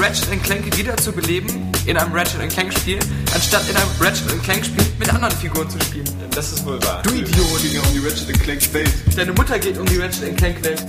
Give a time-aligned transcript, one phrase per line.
[0.00, 2.98] Ratchet Clank wiederzubeleben in einem Ratchet Clank Spiel,
[3.34, 6.08] anstatt in einem Ratchet Clank Spiel mit anderen Figuren zu spielen.
[6.34, 7.02] Das ist wohl wahr.
[7.02, 7.60] Du Idiot!
[7.62, 8.90] ging ja um die Ratchet Clank Welt.
[9.14, 10.82] Deine Mutter geht um die Ratchet Clank Welt.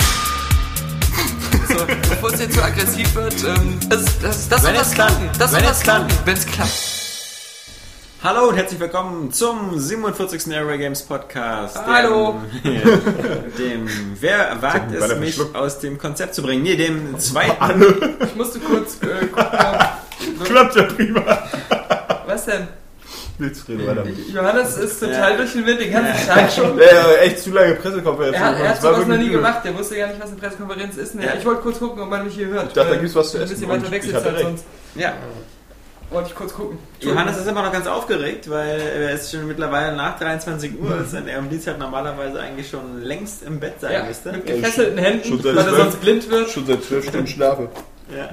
[1.67, 4.95] So, bevor es jetzt zu aggressiv wird, ähm, das, das, das Wenn soll klappt.
[4.95, 5.29] klappen.
[5.39, 6.07] Das soll Wenn es klappt.
[6.09, 7.00] klappen, wenn es klappt.
[8.23, 10.47] Hallo und herzlich willkommen zum 47.
[10.53, 11.77] Airway Games Podcast.
[11.85, 12.35] Hallo.
[12.63, 12.81] Dem,
[13.57, 13.87] dem
[14.19, 16.61] Wer wagt es, mich aus dem Konzept zu bringen?
[16.63, 17.83] Nee, dem zweiten.
[18.23, 19.45] Ich musste kurz äh, gucken.
[20.39, 21.43] ob- Klappt ja prima.
[22.27, 22.67] Was denn?
[23.39, 24.03] Willst du reden weiter?
[24.31, 25.37] Johannes ist total Ja.
[25.37, 26.77] durch den Wind den ganzen Tag schon.
[26.77, 28.35] Ja, ja, echt zu lange Pressekonferenz.
[28.37, 29.37] Er hat, er hat Das war sowas noch wirklich nie übel.
[29.41, 31.15] gemacht, der wusste gar nicht, was eine Pressekonferenz ist.
[31.15, 31.33] Ja.
[31.39, 32.67] Ich wollte kurz gucken, ob man mich hier hört.
[32.67, 34.27] Ich dachte, da weil gibt's was zu Ein essen bisschen und weiter ich wechselt hatte
[34.27, 34.45] als recht.
[34.47, 34.65] sonst.
[34.93, 35.13] Ja,
[36.11, 36.77] Wollte ich kurz gucken.
[36.99, 41.13] Johannes ist immer noch ganz aufgeregt, weil er ist schon mittlerweile nach 23 Uhr ist
[41.13, 44.33] und er um die Zeit normalerweise eigentlich schon längst im Bett sein ja, müsste.
[44.33, 46.49] mit gefesselten Händen, weil er sonst blind wird.
[46.49, 47.69] Schon seit zwölf Stunden schlafe.
[48.13, 48.29] Ja.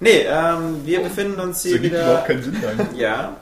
[0.00, 2.04] Nee, ähm, wir befinden uns Das hier ergibt wieder.
[2.04, 2.96] überhaupt keinen Sinn dann.
[2.96, 3.36] Ja.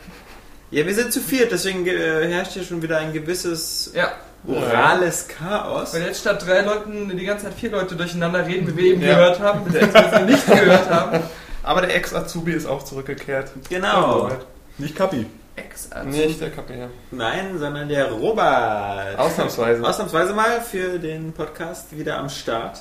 [0.70, 4.12] Ja, wir sind zu viert, deswegen äh, herrscht hier schon wieder ein gewisses Ja,
[4.46, 5.94] orales Chaos.
[5.94, 9.00] weil jetzt statt drei Leuten die ganze Zeit vier Leute durcheinander reden, wie wir eben
[9.02, 9.08] Ja.
[9.14, 11.20] gehört haben, beziehungsweise nicht gehört haben.
[11.62, 13.52] Aber der Ex-Azubi ist auch zurückgekehrt.
[13.68, 14.30] Genau.
[14.78, 15.26] Nicht Kapi.
[15.54, 16.90] ex Nicht der Kapitän.
[17.10, 19.18] Nein, sondern der Robert.
[19.18, 19.86] Ausnahmsweise.
[19.86, 22.80] Ausnahmsweise mal für den Podcast wieder am Start.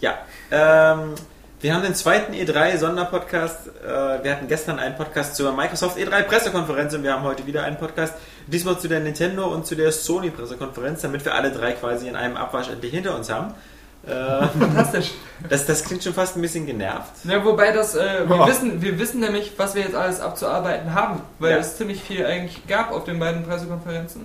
[0.00, 0.18] Ja,
[0.50, 1.14] ähm,
[1.60, 3.68] wir haben den zweiten E3-Sonderpodcast.
[3.84, 7.76] Äh, wir hatten gestern einen Podcast zur Microsoft E3-Pressekonferenz und wir haben heute wieder einen
[7.76, 8.14] Podcast,
[8.46, 12.36] diesmal zu der Nintendo und zu der Sony-Pressekonferenz, damit wir alle drei quasi in einem
[12.36, 13.54] Abwasch endlich hinter uns haben.
[14.06, 15.10] Äh, Fantastisch.
[15.48, 17.10] das, das klingt schon fast ein bisschen genervt.
[17.24, 18.46] Ja, wobei das, äh, wir, Ja.
[18.46, 21.56] wissen, wir wissen nämlich, was wir jetzt alles abzuarbeiten haben, weil Ja.
[21.58, 24.24] es ziemlich viel eigentlich gab auf den beiden Pressekonferenzen.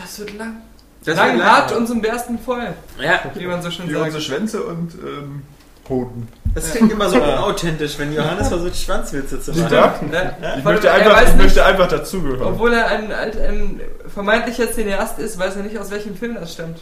[0.00, 0.56] Das wird lang.
[1.04, 1.48] Das lang, wird lang.
[1.50, 4.04] hart und zum Bersten voll, Ja, wie man so schön Wie sagt.
[4.06, 5.42] unsere Schwänze und ähm,
[5.88, 6.28] Hoden.
[6.54, 9.70] das klingt immer so unauthentisch, wenn Johannes versucht, Schwanzwitze zu machen.
[9.70, 9.98] Ja.
[10.40, 10.54] Ne?
[10.58, 12.42] Ich möchte einfach, ich nicht, möchte einfach dazugehören.
[12.54, 13.80] Obwohl er ein, ein, ein
[14.12, 16.78] vermeintlicher Cineast ist, weiß er nicht, aus welchem Film das stammt.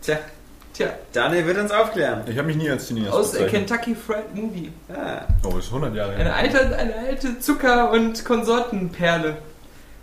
[0.00, 0.16] Tja,
[0.76, 2.22] Tja, Daniel wird uns aufklären.
[2.26, 3.68] Ich habe mich nie als Cineast aus äh, bezeichnet.
[3.68, 4.70] Kentucky Fried Movie.
[4.90, 5.22] Ah.
[5.42, 6.36] Oh, das ist 100 Jahre Eine her.
[6.36, 9.36] alte, eine alte Zucker- und Konsortenperle,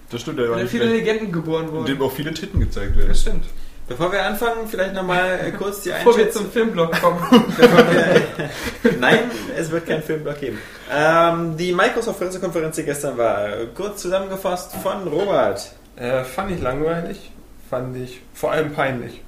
[0.10, 0.86] Das stimmt, der war in der nicht viele.
[0.86, 1.86] Legenden geboren In wurden.
[1.86, 3.10] dem auch viele Titten gezeigt werden.
[3.10, 3.46] Das stimmt.
[3.88, 6.44] Bevor wir anfangen, vielleicht nochmal kurz die Bevor wir Einschätzung.
[6.44, 7.20] zum Filmblock kommen.
[7.58, 9.20] Bevor wir, nein,
[9.58, 10.58] es wird kein Filmblock geben.
[10.92, 15.72] Ähm, die Microsoft-Pressekonferenz, die gestern war, kurz zusammengefasst von Robert.
[15.98, 17.30] Äh, fand ich langweilig.
[17.70, 19.22] Fand ich vor allem peinlich.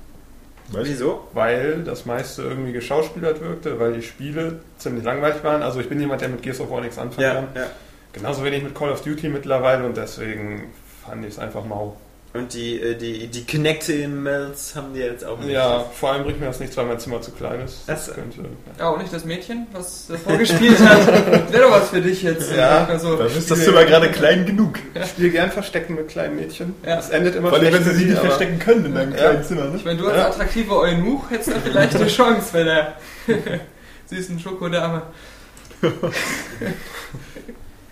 [0.70, 0.90] Weißt?
[0.90, 1.28] Wieso?
[1.34, 5.62] Weil das meiste irgendwie geschauspielert wirkte, weil die Spiele ziemlich langweilig waren.
[5.62, 7.48] Also ich bin jemand, der mit Gears of War nichts anfangen kann.
[7.56, 7.68] ja.
[8.14, 10.72] Genauso wenig mit Call of Duty mittlerweile und deswegen
[11.06, 11.98] fand ich es einfach mau.
[12.36, 15.52] Und die, äh, die, die Connecting-Mails haben die jetzt auch nicht.
[15.52, 17.84] Ja, vor allem bringt mir das nichts, weil mein Zimmer zu klein ist.
[17.88, 18.42] Das- könnte.
[18.78, 21.08] Ja, auch nicht das Mädchen, was davor gespielt hat.
[21.52, 22.52] Wäre doch was für dich jetzt.
[22.54, 24.80] Ja, also, Dann ist das Zimmer gerade klein genug.
[24.94, 26.76] Ich spiele gern Verstecken mit kleinen Mädchen.
[26.86, 26.98] Ja.
[26.98, 29.18] Das endet immer Vor allem, wenn sie sich nicht verstecken können in deinem Ja.
[29.18, 29.66] kleinen Zimmer.
[29.66, 29.78] Ne?
[29.78, 30.28] Ich meine, du als Ja.
[30.28, 32.94] attraktiver Eunuch hättest da vielleicht eine Chance bei der
[34.10, 35.04] süßen Schokodame.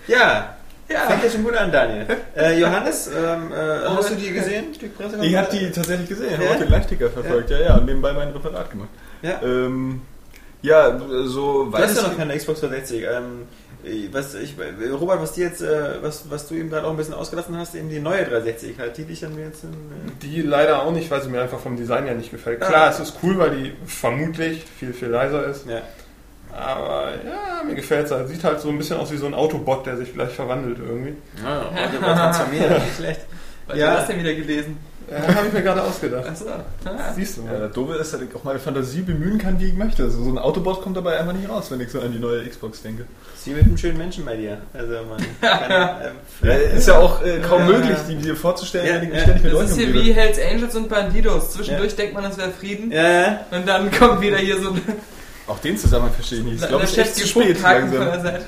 [0.08, 0.58] Ja,
[0.90, 2.06] Ja, fängt ja schon gut an, Daniel.
[2.36, 4.66] Äh, Johannes, ähm, äh, Oh, hast du die gesehen?
[4.74, 5.26] Die?
[5.26, 6.38] Ich habe die tatsächlich gesehen, Ja?
[6.38, 8.90] habe auch den Live-Ticker verfolgt, ja, ja, und nebenbei mein Referat gemacht.
[9.22, 9.42] Ja.
[9.44, 10.02] Ähm,
[10.62, 13.04] ja, so Du hast weiß ja noch keine Xbox 360.
[13.04, 13.48] Ähm,
[14.14, 14.56] was ich,
[14.94, 17.90] Robert, was jetzt, äh, was, was du eben gerade auch ein bisschen ausgelassen hast, eben
[17.90, 21.22] die neue 360, halt die dich dann jetzt in, äh, Die leider auch nicht, weil
[21.22, 22.62] sie mir einfach vom Design her nicht gefällt.
[22.64, 22.68] Ah.
[22.68, 25.68] Klar, es ist cool, weil die vermutlich viel, viel leiser ist.
[25.68, 25.82] ja.
[26.56, 28.28] Aber ja, mir gefällt es halt.
[28.30, 31.14] Sieht halt so ein bisschen aus wie so ein Autobot, der sich vielleicht verwandelt irgendwie.
[31.46, 33.22] Ah, oh, transformiert, nicht schlecht.
[33.68, 33.98] was Ja.
[33.98, 34.78] hast du denn wieder gelesen?
[35.12, 36.26] Ja, habe ich mir gerade ausgedacht.
[36.30, 36.46] Achso.
[37.14, 37.60] Siehst du Ja, mal.
[37.60, 40.04] das Doofe ist, dass ich auch meine Fantasie bemühen kann, wie ich möchte.
[40.04, 42.48] Also so ein Autobot kommt dabei einfach nicht raus, wenn ich so an die neue
[42.48, 43.06] Xbox denke.
[43.36, 44.60] Sie mit einem schönen Menschen bei dir.
[44.74, 45.72] Also man kann,
[46.06, 46.12] ähm,
[46.48, 47.78] Ja, ist ja auch äh, kaum Ja.
[47.78, 49.20] möglich, die dir vorzustellen, Ja, wenn ich ja.
[49.24, 51.52] ständig mit Das ist hier wie Hells Angels und Bandidos.
[51.52, 52.90] Zwischendurch denkt man, es wäre Frieden.
[52.92, 53.40] ja, ja.
[53.52, 54.82] Und dann kommt wieder hier so ein
[55.46, 56.62] Auch den Zusammenhang verstehe ich nicht.
[56.62, 58.02] Ich glaube, es ist echt zu spät langsam.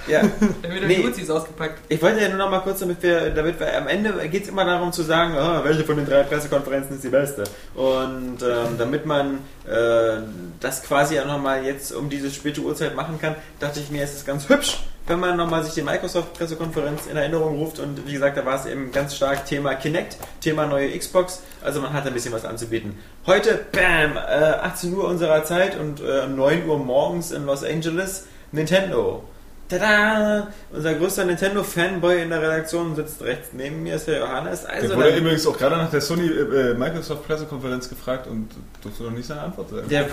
[0.07, 0.21] Ja.
[0.61, 0.95] Dann wird Nee.
[0.95, 1.79] die Uzis ausgepackt.
[1.89, 4.49] Ich wollte ja nur noch mal kurz, damit wir, damit wir am Ende geht es
[4.49, 7.43] immer darum zu sagen, ah, welche von den drei Pressekonferenzen ist die beste.
[7.73, 10.21] Und ähm, damit man äh,
[10.59, 14.03] das quasi auch noch mal jetzt um diese späte Uhrzeit machen kann, dachte ich mir,
[14.03, 17.79] es ist ganz hübsch, wenn man noch mal sich die Microsoft-Pressekonferenz in Erinnerung ruft.
[17.79, 21.41] Und wie gesagt, da war es eben ganz stark Thema Kinect, Thema neue Xbox.
[21.63, 22.97] Also man hat ein bisschen was anzubieten.
[23.25, 28.27] Heute, bam, äh, 18 Uhr unserer Zeit und äh, 9 Uhr morgens in Los Angeles,
[28.51, 29.23] Nintendo.
[29.67, 30.47] Tada!
[30.71, 34.63] Unser größter Nintendo-Fanboy in der Redaktion sitzt rechts neben mir, ist der Johannes.
[34.63, 38.49] Also, Der wurde dann- übrigens auch gerade nach der Sony äh, Microsoft Pressekonferenz gefragt und
[38.83, 39.89] durfte noch nicht seine Antwort sagen.
[39.89, 40.05] der,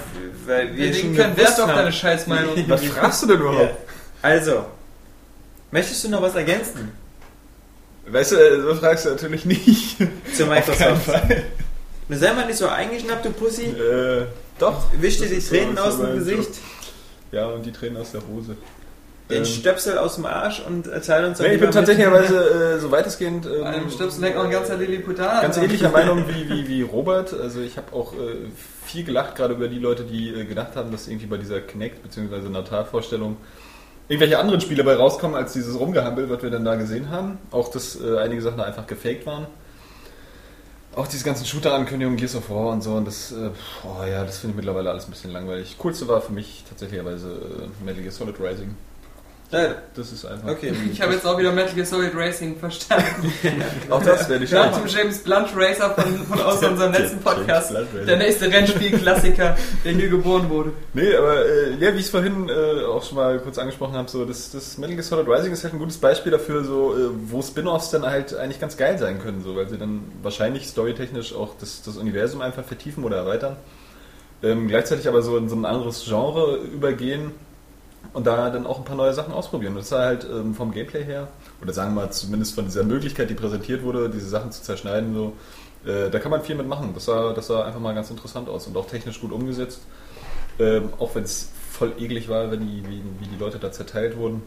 [0.47, 2.55] weil wir Wir Wert gewusst auf haben- deine Scheißmeinung.
[2.69, 3.61] Was fragst du denn überhaupt?
[3.63, 3.77] Ja.
[4.23, 4.65] Also,
[5.71, 6.93] möchtest du noch was ergänzen
[8.07, 9.97] Weißt du, äh, so fragst du natürlich nicht.
[10.35, 11.03] zu Microsoft?
[11.05, 11.45] Fall.
[12.09, 13.65] Na, sei mal nicht so eingeschnappt, du Pussy.
[13.67, 14.27] Äh,
[14.59, 14.85] doch.
[14.99, 16.57] Wisch dir die Tränen so- aus dem Gesicht, Job.
[17.33, 18.57] Ja, und die Tränen aus der Hose.
[19.33, 22.91] Den Ähm, Stöpsel aus dem Arsch und erzähl uns Nee, ich bin tatsächlicherweise äh, so
[22.91, 25.43] weitestgehend ähm, An einem Stöpsel hängt noch ein ganzer Lilliputaner.
[25.43, 27.33] ganz ähnlicher Meinung wie, wie, wie Robert.
[27.33, 28.17] Also ich habe auch äh,
[28.85, 32.03] viel gelacht, gerade über die Leute, die äh, gedacht haben, dass irgendwie bei dieser Kinect
[32.03, 32.49] bzw.
[32.49, 33.37] Natalvorstellung
[34.09, 37.39] irgendwelche anderen Spiele bei rauskommen, als dieses Rumgehampel, was wir dann da gesehen haben.
[37.51, 39.47] Auch, dass äh, einige Sachen da einfach gefaked waren.
[40.95, 43.49] Auch diese ganzen Shooter-Ankündigungen, Gears of War und so, und das, äh,
[43.85, 45.77] oh ja, das finde ich mittlerweile alles ein bisschen langweilig.
[45.79, 48.75] Coolste war für mich tatsächlicherweise äh, Metal Gear Solid Rising.
[49.53, 50.49] Ja, Das ist einfach.
[50.49, 50.73] Okay.
[50.93, 53.33] Ich habe jetzt auch wieder Metal Gear Solid Racing verstanden.
[53.91, 57.73] Auch das werde ich Nach dem James Blunt Racer von, von aus unserem letzten Podcast.
[58.07, 60.73] Der nächste Rennspiel-Klassiker, der hier geboren wurde.
[60.95, 64.09] Nee, aber äh, ja, wie ich es vorhin äh, auch schon mal kurz angesprochen habe,
[64.09, 67.11] so das, das Metal Gear Solid Rising ist halt ein gutes Beispiel dafür, so äh,
[67.27, 71.35] wo Spin-offs dann halt eigentlich ganz geil sein können, so weil sie dann wahrscheinlich storytechnisch
[71.35, 73.57] auch das, das Universum einfach vertiefen oder erweitern.
[74.43, 77.33] Ähm, gleichzeitig aber so in so ein anderes Genre übergehen
[78.13, 79.75] und da dann auch ein paar neue Sachen ausprobieren.
[79.75, 81.29] Das war halt ähm, vom Gameplay her,
[81.63, 85.15] oder sagen wir mal zumindest von dieser Möglichkeit, die präsentiert wurde, diese Sachen zu zerschneiden,
[85.15, 85.33] so,
[85.85, 86.93] äh, da kann man viel mitmachen.
[86.95, 89.81] Das sah, das sah einfach mal ganz interessant aus und auch technisch gut umgesetzt.
[90.59, 94.17] Ähm, auch wenn es voll eklig war, wenn die, wie, wie die Leute da zerteilt
[94.17, 94.43] wurden.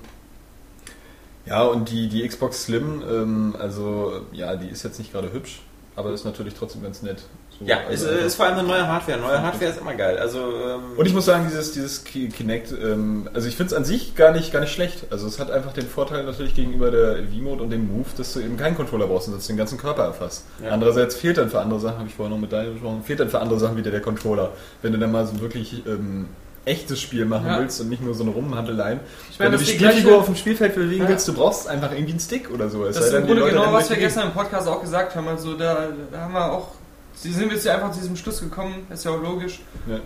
[1.45, 5.61] Ja, und die, die Xbox Slim, ähm, also ja, die ist jetzt nicht gerade hübsch,
[5.95, 7.23] aber ist natürlich trotzdem ganz nett.
[7.61, 9.17] Ja es also ist, einfach- ist vor allem eine neue Hardware.
[9.19, 10.17] Neue Hardware ist immer geil.
[10.17, 13.77] Also, ähm, und ich muss sagen, dieses, dieses Ki- Kinect, ähm, also ich finde es
[13.77, 15.05] an sich gar nicht, gar nicht schlecht.
[15.09, 18.41] Also es hat einfach den Vorteil natürlich gegenüber der V-Mode und dem Move, dass du
[18.41, 20.43] eben keinen Controller brauchst und dass du den ganzen Körper erfasst.
[20.63, 20.71] Ja.
[20.71, 23.29] Andererseits fehlt dann für andere Sachen, habe ich vorhin noch mit Daniel gesprochen, fehlt dann
[23.29, 24.51] für andere Sachen wieder der Controller.
[24.81, 26.27] Wenn du dann mal so ein wirklich ähm,
[26.65, 27.59] echtes Spiel machen Ja.
[27.59, 28.99] willst und nicht nur so eine Rumhandeleien.
[29.31, 31.09] Ich Wenn meine, du das die Spielfigur auf dem Spielfeld bewegen Ja.
[31.09, 32.85] willst, du brauchst einfach irgendwie einen Stick oder so.
[32.85, 35.27] Es Das ist im Grunde genau, was wir gestern im Podcast auch gesagt haben.
[35.27, 36.69] Also da, da haben wir auch,
[37.15, 39.59] sie sind jetzt ja einfach zu diesem Schluss gekommen, ist ja auch logisch.
[39.88, 40.00] Ja.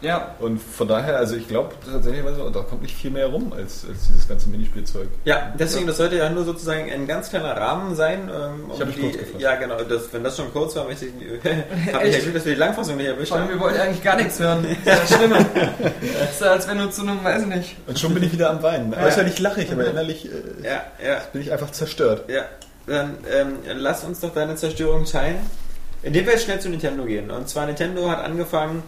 [0.00, 2.22] Ja, Und von daher, also ich glaube tatsächlich,
[2.52, 5.08] da kommt nicht viel mehr rum als, als dieses ganze Minispielzeug.
[5.24, 8.28] Ja, deswegen, das sollte ja nur sozusagen ein ganz kleiner Rahmen sein.
[8.28, 9.40] Ähm, Ich hab mich die- kurz gefasst.
[9.40, 9.76] Ja, genau.
[9.82, 11.12] Das, wenn das schon kurz war, möchte ich,
[11.94, 13.54] habe ich ja Glück, dass wir die Langfassung nicht erwischt vor allem, haben.
[13.54, 14.66] wir wollten eigentlich gar nichts hören.
[14.84, 15.38] Das ist ja schlimmer.
[15.38, 17.76] Das ist ja, als wenn du zu einem, weiß ich nicht.
[17.86, 18.92] Und schon bin ich wieder am Weinen.
[18.92, 20.30] Äußerlich lache ich, aber innerlich äh,
[20.66, 22.28] Ja, ja, bin ich einfach zerstört.
[22.28, 22.42] ja.
[22.86, 25.36] Dann ähm, lass uns doch deine Zerstörung teilen.
[26.04, 27.30] Indem wir jetzt schnell zu Nintendo gehen.
[27.30, 28.82] Und zwar Nintendo hat angefangen,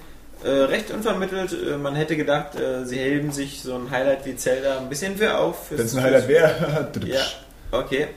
[0.45, 1.53] äh, recht unvermittelt.
[1.53, 5.17] Äh, man hätte gedacht, äh, sie heben sich so ein Highlight wie Zelda ein bisschen
[5.17, 5.71] für auf.
[5.71, 6.91] Wenn es ein Highlight wäre.
[7.07, 7.23] Ja,
[7.73, 8.09] okay.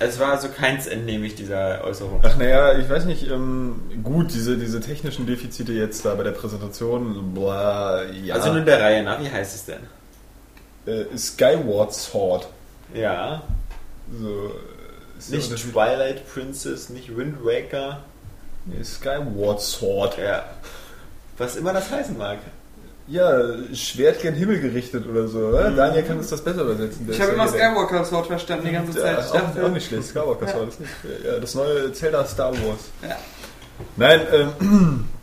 [0.00, 2.20] Es war also keins entnehme ich dieser Äußerung.
[2.22, 6.30] Ach naja, ich weiß nicht, ähm, gut, diese, diese technischen Defizite jetzt da bei der
[6.30, 8.34] Präsentation, bla, ja.
[8.34, 9.80] Also nur der Reihe nach, wie heißt es denn?
[10.86, 12.48] äh, Skyward Sword.
[12.94, 13.42] Ja,
[14.20, 18.04] So, äh, ist nicht Twilight Princess, nicht Wind Waker.
[18.82, 20.18] Skyward Sword.
[20.18, 20.44] Ja.
[21.36, 22.38] Was immer das heißen mag.
[23.06, 23.40] Ja,
[23.72, 25.38] Schwert gen Himmel gerichtet oder so.
[25.46, 25.70] Oder?
[25.70, 27.06] Daniel kann uns das besser übersetzen.
[27.08, 29.16] Ich ist habe ja immer Skywalker Sword verstanden die ganze Zeit.
[29.16, 30.68] Ja, Ich auch, dachte, auch nicht schlecht, Skywalker Sword.
[30.68, 30.92] Das, nicht,
[31.24, 32.80] ja, das neue Zelda Star Wars.
[33.02, 33.16] Ja.
[33.96, 34.20] Nein,
[34.60, 35.08] ähm,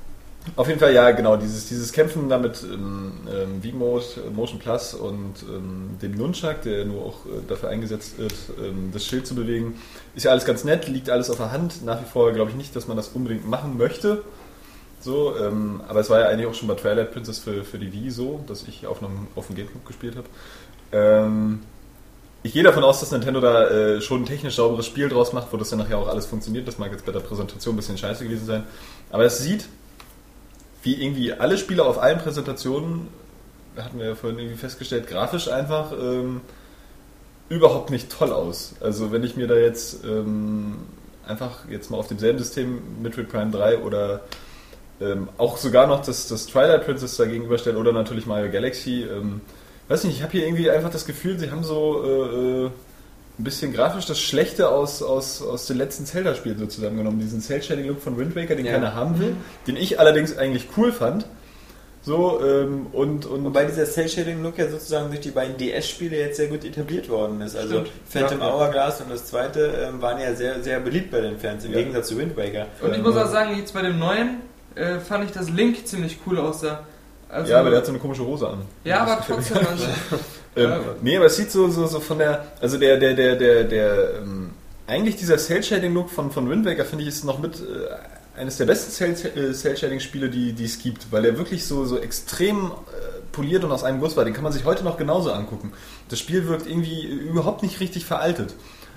[0.56, 4.94] auf jeden Fall, ja, genau, dieses, dieses Kämpfen damit ähm, ähm, V-Mode, äh, Motion Plus
[4.94, 9.36] und ähm, dem Nunchuck, der nur auch äh, dafür eingesetzt wird, ähm, das Schild zu
[9.36, 9.80] bewegen,
[10.16, 11.84] ist ja alles ganz nett, liegt alles auf der Hand.
[11.84, 14.24] Nach wie vor glaube ich nicht, dass man das unbedingt machen möchte.
[15.02, 17.92] So, ähm, aber es war ja eigentlich auch schon bei Twilight Princess für, für die
[17.92, 20.28] Wii so, dass ich auf, einem, auf dem Gamecube gespielt habe.
[20.92, 21.60] Ähm,
[22.44, 25.52] ich gehe davon aus, dass Nintendo da äh, schon ein technisch sauberes Spiel draus macht,
[25.52, 26.68] wo das dann nachher auch alles funktioniert.
[26.68, 28.64] Das mag jetzt bei der Präsentation ein bisschen scheiße gewesen sein.
[29.12, 29.68] Aber es sieht,
[30.86, 33.08] wie irgendwie alle Spiele auf allen Präsentationen,
[33.75, 36.42] hatten wir ja vorhin irgendwie festgestellt, grafisch einfach ähm,
[37.50, 38.75] überhaupt nicht toll aus.
[38.80, 40.77] Also wenn ich mir da jetzt ähm,
[41.27, 44.22] einfach jetzt mal auf demselben System Metroid Prime 3 oder
[45.01, 49.42] ähm, auch sogar noch das, das Twilight Princess da gegenüberstelle oder natürlich Mario Galaxy, ähm,
[49.88, 52.70] weiß nicht, ich habe hier irgendwie einfach das Gefühl, sie haben so äh, äh,
[53.38, 57.20] ein bisschen grafisch das Schlechte aus, aus, aus den letzten Zelda-Spielen so zusammengenommen.
[57.20, 58.74] Diesen Cell-Shading-Look von Wind Waker, den Ja.
[58.74, 59.36] keiner haben will,
[59.68, 61.25] den ich allerdings eigentlich cool fand.
[62.01, 66.48] So, ähm, und, und Wobei dieser Cell-Shading-Look ja sozusagen durch die beiden DS-Spiele jetzt sehr
[66.48, 67.56] gut etabliert worden ist.
[67.56, 67.89] Also Stimmt.
[68.08, 68.54] Phantom Ja.
[68.54, 71.80] Hourglass und das zweite ähm, waren ja sehr, sehr beliebt bei den Fans, im Ja.
[71.80, 72.68] Gegensatz zu Wind Waker.
[72.82, 74.42] Und ich muss auch sagen, jetzt bei dem neuen
[74.75, 76.86] äh, fand ich, dass Link ziemlich cool aussah.
[77.27, 78.62] Also, ja, aber der hat so eine komische Hose an.
[78.84, 79.58] ja, aber Das trotzdem.
[79.68, 79.86] Also,
[80.56, 80.80] Ähm, Ja.
[81.02, 84.16] nee, aber es sieht so, so, so von der, also der, der, der, der, der,
[84.22, 84.52] ähm,
[84.88, 88.66] eigentlich dieser Cell-Shading-Look von, von Wind Waker finde ich ist noch mit äh, eines der
[88.66, 92.72] besten äh, Cell-Shading-Spiele, die, die es gibt, weil er wirklich so, so extrem äh,
[93.32, 94.26] poliert und aus einem Guss war.
[94.26, 95.74] Den kann man sich heute noch genauso angucken.
[96.10, 98.56] Das Spiel wirkt irgendwie überhaupt nicht richtig veraltet,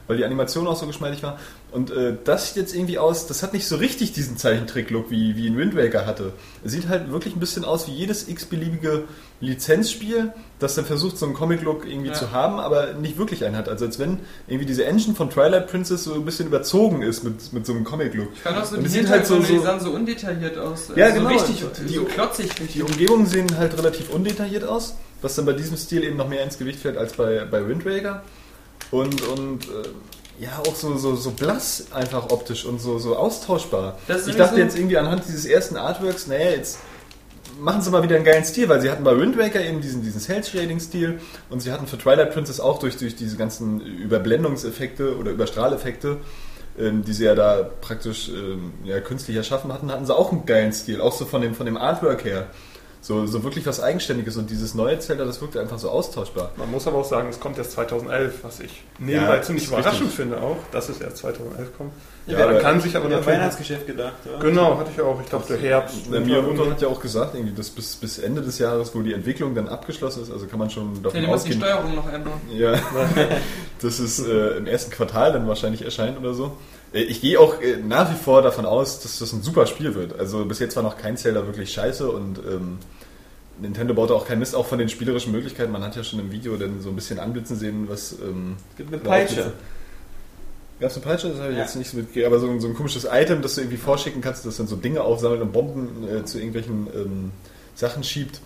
[0.09, 1.39] weil die Animation auch so geschmeidig war.
[1.71, 5.37] Und äh, das sieht jetzt irgendwie aus, das hat nicht so richtig diesen Zeichentrick-Look, wie,
[5.37, 6.33] wie ein Wind Waker hatte.
[6.65, 9.05] Es sieht halt wirklich ein bisschen aus wie jedes x-beliebige
[9.41, 12.15] Lizenzspiel, das dann versucht, so einen Comic-Look irgendwie Ja.
[12.15, 13.69] zu haben, aber nicht wirklich einen hat.
[13.69, 17.53] Also als wenn irgendwie diese Engine von Twilight Princess so ein bisschen überzogen ist mit,
[17.53, 18.29] mit so einem Comic-Look.
[18.35, 20.59] ich fand auch so Und die sieht halt so- Hintergründe, die so- sahen so undetailliert
[20.59, 20.91] aus.
[20.97, 21.31] Ja, Also genau.
[21.39, 22.51] So richtig, Die- so klotzig.
[22.75, 26.43] Die Umgebungen sehen halt relativ undetailliert aus, was dann bei diesem Stil eben noch mehr
[26.43, 28.23] ins Gewicht fällt als bei, bei Wind Waker.
[28.91, 29.89] Und, und äh,
[30.45, 33.99] ja, auch so, so, so blass einfach optisch und so, so austauschbar.
[34.27, 36.79] Ich dachte so- jetzt irgendwie anhand dieses ersten Artworks, naja, jetzt
[37.61, 40.03] machen sie mal wieder einen geilen Stil, weil sie hatten bei Wind Waker eben diesen,
[40.03, 41.19] diesen Cell-Shading-Stil
[41.51, 46.19] und sie hatten für Twilight Princess auch durch, durch diese ganzen Überblendungseffekte oder Überstrahleffekte,
[46.79, 50.47] ähm, die sie ja da praktisch ähm, ja, künstlich erschaffen hatten, hatten sie auch einen
[50.47, 52.47] geilen Stil, auch so von dem, von dem Artwork her.
[53.01, 56.51] So, so wirklich was Eigenständiges und dieses neue Zelda, das wirkte einfach so austauschbar.
[56.57, 60.13] Man muss aber auch sagen, es kommt erst 2011, was ich nebenbei Ja, ziemlich überraschend
[60.13, 61.93] finde auch, dass es erst 2011 kommt.
[62.27, 63.27] Ja, man aber kann sich aber natürlich...
[63.39, 64.15] Weihnachtsgeschäft gedacht.
[64.31, 64.39] Ja.
[64.41, 65.19] Genau, hatte ich auch.
[65.23, 66.07] Ich dachte Herbst.
[66.07, 69.05] Der Winter Miyamoto hat ja auch gesagt, irgendwie, dass bis, bis Ende des Jahres wohl
[69.05, 71.61] die Entwicklung dann abgeschlossen ist, also kann man schon Ja, davon die müssen die ausgehen.
[71.61, 72.33] Steuerung noch ändern.
[72.53, 72.75] Ja,
[73.81, 76.57] dass es äh, im ersten Quartal dann wahrscheinlich erscheint oder so.
[76.93, 79.95] Äh, Ich gehe auch äh, nach wie vor davon aus, dass das ein super Spiel
[79.95, 80.19] wird.
[80.19, 82.79] Also bis jetzt war noch kein Zelda wirklich scheiße und ähm,
[83.61, 85.73] Nintendo baut auch keinen Mist, auch von den spielerischen Möglichkeiten.
[85.73, 88.13] Man hat ja schon im Video dann so ein bisschen anblitzen sehen, was...
[88.23, 89.41] Ähm, Gibt eine Peitsche.
[89.41, 89.53] aufblitzen.
[90.81, 91.29] Gab's eine Peitsche?
[91.31, 91.65] Das habe ich Ja.
[91.65, 94.21] jetzt nicht so mitgekriegt, aber so, ein- so ein komisches Item, das du irgendwie vorschicken
[94.21, 97.31] kannst, das dann so Dinge aufsammelt und Bomben äh, zu irgendwelchen ähm,
[97.75, 98.41] Sachen schiebt.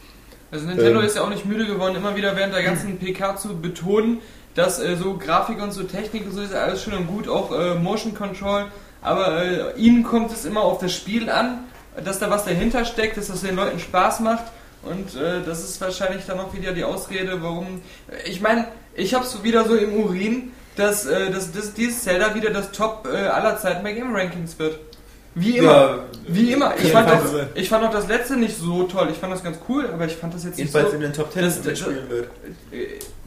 [0.50, 1.06] Also Nintendo Ähm.
[1.06, 4.20] ist ja auch nicht müde geworden, immer wieder während der ganzen PK zu betonen,
[4.54, 7.52] dass äh, so Grafik und so Technik und so ist alles schön und gut, auch
[7.52, 8.66] äh, Motion Control,
[9.00, 11.64] aber äh, ihnen kommt es immer auf das Spiel an,
[12.04, 14.44] dass da was dahinter steckt, dass das den Leuten Spaß macht
[14.82, 17.80] und äh, das ist wahrscheinlich dann auch wieder die Ausrede, warum...
[18.24, 22.50] Ich meine, ich hab's wieder so im Urin, dass, äh, dass, dass dieses Zelda wieder
[22.50, 24.78] das Top äh, aller Zeiten bei Game Rankings wird.
[25.34, 25.72] Wie immer.
[25.72, 26.74] Ja, Wie immer.
[26.76, 27.40] Ich jedenfalls fand, auch, so.
[27.54, 29.08] ich fand auch das letzte nicht so toll.
[29.10, 31.12] Ich fand das ganz cool, aber ich fand das jetzt nicht Jedenfalls so, in den
[31.14, 32.28] Top 10 Das- das- mitspielen wird.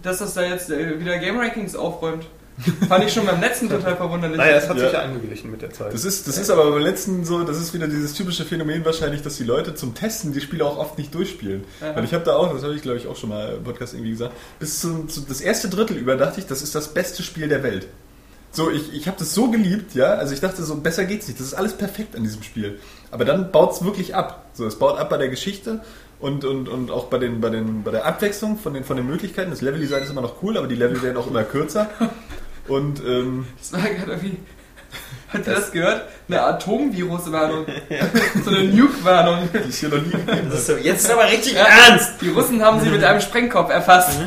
[0.06, 2.26] Dass das da jetzt äh, wieder Game Rankings aufräumt.
[2.88, 4.38] Fand ich schon beim letzten total verwunderlich.
[4.38, 4.84] Naja, es hat Ja.
[4.86, 5.94] sich ja angeglichen mit der Zeit.
[5.94, 9.22] Das ist, das ist aber beim letzten so, das ist wieder dieses typische Phänomen wahrscheinlich,
[9.22, 11.66] dass die Leute zum Testen die Spiele auch oft nicht durchspielen.
[11.82, 11.94] Ja.
[11.98, 13.94] Weil ich habe da auch, das habe ich glaube ich auch schon mal im Podcast
[13.94, 17.24] irgendwie gesagt, bis zum, zu, das erste Drittel über dachte ich, das ist das beste
[17.24, 17.88] Spiel der Welt.
[18.54, 21.38] So, ich, ich habe das so geliebt, ja, also ich dachte so, besser geht's nicht,
[21.42, 22.80] das ist alles perfekt an diesem Spiel.
[23.12, 24.46] Aber dann baut's wirklich ab.
[24.54, 25.82] So, es baut ab bei der Geschichte
[26.20, 29.08] und, und, und auch bei, den, bei, den, bei der Abwechslung von den, von den
[29.08, 29.50] Möglichkeiten.
[29.50, 31.90] Das Level-Design ist immer noch cool, aber die Level werden auch immer kürzer.
[32.68, 34.38] Und ähm, Das war gerade irgendwie.
[35.32, 36.08] Habt ihr das gehört?
[36.28, 37.66] Eine Atomviruswarnung.
[38.44, 39.48] so eine Nuke-Warnung.
[39.54, 40.48] die ist hier noch nie gegeben.
[40.50, 42.14] Das ist so, jetzt ist aber richtig ernst!
[42.22, 44.18] Die Russen haben sie mit einem Sprengkopf erfasst.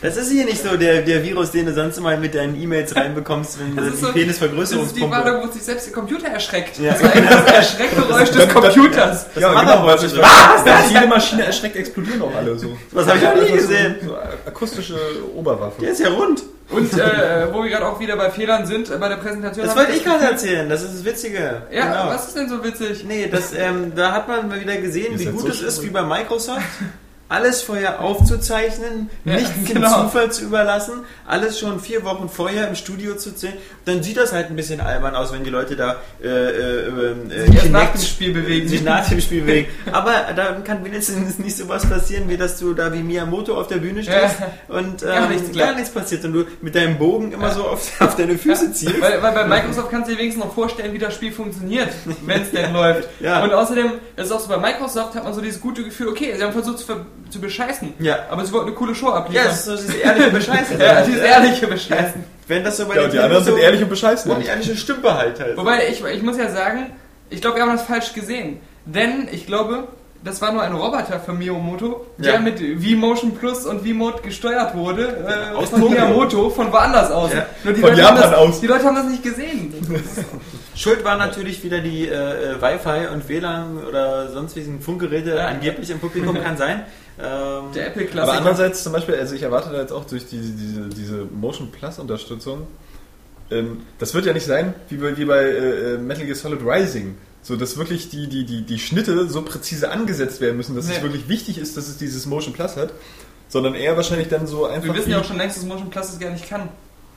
[0.00, 2.94] Das ist hier nicht so der, der Virus, den du sonst immer mit deinen E-Mails
[2.94, 5.16] reinbekommst, wenn Das du ist die so- Das ist die Penisvergrößerungspumpe.
[5.16, 6.78] Warnung, wo sich selbst der Computer erschreckt.
[6.78, 6.92] Ja.
[6.92, 9.26] Das war eigentlich das Erschreckgeräusch des Computers.
[9.34, 10.12] ja, machen genau, weil schon.
[10.12, 10.64] weil- Was?
[10.64, 12.76] weil jede Maschine erschreckt, explodieren auch alle so.
[12.92, 13.94] Was habe ich noch nie Also so- gesehen?
[14.06, 14.96] So, akustische
[15.34, 15.80] Oberwaffe.
[15.80, 16.42] Der ist ja rund.
[16.70, 19.64] Und äh, wo wir gerade auch wieder bei Fehlern sind, äh, bei der Präsentation.
[19.64, 21.47] Das wollte ich das gerade erzählen, das ist das Witzige.
[21.70, 22.06] Ja, Genau.
[22.14, 23.04] was ist denn so witzig?
[23.04, 25.90] Nee, das, ähm, da hat man mal wieder gesehen, wie gut so es ist, wie
[25.90, 26.62] bei Microsoft.
[27.28, 30.04] alles vorher aufzuzeichnen, Ja, nichts dem genau.
[30.04, 33.54] Zufall zu überlassen, alles schon vier Wochen vorher im Studio zu zählen.
[33.84, 37.46] Dann sieht das halt ein bisschen albern aus, wenn die Leute da äh, äh, äh,
[37.46, 38.68] Sich erst nach Kinect- dem Spiel bewegen.
[38.68, 39.68] sich nach dem Spiel bewegen.
[39.92, 43.76] Aber dann kann wenigstens nicht sowas passieren, wie dass du da wie Miyamoto auf der
[43.76, 44.36] Bühne stehst
[44.68, 45.94] und ähm, Gar gar, nichts nichts klappt.
[45.94, 49.00] passiert und du mit deinem Bogen immer so auf, auf deine Füße zielst.
[49.00, 51.88] Weil, weil bei Microsoft kannst du dir wenigstens noch vorstellen, wie das Spiel funktioniert,
[52.26, 53.08] wenn es denn läuft.
[53.20, 53.42] Ja.
[53.44, 56.34] Und außerdem, das ist auch so bei Microsoft, hat man so dieses gute Gefühl, okay,
[56.36, 58.16] sie haben versucht zu, ver zu bescheißen, Ja.
[58.30, 59.46] aber sie wollten eine coole Show Ja, abliefern.
[59.46, 60.80] das ist so dieses ehrliche Bescheißen.
[60.80, 62.24] Ja, dieses ehrliche Bescheißen.
[62.46, 64.30] Wenn das so bei Ja, den und die anderen sind so ehrlich und bescheißen.
[64.30, 65.56] und die ehrliche Stümpe halt halt.
[65.56, 66.86] Wobei, ich, ich muss ja sagen,
[67.30, 68.60] ich glaube, wir haben das falsch gesehen.
[68.86, 69.88] Denn ich glaube,
[70.24, 72.40] das war nur ein Roboter von Miyamoto, der Ja.
[72.40, 75.50] mit V-Motion Plus und V-Mode gesteuert wurde.
[75.52, 75.80] Äh, Aus von.
[75.90, 77.32] Miyamoto, von woanders aus.
[77.34, 77.44] Ja.
[77.64, 78.60] Nur die Von Leute haben Japan das, aus.
[78.60, 79.74] Die Leute haben das nicht gesehen.
[80.78, 82.12] Schuld war natürlich wieder die äh,
[82.52, 85.46] äh, Wi-Fi und WLAN oder sonstigen Funkgeräte Ja.
[85.48, 86.84] angeblich im Publikum kann sein.
[87.18, 87.24] Ähm,
[87.74, 88.38] Der Aber Apple-Klassiker.
[88.38, 91.98] andererseits zum Beispiel, also ich erwarte da jetzt auch durch diese, diese, diese Motion Plus
[91.98, 92.68] Unterstützung,
[93.50, 96.60] ähm, das wird ja nicht sein wie bei, wie bei äh, äh, Metal Gear Solid
[96.64, 97.16] Rising.
[97.42, 100.98] So, dass wirklich die, die, die, die Schnitte so präzise angesetzt werden müssen, dass es
[100.98, 101.02] Nee.
[101.02, 102.92] wirklich wichtig ist, dass es dieses Motion Plus hat,
[103.48, 104.84] sondern eher wahrscheinlich dann so einfach.
[104.84, 106.68] Wir wissen ja auch schon längst, dass Motion Plus es gar nicht kann.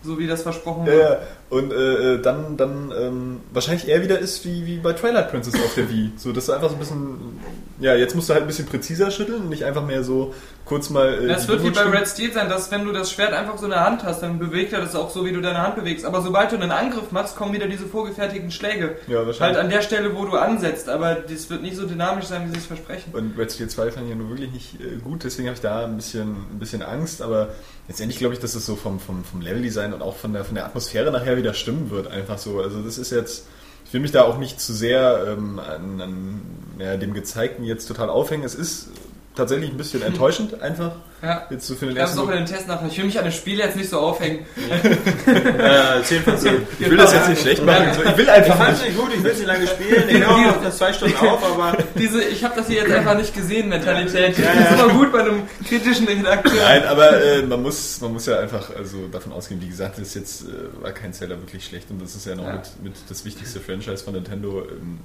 [0.04, 1.00] So wie das versprochen Ja, wurde.
[1.02, 1.20] ja.
[1.50, 5.54] Und äh, äh, dann, dann ähm, wahrscheinlich eher wieder ist wie, wie bei Twilight Princess
[5.56, 6.12] auf der Wii.
[6.18, 7.40] So, dass du einfach so ein bisschen,
[7.82, 10.34] ja, jetzt musst du halt ein bisschen präziser schütteln und nicht einfach mehr so
[10.66, 11.24] kurz mal.
[11.24, 13.66] Äh, Das wird wie bei Red Steel sein, dass wenn du das Schwert einfach so
[13.66, 16.06] in der Hand hast, dann bewegt er das auch so, wie du deine Hand bewegst.
[16.06, 18.98] Aber sobald du einen Angriff machst, kommen wieder diese vorgefertigten Schläge.
[19.08, 19.40] Ja, wahrscheinlich.
[19.42, 22.52] Halt an der Stelle, wo du ansetzt, aber das wird nicht so dynamisch sein, wie
[22.52, 23.12] sie es versprechen.
[23.14, 25.62] Und Red Steel 2 fand ich ja nur wirklich nicht äh, gut, deswegen habe ich
[25.62, 27.50] da ein bisschen, ein bisschen Angst, aber
[27.88, 30.54] letztendlich glaube ich, dass es so vom, vom, vom Leveldesign und auch von der, von
[30.56, 32.62] der Atmosphäre nachher wieder stimmen wird, einfach so.
[32.62, 33.48] Also das ist jetzt,
[33.92, 36.42] ich will mich da auch nicht zu sehr ähm, an, an
[36.80, 38.46] ja, dem Gezeigten jetzt total aufhängen.
[38.46, 38.88] Es ist
[39.36, 40.92] tatsächlich ein bisschen enttäuschend, einfach.
[41.22, 41.46] Ja.
[41.50, 42.84] Jetzt so für den Ich habe es ersten auch in den Test nach.
[42.86, 44.46] Ich will mich an das Spiel jetzt nicht so aufhängen.
[45.28, 46.68] äh, 10 von 10.
[46.80, 47.94] Ich will das jetzt nicht schlecht machen.
[47.94, 48.02] so.
[48.04, 48.98] Ich will Ich einfach fand es nicht.
[48.98, 50.04] gut, ich will es nicht lange spielen.
[50.10, 53.16] Ich höre auch nach zwei Stunden auf, aber Diese, ich habe das hier jetzt einfach
[53.16, 54.36] nicht gesehen, Mentalität.
[54.38, 56.54] Das ist immer gut bei einem kritischen Redakteur.
[56.64, 60.08] Nein, aber äh, man, muss, man muss ja einfach also davon ausgehen, wie gesagt, das
[60.08, 62.54] ist jetzt äh, war kein Seller wirklich schlecht und das ist ja noch Ja.
[62.54, 64.64] Mit, mit das wichtigste Franchise von Nintendo.
[64.70, 65.00] Ähm,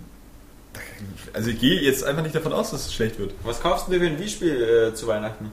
[1.32, 3.32] also ich gehe jetzt einfach nicht davon aus, dass es schlecht wird.
[3.44, 5.50] was kaufst du dir für ein Wii-Spiel äh, zu Weihnachten?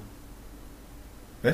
[1.44, 1.54] Hä?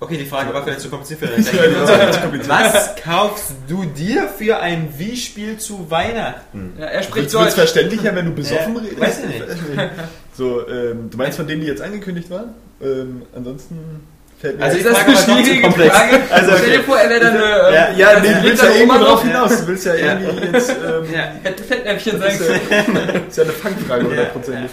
[0.00, 1.28] Okay, die Frage war vielleicht zu kompliziert für.
[2.48, 6.72] Was kaufst du dir für ein Wii-Spiel zu Weihnachten?
[6.76, 7.54] Ja, er spricht Wird es Deutsch.
[7.54, 9.00] verständlicher, wenn du besoffen redest?
[9.00, 9.90] weiß ich nicht.
[10.36, 12.54] So, ähm, du meinst von denen, die jetzt angekündigt waren?
[12.82, 13.76] Ähm, ansonsten
[14.60, 15.96] Also Ist ich eine mal doch zu schwierige komplex.
[15.96, 16.20] Frage?
[16.30, 16.82] Also, Stell dir okay.
[16.86, 17.74] vor, er wäre dann eine...
[17.74, 19.60] Ja, ähm, ja, als nee, du willst ja der irgendwo drauf noch- hinaus.
[19.60, 20.18] Du willst ja Ja.
[20.18, 20.70] irgendwie jetzt.
[20.70, 21.20] Ähm, Ja.
[21.42, 22.60] Hätte Fettnäpfchen sein können.
[22.70, 24.70] ja, ist ja eine Fangfrage, hundertprozentig.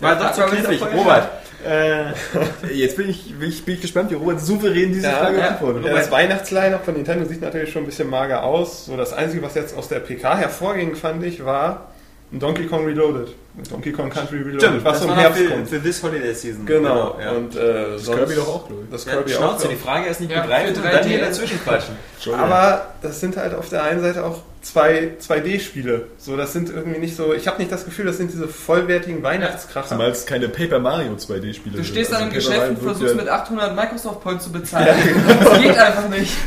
[0.00, 0.80] War doch zu Ja, knifflig.
[0.94, 1.28] Robert,
[1.68, 5.36] äh, Jetzt bin ich, bin ich, bin ich gespannt, wie Robert souverän diese Ja, Frage
[5.38, 5.42] ja.
[5.48, 5.84] beantwortet.
[5.86, 8.86] Ja, das Weihnachtsline-Up von Nintendo sieht natürlich schon ein bisschen mager aus.
[8.86, 11.91] So das Einzige, was jetzt aus der PK hervorging, fand ich, war
[12.32, 13.28] Donkey Kong Reloaded.
[13.70, 15.68] Donkey Kong Country Reloaded, stimmt, was das im war Herbst für, kommt.
[15.68, 16.64] für this Holiday Season.
[16.64, 17.18] Genau.
[17.20, 17.32] ja.
[17.32, 18.90] Und äh, Das sonst- Kirby doch auch, glaube ich.
[18.90, 19.38] Das Ja, Kirby auch.
[19.38, 21.24] Schnauze, die Frage ist nicht Ja, begreifen für und dann hier 3D.
[21.26, 21.94] dazwischen quatschen.
[22.38, 26.06] Aber das sind halt auf der einen Seite auch zwei 2D-Spiele.
[26.16, 27.34] So, das sind irgendwie nicht so.
[27.34, 29.88] Ich habe nicht das Gefühl, das sind diese vollwertigen Weihnachtskracher.
[29.88, 33.28] Zumal es keine Paper Mario 2D-Spiele Du stehst dann im Also Geschäft und versuchst mit
[33.28, 34.96] 800 Microsoft Points zu bezahlen.
[35.44, 36.32] Das geht einfach nicht.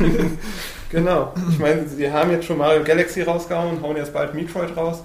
[0.90, 1.34] Genau.
[1.50, 5.02] Ich meine, sie haben jetzt schon Mario Galaxy rausgehauen, hauen jetzt bald Metroid raus.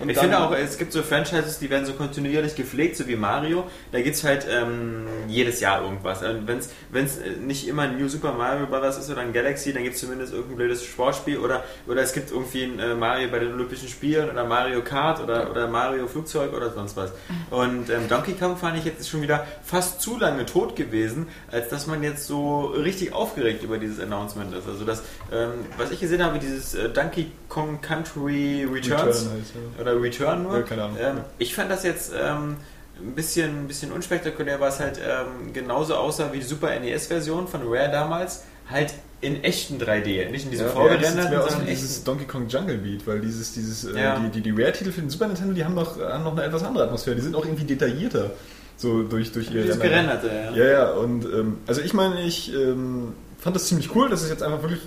[0.00, 3.16] Und ich finde auch, es gibt so Franchises, die werden so kontinuierlich gepflegt, so wie
[3.16, 3.64] Mario.
[3.92, 6.22] Da gibt es halt ähm, jedes Jahr irgendwas.
[6.22, 8.98] Wenn es nicht immer ein New Super Mario Bros.
[8.98, 12.30] ist oder ein Galaxy, dann gibt es zumindest irgendein blödes Sportspiel oder, oder es gibt
[12.30, 16.52] irgendwie ein äh, Mario bei den Olympischen Spielen oder Mario Kart oder, oder Mario Flugzeug
[16.52, 17.12] oder sonst was.
[17.50, 21.68] Und ähm, Donkey Kong fand ich jetzt schon wieder fast zu lange tot gewesen, als
[21.68, 24.68] dass man jetzt so richtig aufgeregt über dieses Announcement ist.
[24.68, 29.54] Also das, ähm, was ich gesehen habe, dieses äh, Donkey Kong Country Returns Return heißt,
[29.78, 29.84] ja.
[29.88, 30.56] Oder Return nur.
[30.56, 30.96] Ja, keine Ahnung.
[31.00, 32.56] Ähm, ich fand das jetzt ähm,
[33.00, 37.46] ein bisschen, ein bisschen unspektakulär, weil es halt ähm, genauso aussah wie die Super NES-Version
[37.48, 41.48] von Rare damals, halt in echten 3D, nicht in diesem Ja, ja, das vorgerenderten, aus
[41.50, 42.04] sondern dieses.
[42.04, 44.18] Donkey Kong Jungle Beat, weil dieses, dieses, äh, Ja.
[44.18, 46.62] die, die, die Rare-Titel für den Super Nintendo, die haben noch, haben noch eine etwas
[46.64, 47.16] andere Atmosphäre.
[47.16, 48.32] Die sind auch irgendwie detaillierter.
[48.78, 49.80] So durch, durch ihr Rendern.
[49.80, 50.50] gerenderte, ja.
[50.54, 54.28] Ja, ja, und ähm, also ich meine, ich ähm, fand das ziemlich cool, dass es
[54.28, 54.80] jetzt einfach wirklich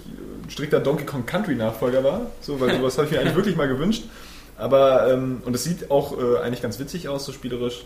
[0.46, 2.28] ein strikter Donkey Kong Country Nachfolger war.
[2.42, 4.04] So, weil sowas habe ich mir eigentlich wirklich mal gewünscht.
[4.60, 7.86] Aber, ähm, und es sieht auch äh, eigentlich ganz witzig aus, so spielerisch.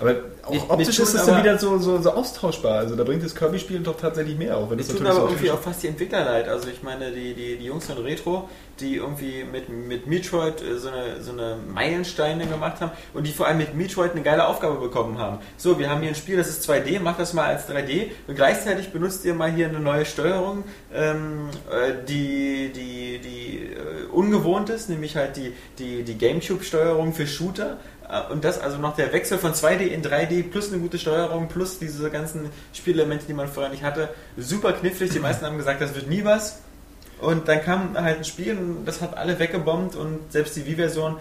[0.00, 2.78] Aber auch wir optisch ist es dann wieder so, so, so austauschbar.
[2.78, 4.70] Also da bringt das Kirby-Spiel doch tatsächlich mehr auf.
[4.70, 6.48] Wenn Es tut aber so irgendwie auch fast die Entwickler leid.
[6.48, 8.48] Also ich meine, die, die, die Jungs von Retro,
[8.80, 13.32] die irgendwie mit, mit Metroid äh, so eine, so eine Meilensteine gemacht haben und die
[13.32, 15.38] vor allem mit Metroid eine geile Aufgabe bekommen haben.
[15.56, 18.34] So, wir haben hier ein Spiel, das ist 2D, macht das mal als 3D und
[18.34, 24.70] gleichzeitig benutzt ihr mal hier eine neue Steuerung, ähm, äh, die, die, die äh, ungewohnt
[24.70, 27.78] ist, nämlich halt die, die, die Gamecube-Steuerung für Shooter.
[28.08, 31.48] Äh, Und das also noch der Wechsel von 2D in 3D plus eine gute Steuerung
[31.48, 34.08] plus diese ganzen Spielelemente, die man vorher nicht hatte.
[34.36, 35.10] Super knifflig.
[35.10, 36.58] Die meisten haben gesagt, das wird nie was.
[37.20, 41.16] Und dann kam halt ein Spiel und das hat alle weggebombt und selbst die Wii-Version.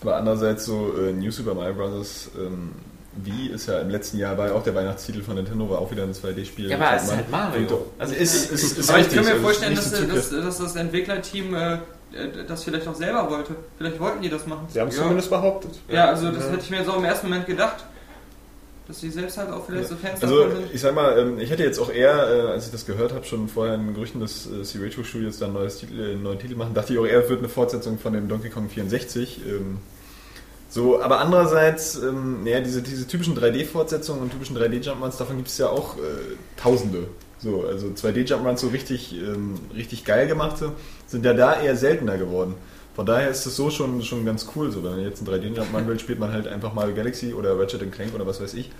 [0.00, 2.30] Aber andererseits so äh, New Super Mario Bros.
[2.38, 2.72] Ähm,
[3.16, 5.90] Wii ist ja im letzten Jahr war ja auch der Weihnachtstitel von Nintendo, war auch
[5.90, 6.70] wieder ein 2D-Spiel.
[6.70, 7.86] Ja, aber es ist Man- halt Mario.
[7.98, 9.90] Also ist, ist, ist Aber ich kann mir vorstellen, dass,
[10.58, 11.78] das Entwicklerteam äh,
[12.48, 13.54] das vielleicht auch selber wollte.
[13.78, 14.66] Vielleicht wollten die das machen.
[14.68, 15.02] Sie haben es Ja.
[15.02, 15.72] zumindest behauptet.
[15.88, 17.84] Ja, also das hätte ich mir so im ersten Moment gedacht.
[18.86, 20.74] Dass sie selbst halt auch vielleicht so Fans Also davon sind.
[20.74, 23.24] ich sag mal, ähm, ich hätte jetzt auch eher, äh, als ich das gehört habe,
[23.24, 25.38] schon vorher in Gerüchten, dass äh, Retro Studios
[25.78, 28.12] Titel, äh, einen neuen Titel machen, dachte ich auch eher, es wird eine Fortsetzung von
[28.12, 29.40] dem Donkey Kong 64.
[29.48, 29.78] Ähm,
[30.68, 35.56] so, aber andererseits, ähm, naja, diese, diese typischen 3D-Fortsetzungen und typischen 3D-Jumpruns, davon gibt es
[35.56, 36.00] ja auch äh,
[36.60, 37.06] Tausende.
[37.44, 40.72] So, also 2D-Jumpruns so richtig, ähm, richtig geil gemachte,
[41.06, 42.54] sind ja da eher seltener geworden.
[42.94, 44.72] Von daher ist es so schon, schon ganz cool.
[44.72, 47.92] So, wenn man jetzt ein 3D-Jumpman will, spielt man halt einfach mal Galaxy oder Ratchet
[47.92, 48.70] Clank oder was weiß ich.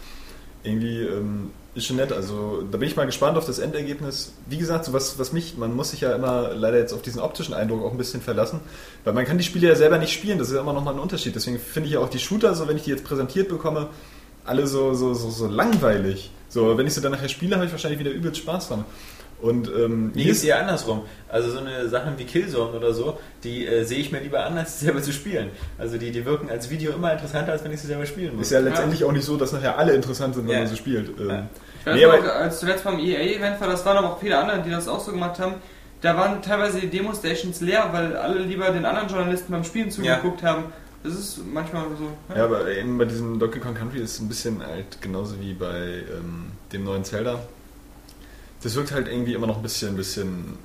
[0.63, 2.11] Irgendwie ähm, ist schon nett.
[2.11, 4.33] Also da bin ich mal gespannt auf das Endergebnis.
[4.49, 7.21] Wie gesagt, so was, was mich, man muss sich ja immer leider jetzt auf diesen
[7.21, 8.61] optischen Eindruck auch ein bisschen verlassen,
[9.05, 10.39] weil man kann die Spiele ja selber nicht spielen.
[10.39, 11.35] Das ist ja immer nochmal ein Unterschied.
[11.35, 13.89] Deswegen finde ich ja auch die Shooter, so wenn ich die jetzt präsentiert bekomme,
[14.47, 16.31] alle so, so, so, so langweilig.
[16.55, 18.85] So, wenn ich sie dann nachher spiele, habe ich wahrscheinlich wieder übelst Spaß dran.
[19.43, 21.03] Und ähm, Mir hier ist eher andersrum.
[21.29, 24.57] Also so eine Sachen wie Killzone oder so, die äh, sehe ich mir lieber an,
[24.57, 25.51] als sie selber zu spielen.
[25.79, 28.47] Also die, die wirken als Video immer interessanter, als wenn ich sie selber spielen muss.
[28.47, 30.59] ist ja letztendlich auch nicht so, dass nachher alle interessant sind, wenn Ja.
[30.61, 31.09] man sie spielt.
[31.19, 31.47] Ähm, Ja.
[31.81, 34.39] Ich weiß Nee, noch, aber- als zuletzt beim EA-Event war, das waren aber auch viele
[34.39, 35.55] andere, die das auch so gemacht haben.
[36.03, 40.45] Da waren teilweise die Demo-Stations leer, weil alle lieber den anderen Journalisten beim Spielen zugeguckt
[40.45, 40.67] haben.
[41.05, 42.35] Das ist manchmal so.
[42.35, 45.53] Ja, aber eben bei diesem Donkey Kong Country ist es ein bisschen halt genauso wie
[45.53, 47.41] bei ähm, dem neuen Zelda.
[48.63, 50.57] Das wirkt halt irgendwie immer noch ein bisschen, bisschen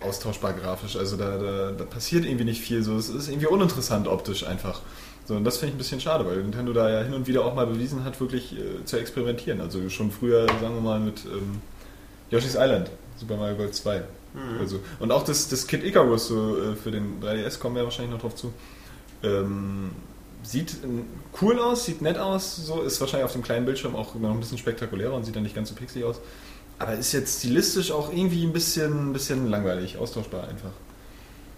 [0.00, 0.96] austauschbar grafisch.
[0.96, 2.82] Also da, da, da passiert irgendwie nicht viel.
[2.82, 4.80] So, es ist irgendwie uninteressant optisch einfach.
[5.26, 7.44] So, und das finde ich ein bisschen schade, weil Nintendo da ja hin und wieder
[7.44, 9.60] auch mal bewiesen hat, wirklich äh, zu experimentieren.
[9.60, 11.60] Also schon früher, sagen wir mal, mit ähm,
[12.30, 14.02] Yoshi's Island, Super Mario World 2.
[14.60, 18.12] Also, und auch das, das Kid Icarus so, äh, für den 3DS kommen wir wahrscheinlich
[18.12, 18.52] noch drauf zu.
[19.26, 19.90] Ähm,
[20.42, 20.76] sieht
[21.40, 24.40] cool aus, sieht nett aus, so ist wahrscheinlich auf dem kleinen Bildschirm auch noch ein
[24.40, 26.20] bisschen spektakulärer und sieht dann nicht ganz so pixelig aus.
[26.78, 30.70] Aber ist jetzt stilistisch auch irgendwie ein bisschen, ein bisschen langweilig, austauschbar einfach.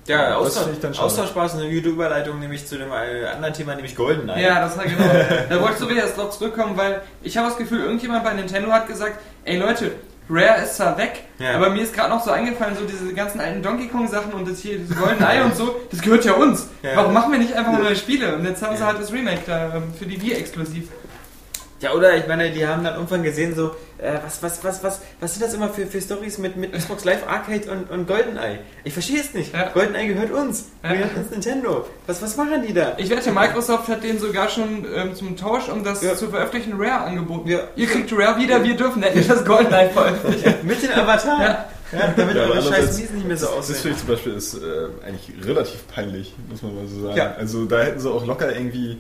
[0.09, 0.98] Ja, Austausch.
[0.98, 4.42] Austauschbar ist eine gute Überleitung nämlich zu dem äh, anderen Thema, nämlich GoldenEye.
[4.42, 5.04] Ja, das war genau.
[5.50, 8.33] da wollte ich so wieder erst drauf zurückkommen, weil ich habe das Gefühl, irgendjemand bei
[8.33, 9.92] Nintendo hat gesagt, ey Leute,
[10.31, 11.55] Rare ist zwar weg, Ja.
[11.57, 14.47] aber mir ist gerade noch so eingefallen, so diese ganzen alten Donkey Kong Sachen und
[14.49, 16.69] das hier, das Golden Eye und so, das gehört ja uns.
[16.83, 16.91] Ja.
[16.97, 18.35] Warum machen wir nicht einfach neue Spiele?
[18.37, 20.88] Und jetzt haben sie halt das Remake da ähm, für die Wii exklusiv.
[21.81, 25.01] Ja, oder ich meine, die haben dann irgendwann gesehen, so, äh, was, was, was, was,
[25.21, 28.59] was sind das immer für, für Stories mit, mit Xbox Live Arcade und, und GoldenEye?
[28.83, 29.53] Ich verstehe es nicht.
[29.55, 29.69] Ja.
[29.69, 30.64] GoldenEye gehört uns.
[30.83, 30.93] Ja.
[30.93, 31.87] Gehört uns Nintendo.
[32.09, 32.95] Was, was machen die da?
[32.99, 36.17] Ich wette, Microsoft hat denen sogar schon ähm, zum Tausch, um das Ja.
[36.17, 37.49] zu veröffentlichen, Rare angeboten.
[37.49, 37.61] Ja.
[37.77, 40.55] Ihr kriegt Rare wieder, wir dürfen nicht das Golden Eye veröffentlichen.
[40.64, 41.41] Mit den Avataren.
[41.43, 41.69] Ja.
[41.91, 43.93] Ja, damit Ja, eure scheiß Miesen nicht mehr so Das, das finde aussehen.
[43.93, 47.17] ich zum Beispiel ist äh, eigentlich relativ peinlich, muss man mal so sagen.
[47.17, 47.35] Ja.
[47.38, 48.99] Also da hätten sie auch locker irgendwie,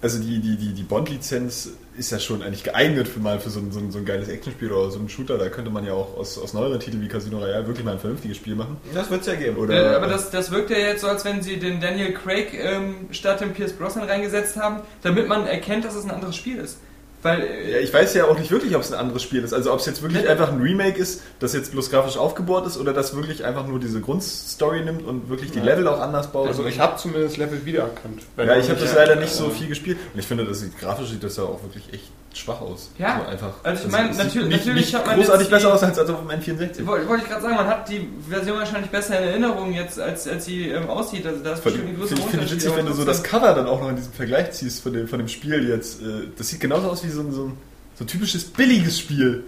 [0.00, 3.60] also die, die, die, die Bond-Lizenz ist ja schon eigentlich geeignet für mal für so
[3.60, 5.38] ein, so ein, so ein geiles Actionspiel oder so ein Shooter.
[5.38, 7.98] Da könnte man ja auch aus, aus neueren Titeln wie Casino Royale wirklich mal ein
[7.98, 8.76] vernünftiges Spiel machen.
[8.94, 9.56] Das wird es ja geben.
[9.56, 12.52] Oder, Äh, aber das, das wirkt ja jetzt so, als wenn sie den Daniel Craig
[12.52, 16.58] ähm, statt dem Pierce Brosnan reingesetzt haben, damit man erkennt, dass es ein anderes Spiel
[16.58, 16.78] ist.
[17.22, 19.52] Weil, äh, Ja, ich weiß ja auch nicht wirklich, ob es ein anderes Spiel ist.
[19.52, 20.28] Also ob es jetzt wirklich Nee.
[20.28, 23.80] einfach ein Remake ist, das jetzt bloß grafisch aufgebohrt ist oder das wirklich einfach nur
[23.80, 26.48] diese Grundstory nimmt und wirklich die Level auch anders baut.
[26.48, 28.22] Also ich habe zumindest Level wiedererkannt.
[28.36, 29.98] Ja, ich habe das leider nicht so viel gespielt.
[30.14, 32.04] Und ich finde, das sieht grafisch sieht das ja auch wirklich echt
[32.38, 32.90] schwach aus.
[32.98, 33.20] Ja.
[33.24, 33.52] so einfach.
[33.62, 35.98] Also ich meine, es sieht natürlich- nicht, natürlich hat man großartig die- besser aus als,
[35.98, 36.86] als auf dem N64.
[36.86, 40.28] wollte wollte ich gerade sagen, man hat die Version wahrscheinlich besser in Erinnerung jetzt, als,
[40.28, 41.26] als sie ähm, aussieht.
[41.26, 42.62] Also da ist bestimmt ein größerer ich, finde Unterschied.
[42.64, 45.08] witzig, wenn du so das Cover dann auch noch in diesem Vergleich ziehst von dem,
[45.08, 46.02] von dem Spiel jetzt.
[46.02, 47.52] Äh, Das sieht genauso aus wie so ein, so ein,
[47.98, 49.44] so ein typisches billiges Spiel.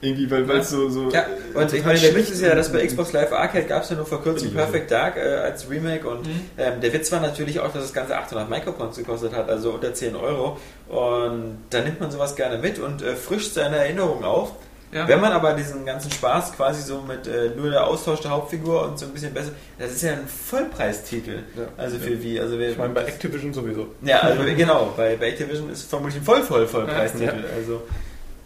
[0.00, 1.10] Irgendwie, weil weil es so, so.
[1.10, 1.22] Ja,
[1.54, 3.90] äh, und ich meine, der Witz ist ja, dass bei Xbox Live Arcade gab es
[3.90, 4.52] ja nur vor kurzem.
[4.54, 6.40] Perfect Dark äh, als Remake und Mhm.
[6.56, 9.92] ähm, der Witz war natürlich auch, dass das Ganze 800 Micropons gekostet hat, also unter
[9.92, 10.56] 10 Euro.
[10.88, 14.52] Und da nimmt man sowas gerne mit und äh, frischt seine Erinnerung auf.
[14.90, 15.06] Ja.
[15.06, 18.84] Wenn man aber diesen ganzen Spaß quasi so mit äh, nur der Austausch der Hauptfigur
[18.84, 21.40] und so ein bisschen besser, das ist ja ein Vollpreistitel.
[21.56, 21.64] Ja.
[21.76, 23.88] Also für wie, also wir, Ich meine, bei Activision sowieso.
[24.02, 27.82] ja, also genau, bei, bei Activision ist vermutlich ein voll voll Vollpreistitel, also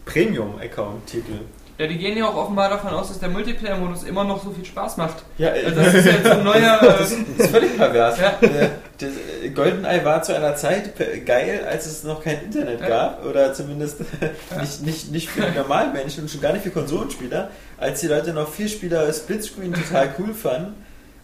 [0.04, 1.40] Premium-Account-Titel.
[1.78, 4.64] Ja, die gehen ja auch offenbar davon aus, dass der Multiplayer-Modus immer noch so viel
[4.64, 5.24] Spaß macht.
[5.38, 6.78] Ja, Also das ist jetzt so ein neuer.
[6.98, 8.18] Das Äh, ist völlig pervers.
[8.20, 8.38] Ja.
[8.40, 9.10] Äh, Das
[9.42, 10.92] äh, GoldenEye war zu einer Zeit
[11.26, 12.88] geil, als es noch kein Internet Ja.
[12.88, 13.24] gab.
[13.26, 14.00] Oder zumindest
[14.60, 17.50] nicht, nicht, nicht für normalen Menschen und schon gar nicht für Konsolenspieler.
[17.78, 20.74] Als die Leute noch vier Spieler Splitscreen total cool fanden.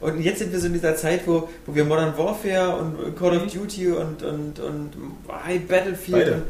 [0.01, 3.37] Und jetzt sind wir so in dieser Zeit, wo, wo wir Modern Warfare und Call
[3.37, 4.91] of Duty und, und, und
[5.45, 6.33] Hi, Battlefield Beide.
[6.35, 6.43] und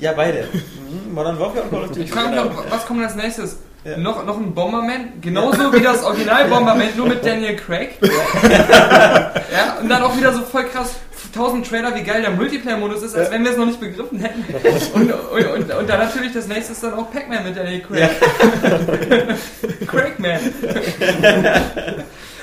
[0.00, 0.48] ja, beide.
[0.52, 2.02] Mhm, Modern Warfare und Call of Duty.
[2.02, 2.50] ich frage mich genau.
[2.50, 3.58] auch, was kommt als nächstes?
[3.84, 3.96] Ja.
[3.96, 7.96] Noch, noch ein Bomberman, genauso wie das Original Bomberman, nur mit Daniel Craig.
[8.02, 10.96] ja, und dann auch wieder so voll krass
[11.34, 14.44] 1000 Trailer, wie geil der Multiplayer-Modus ist, als wenn wir es noch nicht begriffen hätten.
[14.94, 18.10] Und, und, und, und dann natürlich das nächste ist dann auch Pac-Man mit Daniel Craig.
[19.86, 20.40] Craigman.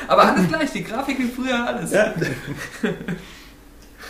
[0.08, 1.92] Aber alles gleich, die Grafik wie früher alles.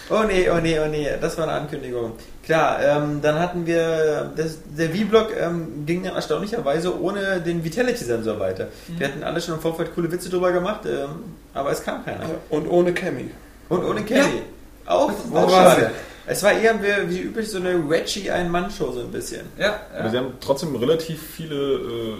[0.10, 0.16] Ja.
[0.16, 2.14] Oh nee, oh nee, oh nee, das war eine Ankündigung.
[2.44, 8.40] Klar, ähm, dann hatten wir, das, der V-Block ähm, ging dann erstaunlicherweise ohne den Vitality-Sensor
[8.40, 8.68] weiter.
[8.88, 12.26] Wir hatten alle schon im Vorfeld coole Witze drüber gemacht, ähm, aber es kam keiner.
[12.50, 13.32] Und ohne Cammy.
[13.70, 14.44] Und ohne Kelly.
[14.86, 15.92] Auch, Wo auch war schade.
[16.28, 19.42] Es war eher wie, wie üblich so eine Reggie Ein-Mann-Show so ein bisschen.
[19.60, 20.10] Ja, Aber ja.
[20.10, 21.56] sie haben trotzdem relativ viele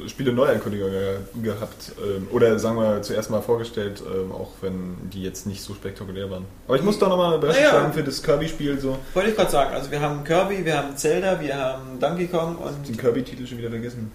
[0.06, 0.94] äh, Spiele Neuankündigungen
[1.42, 1.94] ge gehabt.
[2.00, 6.30] Ähm, oder sagen wir zuerst mal vorgestellt, ähm, auch wenn die jetzt nicht so spektakulär
[6.30, 6.46] waren.
[6.68, 7.72] Aber ich muss doch nochmal eine Naja.
[7.72, 8.80] sagen für das Kirby-Spiel.
[8.80, 8.98] So.
[9.14, 12.58] Wollte ich gerade sagen, also wir haben Kirby, wir haben Zelda, wir haben Donkey Kong
[12.58, 14.12] und Den Kirby-Titel schon wieder vergessen.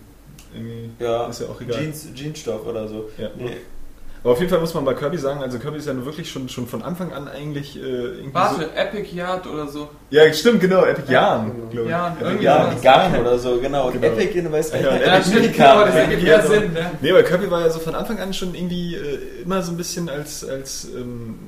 [0.55, 1.79] Irgendwie ja, ist ja auch egal.
[1.79, 3.09] Jeans, Jeansstoff oder so.
[3.19, 3.31] Ja.
[3.37, 3.57] Nee.
[4.23, 6.31] Aber auf jeden Fall muss man bei Kirby sagen, also Kirby ist ja nun wirklich
[6.31, 9.79] schon, schon von Anfang an eigentlich äh, irgendwie Warte, Epic Yard oder so.
[9.81, 9.89] so...
[10.11, 11.67] Ja, stimmt, genau, Epic Yarn, genau.
[11.71, 11.91] glaube ich.
[11.91, 12.81] Yarn, Epic irgendwie Ja, Yarn.
[12.83, 13.87] Garn oder so, genau.
[13.87, 14.07] Und Genau.
[14.15, 16.73] Epic, du weißt Ja, Epic ja, Ja, stimmt, genau, das ergibt ja Sinn.
[16.75, 16.91] Ne?
[17.01, 19.79] Nee, aber Kirby war ja so von Anfang an schon irgendwie äh, immer so ein
[19.79, 21.39] bisschen als, als ähm,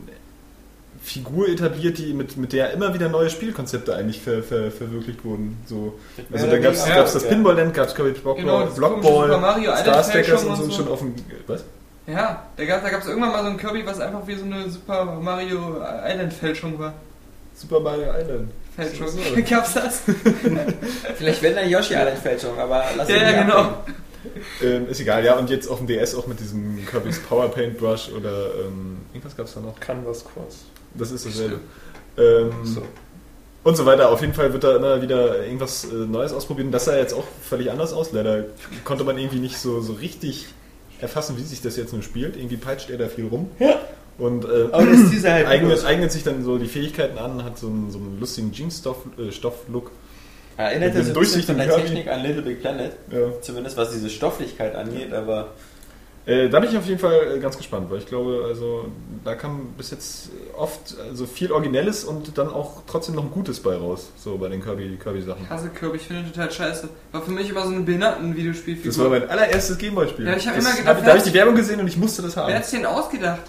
[1.02, 5.58] Figur etabliert, die mit, mit der immer wieder neue Spielkonzepte eigentlich ver, ver, verwirklicht wurden.
[5.66, 5.98] So.
[6.32, 7.28] Also da gab es Ja, das.
[7.28, 10.76] Pinball-Land, gab es Kirby Blockball, Genau, Blockball Super Mario Star Stackers und so, und so.
[10.78, 11.14] schon auf dem...
[11.48, 11.64] Was?
[12.06, 15.04] Ja, da gab es irgendwann mal so ein Kirby, was einfach wie so eine Super
[15.04, 16.94] Mario Island Fälschung war.
[17.54, 18.50] Super Mario Island.
[18.74, 19.06] Fälschung.
[19.08, 19.18] So.
[19.48, 20.00] Gab's das?
[21.16, 23.56] Vielleicht wäre eine Yoshi Island Fälschung, aber lass Ja, ihn ja, genau.
[23.58, 23.96] abhängen.
[24.62, 28.08] Ähm, ist egal, ja, und jetzt auf dem DS auch mit diesem Kirby's Power Paintbrush
[28.10, 29.78] oder ähm, irgendwas gab es da noch.
[29.80, 30.64] Canvas Cross.
[30.94, 31.60] Das ist dasselbe.
[32.16, 32.82] Ähm, So.
[33.64, 34.10] Und so weiter.
[34.10, 36.72] Auf jeden Fall wird da immer wieder irgendwas äh, Neues ausprobieren.
[36.72, 38.10] Das sah jetzt auch völlig anders aus.
[38.12, 38.44] Leider
[38.84, 40.46] konnte man irgendwie nicht so, so richtig
[41.02, 42.36] erfassen, wie sich das jetzt nur spielt.
[42.36, 43.50] Irgendwie peitscht er da viel rum.
[43.58, 43.80] Ja.
[44.18, 47.44] Und äh, Aber das ist dieser halt eignet, eignet sich dann so die Fähigkeiten an,
[47.44, 49.28] hat so einen, so einen lustigen Jeans-Stoff-Look.
[49.28, 49.90] Äh, Stoff-Look.
[50.56, 52.92] Erinnert dem so ein bisschen von der durchsichtigen Technik an Little Big Planet.
[53.10, 53.40] ja.
[53.40, 55.52] Zumindest was diese Stofflichkeit angeht, aber
[56.24, 58.87] Äh, da bin ich auf jeden Fall äh, ganz gespannt, weil ich glaube, also
[59.24, 63.58] da kam bis jetzt oft also viel Originelles und dann auch trotzdem noch ein Gutes
[63.58, 65.42] bei raus, so bei den Kirby, Kirby-Sachen.
[65.42, 66.88] Ich hasse Kirby, ich finde den total scheiße.
[67.11, 68.90] War für mich immer so eine Behinderten-Videospielfigur.
[68.92, 70.26] Das war mein allererstes Gameboy-Spiel.
[70.26, 71.88] Ja, ich hab Das immer gedacht, hab- da habe ich wer die Werbung gesehen und
[71.88, 72.54] ich musste das Wer haben.
[72.54, 73.40] hat sich denn ausgedacht?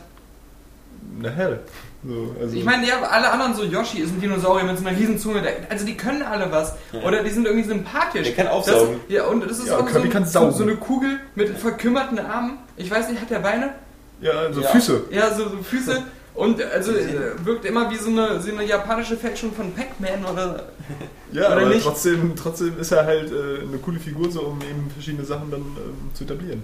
[1.20, 1.60] Na hell.
[2.06, 4.98] So, also, Ich meine, ja, alle anderen so, Yoshi ist ein Dinosaurier mit so einer
[4.98, 6.74] riesen Zunge, der- also die können alle was.
[6.92, 7.02] Ja.
[7.04, 8.24] Oder die sind irgendwie sympathisch.
[8.24, 9.00] Der kann aufsaugen.
[9.08, 12.20] Das, ja, und das ist Ja, auch so, kann so, so eine Kugel mit verkümmerten
[12.20, 12.58] Armen.
[12.76, 13.74] Ich weiß nicht, hat der Beine?
[14.22, 14.68] ja, also Ja.
[14.70, 15.02] Füße.
[15.12, 16.04] Ja, so, so Füße.
[16.36, 20.70] Und also äh, wirkt immer wie so eine, so eine japanische Fälschung von Pac-Man oder.
[21.32, 21.84] Ja, Oder aber nicht?
[21.84, 25.62] trotzdem, trotzdem ist er halt äh, eine coole Figur, so um eben verschiedene Sachen dann
[25.62, 26.64] ähm, zu etablieren.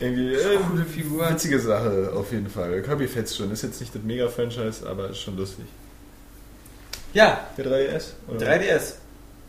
[0.00, 1.28] Irgendwie äh, Coole Figur.
[1.30, 2.80] witzige Sache auf jeden Fall.
[2.82, 3.50] Kirby fetzt schon.
[3.52, 5.66] Ist jetzt nicht das Mega-Franchise, aber ist schon lustig.
[7.12, 8.04] ja, Der 3DS?
[8.28, 8.46] Oder?
[8.46, 8.94] 3DS.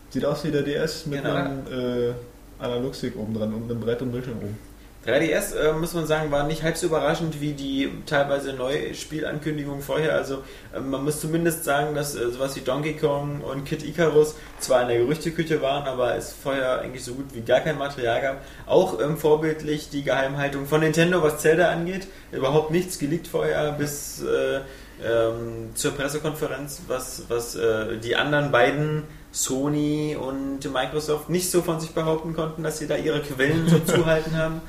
[0.09, 1.35] Sieht aus wie der DS mit Genau.
[1.35, 2.13] einem äh,
[2.59, 4.57] Analogstick oben dran und einem Brett und Bildschirm oben.
[5.05, 9.81] 3DS, äh, muss man sagen, war nicht halb so überraschend wie die teilweise neue Spielankündigungen
[9.81, 10.13] vorher.
[10.13, 10.43] Also
[10.75, 14.83] äh, man muss zumindest sagen, dass äh, sowas wie Donkey Kong und Kid Icarus zwar
[14.83, 18.41] in der Gerüchteküche waren, aber es vorher eigentlich so gut wie gar kein Material gab.
[18.67, 22.07] Auch ähm, vorbildlich die Geheimhaltung von Nintendo, was Zelda angeht.
[22.31, 24.59] Überhaupt nichts geleakt vorher bis äh,
[25.03, 31.79] ähm, zur Pressekonferenz, was, was äh, die anderen beiden Sony und Microsoft nicht so von
[31.79, 34.61] sich behaupten konnten, dass sie da ihre Quellen so zuhalten haben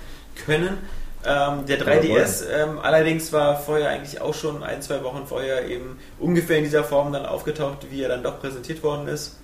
[0.47, 0.79] können.
[1.25, 5.99] Ähm, der 3DS ähm, allerdings war vorher eigentlich auch schon ein, zwei Wochen vorher eben
[6.19, 9.39] ungefähr in dieser Form dann aufgetaucht, wie er dann doch präsentiert worden ist.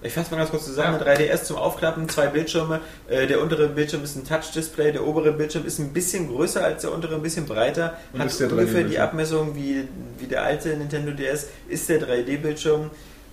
[0.00, 1.00] Ich fasse mal ganz kurz zusammen.
[1.04, 1.12] Ja.
[1.12, 2.80] 3DS zum Aufklappen, zwei Bildschirme.
[3.08, 6.82] Äh, der untere Bildschirm ist ein Touch-Display, der obere Bildschirm ist ein bisschen größer als
[6.82, 7.96] der untere, ein bisschen breiter.
[8.12, 9.02] Und hat ungefähr die 3D-Bildschirm.
[9.02, 12.90] Abmessung wie, wie der alte Nintendo DS, ist der 3D-Bildschirm.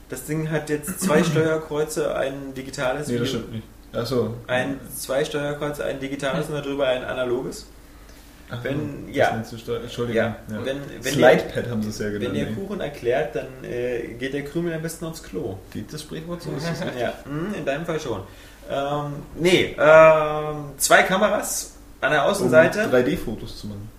[0.09, 3.63] Das Ding hat jetzt zwei Steuerkreuze, ein digitales Nee, das stimmt nicht.
[3.95, 4.33] Achso.
[4.47, 7.67] Ein zwei Steuerkreuz, ein digitales und darüber ein analoges.
[8.61, 9.29] Wenn- das ja.
[9.29, 10.15] Entschuldigung.
[10.15, 10.65] Ja, Ja.
[10.65, 12.35] wenn, wenn Slidepad haben sie es ja ihr, genannt.
[12.35, 12.53] wenn ihr ey.
[12.53, 15.57] Kuchen erklärt, dann äh, geht der Krümel am besten aufs Klo.
[15.73, 16.51] Geht das Sprichwort so?
[16.99, 18.21] Ja, mm, in deinem Fall schon.
[18.69, 22.85] Ähm, nee, ähm, zwei Kameras an der Außenseite.
[22.85, 23.89] Um 3D-Fotos zu machen.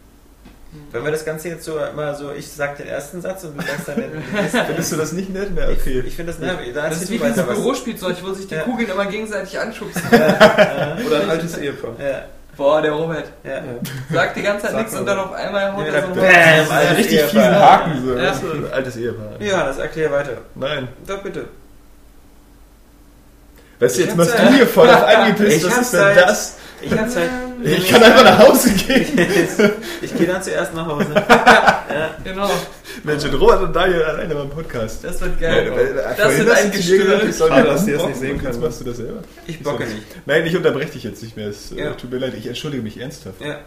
[0.92, 3.66] Wenn wir das Ganze jetzt so immer so, ich sag den ersten Satz und du
[3.66, 4.64] sagst dann den nächsten.
[4.66, 5.48] Findest du das nicht nett?
[5.54, 6.02] Na, okay.
[6.06, 6.72] Ich finde das nervig.
[6.74, 7.42] Da Das ist wie dieses.
[7.44, 8.62] Bürospielzeug, wo sich die Ja.
[8.62, 10.02] Kugeln immer gegenseitig anschubsen.
[10.10, 11.92] Oder ein altes Ehepaar.
[12.00, 12.22] Ja,
[12.56, 13.60] Boah, der Robert ja.
[14.10, 16.70] sagt die ganze Zeit nichts und dann auf einmal haut Nee, er so Bäm, einen
[16.70, 17.28] alter richtig Ehepaar.
[17.30, 18.14] fiesen Haken so.
[18.16, 18.30] Ja.
[18.30, 19.28] Ein altes Ehepaar.
[19.40, 20.38] Johannes, erklär weiter.
[20.54, 20.88] Nein.
[21.06, 21.44] Doch, bitte.
[23.78, 25.56] Weißt du, Ich jetzt machst du hier voll auf angepisst.
[25.58, 26.56] Ich Was ist denn das?
[26.80, 27.28] Ich habe Zeit.
[27.62, 29.06] Ich kann einfach nach Hause gehen.
[30.02, 31.06] Ich gehe dann zuerst nach Hause.
[31.14, 32.10] ja.
[32.22, 32.50] Genau,
[33.02, 35.02] Mensch, und Robert und Daniel alleine beim Podcast.
[35.04, 35.72] das wird geil.
[35.94, 37.28] Das Das wird ein Gestürm.
[37.28, 38.60] Ich soll dass die das das nicht sehen Jetzt können.
[38.60, 39.20] machst du das selber.
[39.46, 40.02] Ich bocke nicht.
[40.26, 41.48] Nein, ich unterbreche dich jetzt nicht mehr.
[41.48, 41.90] Es äh, Ja.
[41.92, 43.40] tut mir leid, ich entschuldige mich ernsthaft.
[43.40, 43.58] Ja.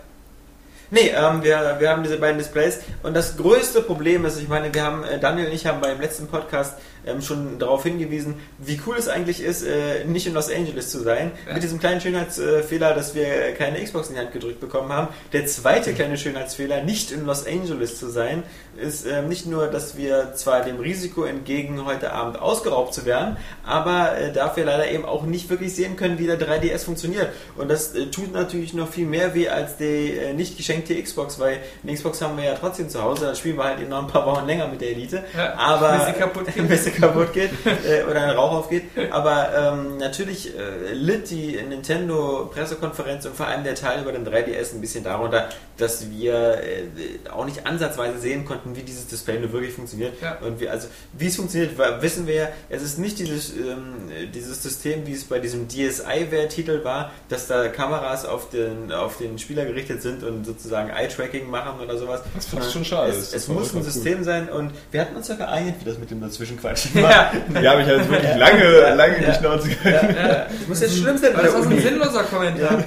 [0.92, 4.74] Nee, ähm, wir, wir haben diese beiden Displays und das größte Problem ist, ich meine,
[4.74, 6.74] wir haben, äh, Daniel und ich haben beim letzten Podcast
[7.06, 11.00] ähm, schon darauf hingewiesen, wie cool es eigentlich ist, äh, nicht in Los Angeles zu
[11.00, 11.32] sein.
[11.48, 11.54] Ja.
[11.54, 15.08] Mit diesem kleinen Schönheitsfehler, dass wir keine Xbox in die Hand gedrückt bekommen haben.
[15.34, 18.44] Der zweite kleine Schönheitsfehler, nicht in Los Angeles zu sein,
[18.78, 23.38] ist ähm, nicht nur, dass wir zwar dem Risiko entgegen, heute Abend ausgeraubt zu werden,
[23.66, 27.30] aber äh, dafür leider eben auch nicht wirklich sehen können, wie der 3DS funktioniert.
[27.58, 31.40] Und das äh, tut natürlich noch viel mehr weh als die äh, nicht geschenkte Xbox,
[31.40, 34.02] weil eine Xbox haben wir ja trotzdem zu Hause, dann spielen wir halt eben noch
[34.02, 35.24] ein paar Wochen länger mit der Elite.
[35.36, 36.70] Ja, aber bis sie kaputt geht.
[36.90, 38.84] Bis sie kaputt geht äh, oder ein Rauch aufgeht.
[39.12, 44.74] Aber ähm, natürlich äh, litt die Nintendo-Pressekonferenz und vor allem der Teil über den 3DS
[44.74, 49.52] ein bisschen darunter, dass wir äh, auch nicht ansatzweise sehen konnten, wie dieses Display nur
[49.52, 50.14] wirklich funktioniert.
[50.22, 50.38] Ja.
[50.40, 52.48] Und wie, also, wie es funktioniert, wissen wir ja.
[52.70, 57.68] Es ist nicht dieses, ähm, dieses System, wie es bei diesem DSi-Titel war, dass da
[57.68, 62.22] Kameras auf den, auf den Spieler gerichtet sind und sozusagen Eye-Tracking machen oder sowas.
[62.36, 65.36] Das fast schon schade Es, es muss ein System sein und wir hatten uns ja
[65.36, 67.02] geeinigt, wie das mit dem Dazwischenquatschen war.
[67.12, 68.94] Ja, Ja, habe ich halt wirklich lange, Ja.
[68.94, 69.28] lange Ja.
[69.28, 70.16] nicht Schnauze Ja, gehalten.
[70.18, 70.28] ja.
[70.60, 72.84] Das muss jetzt schlimm sein bei das der ist ein sinnloser Kommentar.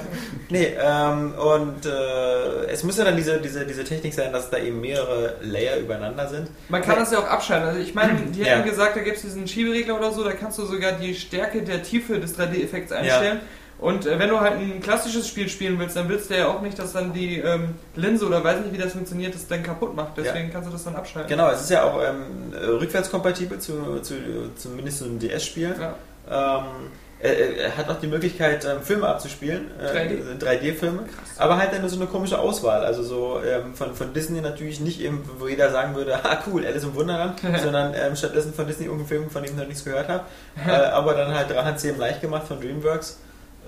[0.49, 4.57] Nee, ähm, und äh, es muss ja dann diese, diese, diese Technik sein, dass da
[4.57, 6.47] eben mehrere Layer übereinander sind.
[6.69, 7.69] Man kann das ja auch abschalten.
[7.69, 8.57] Also ich meine, die Ja.
[8.57, 11.63] hätten gesagt, da gibt es diesen Schieberegler oder so, da kannst du sogar die Stärke
[11.63, 13.39] der Tiefe des 3D-Effekts einstellen.
[13.83, 16.61] Und äh, wenn du halt ein klassisches Spiel spielen willst, dann willst du ja auch
[16.61, 19.93] nicht, dass dann die ähm, Linse oder weiß nicht, wie das funktioniert, das dann kaputt
[19.93, 20.13] macht.
[20.15, 21.29] Deswegen kannst du das dann abschalten.
[21.29, 24.15] Genau, es ist ja auch ähm, rückwärtskompatibel zu, zu
[24.55, 25.75] zumindest zu einem DS-Spiel.
[25.77, 26.59] Ja.
[26.59, 30.39] Ähm, er, er hat auch die Möglichkeit, ähm, Filme abzuspielen, äh, 3D.
[30.39, 31.03] 3D-Filme,
[31.37, 32.85] aber halt dann so eine komische Auswahl.
[32.85, 36.65] Also so ähm, von, von Disney natürlich nicht eben, wo jeder sagen würde, ah cool,
[36.65, 39.83] Alice im Wunderland, sondern ähm, stattdessen von Disney irgendeinen Film, von dem ich noch nichts
[39.83, 40.23] gehört habe.
[40.65, 43.19] äh, aber dann halt Drachen CM leicht gemacht von DreamWorks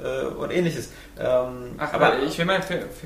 [0.04, 0.90] äh, und ähnliches.
[1.20, 2.60] Ähm, Ach, aber ich will mal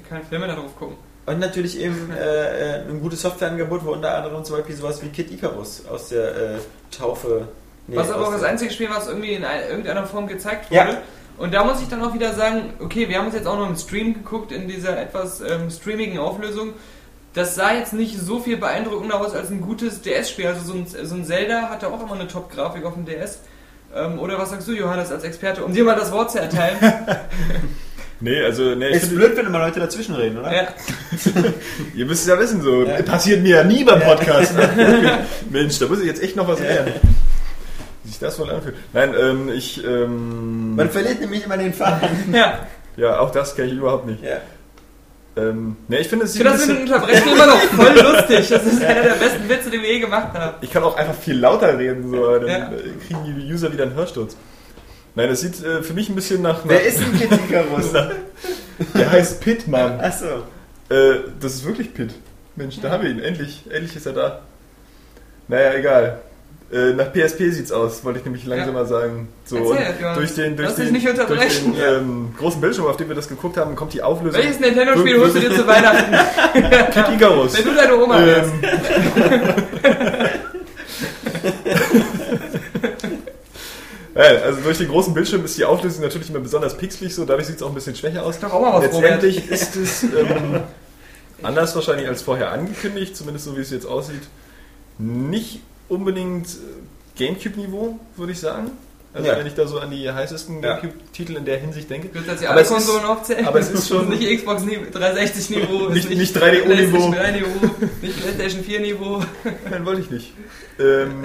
[0.10, 0.96] keine Filme darauf gucken.
[1.26, 5.10] und natürlich eben äh, äh, ein gutes Softwareangebot, wo unter anderem zum Beispiel sowas wie
[5.10, 6.58] Kid Icarus aus der äh,
[6.96, 7.48] Taufe.
[7.88, 10.88] nee, was aber auch das einzige Spiel, was irgendwie in ein- irgendeiner Form gezeigt Ja.
[10.88, 10.98] wurde.
[11.38, 13.70] Und da muss ich dann auch wieder sagen, okay, wir haben uns jetzt auch noch
[13.70, 16.74] im Stream geguckt, in dieser etwas ähm, streamigen Auflösung.
[17.34, 20.48] Das sah jetzt nicht so viel beeindruckender aus als ein gutes DS-Spiel.
[20.48, 23.40] Also so ein, so ein Zelda hatte auch immer eine Top-Grafik auf dem DS.
[23.96, 26.78] Ähm, oder was sagst du, Johannes, als Experte, um dir mal das Wort zu erteilen?
[28.22, 30.54] Nee, also, nee, ich Ist blöd, wenn immer Leute dazwischen reden, oder?
[30.54, 30.68] ja.
[31.96, 33.02] ihr müsst es ja wissen, so, Ja.
[33.02, 34.54] passiert mir ja nie beim Podcast.
[35.50, 36.92] Mensch, da muss ich jetzt echt noch was lernen.
[38.04, 38.76] Wie sich das wohl anfühlt.
[38.92, 42.34] Nein, ähm, ich, ähm, Man verliert nämlich immer den Faden.
[42.34, 42.68] ja.
[42.98, 44.22] ja, auch das kenne ich überhaupt nicht.
[44.22, 44.40] Ja.
[45.40, 48.50] Ähm, nee, ich finde es Ich finde das mit dem Unterbrechen immer noch voll lustig.
[48.50, 50.56] Das ist einer der besten Witze, die wir je gemacht haben.
[50.62, 52.72] Ich kann auch einfach viel lauter reden, so, dann Ja.
[53.08, 54.36] kriegen die User wieder einen Hörsturz.
[55.16, 56.62] Nein, das sieht äh, für mich ein bisschen nach.
[56.66, 57.92] Wer ist denn Kid Icarus?
[58.94, 60.00] Der heißt Pitt, Mann.
[60.00, 60.26] Achso.
[60.90, 62.14] Äh, das ist wirklich Pitt.
[62.56, 63.20] Mensch, da haben wir ihn.
[63.20, 64.42] Endlich, endlich ist er da.
[65.48, 66.20] Naja, egal.
[66.72, 68.74] Äh, nach PSP sieht's aus, wollte ich nämlich langsam Ja.
[68.74, 69.28] mal sagen.
[69.44, 72.98] So, Erzähl, und durch den, durch Lass den, nicht durch den ähm, großen Bildschirm, auf
[72.98, 74.40] dem wir das geguckt haben, kommt die Auflösung.
[74.40, 76.12] Welches Nintendo-Spiel holst du dir zu Weihnachten?
[76.92, 77.58] Kid Icarus.
[77.58, 78.52] Wenn du deine Oma wärst.
[84.16, 87.48] Ja, also durch den großen Bildschirm ist die Auflösung natürlich immer besonders pixelig, so dadurch
[87.48, 88.40] sieht es auch ein bisschen schwächer aus.
[88.40, 89.24] Doch auch mal was, Robert.
[89.24, 90.62] Letztendlich ist es ähm,
[91.42, 94.22] anders wahrscheinlich als vorher angekündigt, zumindest so wie es jetzt aussieht.
[95.00, 98.72] Nicht unbedingt äh, Gamecube-Niveau, würde ich sagen.
[99.12, 99.38] Also Ja.
[99.38, 100.76] wenn ich da so an die heißesten Ja.
[100.78, 102.10] Gamecube-Titel in der Hinsicht denke.
[102.14, 103.46] Jetzt die Aber alle es ist- Konsolen aufzählen?
[103.48, 107.10] aber es ist schon- nicht Xbox 360 Niveau, Nicht- nicht 3DO-Niveau.
[107.10, 107.48] PlayStation 3 Niveau,
[108.02, 109.24] nicht PlayStation 4 Niveau.
[109.72, 110.34] Nein, wollte ich nicht.
[110.80, 111.24] Ähm,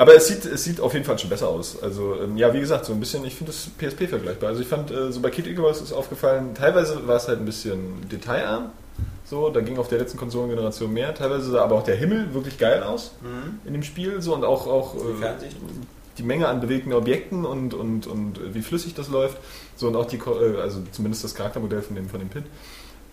[0.00, 1.82] Aber es sieht, es sieht auf jeden Fall schon besser aus.
[1.82, 4.50] Also, ähm, ja, wie gesagt, so ein bisschen, ich finde das PSP vergleichbar.
[4.50, 7.44] Also, ich fand, äh, so bei Kid Icarus ist aufgefallen, teilweise war es halt ein
[7.46, 8.70] bisschen detailarm.
[9.28, 11.14] So, da ging auf der letzten Konsolengeneration mehr.
[11.14, 13.12] Teilweise sah aber auch der Himmel wirklich geil aus
[13.66, 14.22] in dem Spiel.
[14.22, 15.50] So, und auch, auch Die äh,
[16.18, 19.38] die Menge an bewegten Objekten und, und, und wie flüssig das läuft.
[19.76, 22.44] So, und auch die, äh, also zumindest das Charaktermodell von dem, von dem Pit.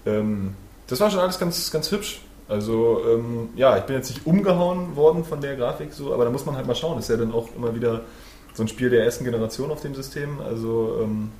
[0.05, 0.55] Ähm,
[0.87, 2.21] das war schon alles ganz, ganz hübsch.
[2.47, 6.31] Also, ähm, ja, ich bin jetzt nicht umgehauen worden von der Grafik, so, aber da
[6.31, 6.95] muss man halt mal schauen.
[6.95, 8.01] Das ist ja dann auch immer wieder
[8.53, 10.39] so ein Spiel der ersten Generation auf dem System.
[10.39, 11.31] Also, ähm,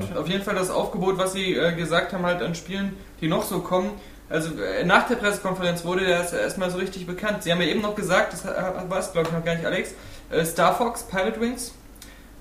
[0.00, 2.96] Ich finde auf jeden Fall das Aufgebot, was sie äh, gesagt haben, halt an Spielen,
[3.20, 3.90] die noch so kommen.
[4.28, 7.42] Also äh, nach der Pressekonferenz wurde das erstmal so richtig bekannt.
[7.42, 9.94] Sie haben ja eben noch gesagt, das war es glaube ich noch gar nicht, Alex,
[10.30, 11.72] äh, Star Fox, Pilot Wings.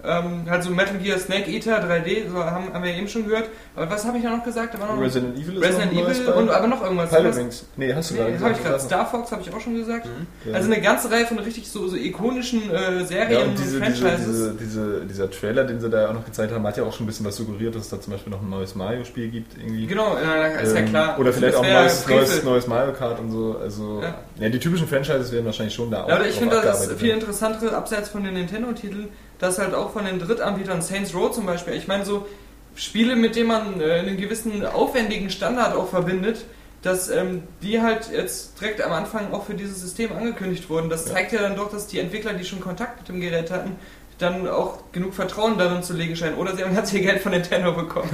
[0.01, 3.49] Ähm, halt so Metal Gear Snake Eater 3D, so haben, haben wir eben schon gehört.
[3.75, 4.73] Aber was habe ich da noch gesagt?
[4.73, 7.09] Da war noch Resident Evil ist Resident noch Evil und aber noch irgendwas.
[7.09, 7.65] Pilot Was- Wings.
[7.75, 8.73] Nee, hast du Nee, gerade habe ich gerade.
[8.75, 8.81] gesagt.
[8.83, 10.07] Star Fox habe ich auch schon gesagt.
[10.45, 10.53] Ja.
[10.53, 13.77] Also eine ganze Reihe von richtig so, so ikonischen äh, Ja, Serien und und diese,
[13.79, 14.25] Franchises.
[14.25, 17.03] diese, diese, dieser Trailer, den sie da auch noch gezeigt haben, hat ja auch schon
[17.05, 19.57] ein bisschen was suggeriert, dass es da zum Beispiel noch ein neues Mario-Spiel gibt.
[19.57, 19.85] Irgendwie.
[19.85, 21.19] Genau, äh, ist ja Ähm, klar.
[21.19, 23.57] Oder vielleicht auch ein neues, neues, neues Mario Kart und so.
[23.61, 24.15] Also, Ja.
[24.39, 24.47] ja.
[24.49, 26.07] die typischen Franchises werden wahrscheinlich schon da auch.
[26.09, 27.19] Ja, aber ich finde das viel werden.
[27.19, 29.09] interessantere, abseits von den Nintendo-Titeln,
[29.39, 32.27] dass halt auch von den Drittanbietern, Saints Row zum Beispiel, ich meine so
[32.75, 36.45] Spiele, mit denen man äh, einen gewissen aufwendigen Standard auch verbindet,
[36.81, 40.89] dass ähm, die halt jetzt direkt am Anfang auch für dieses System angekündigt wurden.
[40.89, 41.13] Das Ja.
[41.15, 43.75] zeigt ja dann doch, dass die Entwickler, die schon Kontakt mit dem Gerät hatten,
[44.17, 46.35] dann auch genug Vertrauen darin zu legen scheinen.
[46.37, 48.09] Oder sie haben ganz viel Geld von Nintendo bekommen.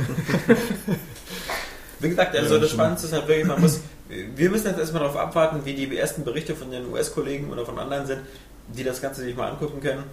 [1.99, 2.71] Wie gesagt, also Ja, das.
[2.71, 6.23] Spannendste ist halt wirklich, man muss, wir müssen jetzt erstmal darauf abwarten, wie die ersten
[6.23, 8.21] Berichte von den US-Kollegen oder von anderen sind,
[8.67, 10.03] die das Ganze sich mal angucken können.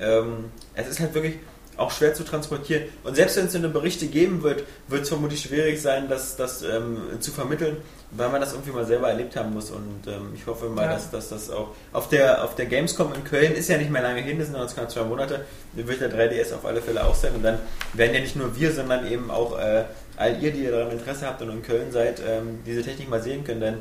[0.00, 1.34] Ähm, es ist halt wirklich
[1.76, 2.84] auch schwer zu transportieren.
[3.02, 6.36] Und selbst wenn es so eine Berichte geben wird, wird es vermutlich schwierig sein, das,
[6.36, 7.78] das ähm, zu vermitteln,
[8.12, 9.72] weil man das irgendwie mal selber erlebt haben muss.
[9.72, 10.92] Und ähm, ich hoffe mal, Ja.
[10.92, 14.02] dass, dass das auch auf der, auf der Gamescom in Köln ist ja nicht mehr
[14.02, 17.14] lange hin, das sind noch knapp zwei Monate, wird der 3DS auf alle Fälle auch
[17.16, 17.34] sein.
[17.34, 17.58] Und dann
[17.92, 19.82] werden ja nicht nur wir, sondern eben auch äh,
[20.16, 23.20] all ihr, die ihr daran Interesse habt und in Köln seid, ähm, diese Technik mal
[23.20, 23.60] sehen können.
[23.60, 23.76] Denn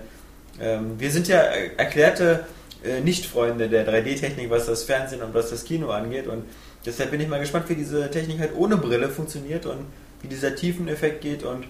[0.59, 2.45] ähm, wir sind ja äh, erklärte
[2.83, 6.27] äh, Nicht-Freunde der 3D-Technik, was das Fernsehen und was das Kino angeht.
[6.27, 6.43] Und
[6.85, 9.85] deshalb bin ich mal gespannt, wie diese Technik halt ohne Brille funktioniert und
[10.21, 11.65] wie dieser Tiefeneffekt geht und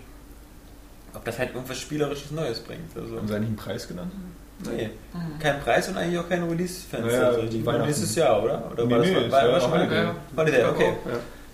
[1.13, 2.95] ob das halt irgendwas Spielerisches Neues bringt.
[2.95, 4.11] Also, Haben sie eigentlich einen Preis genannt?
[4.65, 4.89] nee,
[5.39, 7.11] kein Preis und eigentlich auch kein Release-Fenster.
[7.11, 7.87] Naja, also, die Weihnachten.
[7.87, 8.71] nächstes Jahr, oder?
[8.71, 9.91] Oder Nee, war das nee, war, es war, schon.
[9.91, 10.15] Ja.
[10.37, 10.93] Holiday, okay.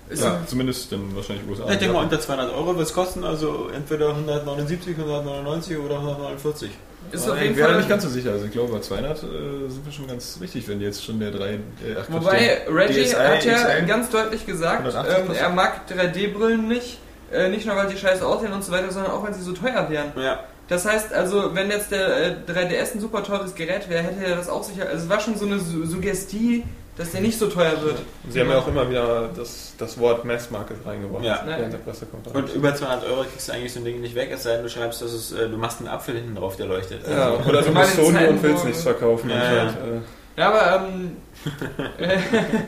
[0.10, 1.70] Ist Ja, zumindest dann wahrscheinlich USA.
[1.70, 6.72] Ich denke mal, unter 200 Euro wird es kosten, also entweder 179, 199 oder 149.
[7.12, 8.32] ist auf ich jeden wäre Fall nicht ganz so sicher.
[8.32, 9.26] Also ich glaube, bei 200 äh,
[9.68, 11.50] sind wir schon ganz richtig, wenn jetzt schon der 3...
[11.50, 11.60] Äh,
[12.00, 15.82] ach, Wobei der Reggie DSi hat ja XL ganz deutlich gesagt, 180 ähm, er mag
[15.90, 17.00] 3D-Brillen nicht.
[17.32, 19.54] Äh, nicht nur, weil sie scheiße aussehen und so weiter, sondern auch, weil sie so
[19.54, 20.12] teuer wären.
[20.16, 24.26] Ja, Das heißt also, wenn jetzt der äh, 3DS ein super teures Gerät wäre, hätte
[24.26, 24.88] er das auch sicher.
[24.88, 26.64] Also es war schon so eine Su Suggestie,
[27.00, 27.98] dass der nicht so teuer wird.
[28.30, 31.42] Sie haben ja auch immer wieder das, das Wort Mass Market reingebracht Ja.
[31.46, 32.50] während der Pressekonferenz.
[32.52, 34.64] und über 200 Euro kriegst du eigentlich so ein Ding nicht weg, es sei denn,
[34.64, 37.08] du schreibst, dass es, äh, du machst einen Apfel hinten drauf, der leuchtet.
[37.08, 39.30] ja, oder du Also mal bist in Sony und willst nichts verkaufen.
[39.30, 39.78] Ja, anscheinend.
[39.78, 41.18] Äh, Ja, aber ähm,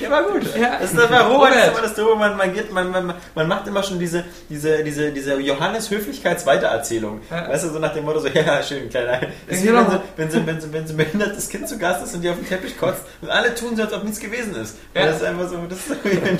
[0.00, 0.42] Der war gut.
[0.58, 0.78] Ja.
[0.80, 3.48] Das, das war Robert, das ist immer das Doofe, man, man, geht, man, man, man
[3.48, 7.20] macht immer schon diese, diese, diese, diese Johannes-Höflichkeits-Weitererzählung.
[7.30, 7.48] Ja.
[7.48, 9.20] Weißt du, so nach dem Motto, so, ja, schön, kleiner.
[9.46, 10.00] Ist wie Genau.
[10.16, 12.22] wenn, so, wenn, so, wenn, so, wenn so ein behindertes Kind zu Gast ist und
[12.22, 14.76] die auf den Teppich kotzt und alle tun so, als ob nichts gewesen ist.
[14.94, 15.06] Ja.
[15.06, 15.94] Das ist einfach so, das ist so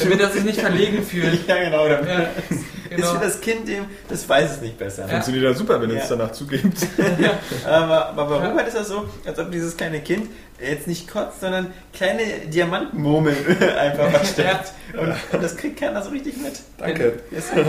[0.05, 1.47] damit er sich nicht verlegen fühlt.
[1.47, 1.89] Ja, genau.
[1.89, 2.27] Damit Ja,
[2.91, 3.15] Ist genau.
[3.15, 5.03] für das Kind eben, das weiß es nicht besser.
[5.03, 5.09] Ja.
[5.09, 5.97] Funktioniert ja super, wenn Ja.
[6.03, 6.79] es danach zugibt.
[7.65, 8.51] Aber, aber bei Ja.
[8.51, 10.29] Robert ist das so, als ob dieses kleine Kind
[10.61, 13.37] jetzt nicht kotzt, sondern kleine Diamantenmurmeln
[13.79, 14.73] einfach versteckt.
[14.99, 16.55] Und, und das kriegt keiner so richtig mit.
[16.79, 17.21] danke.
[17.31, 17.61] Das, Ja.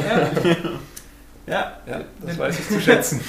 [1.47, 3.21] ja, Ja, das weiß ich zu schätzen.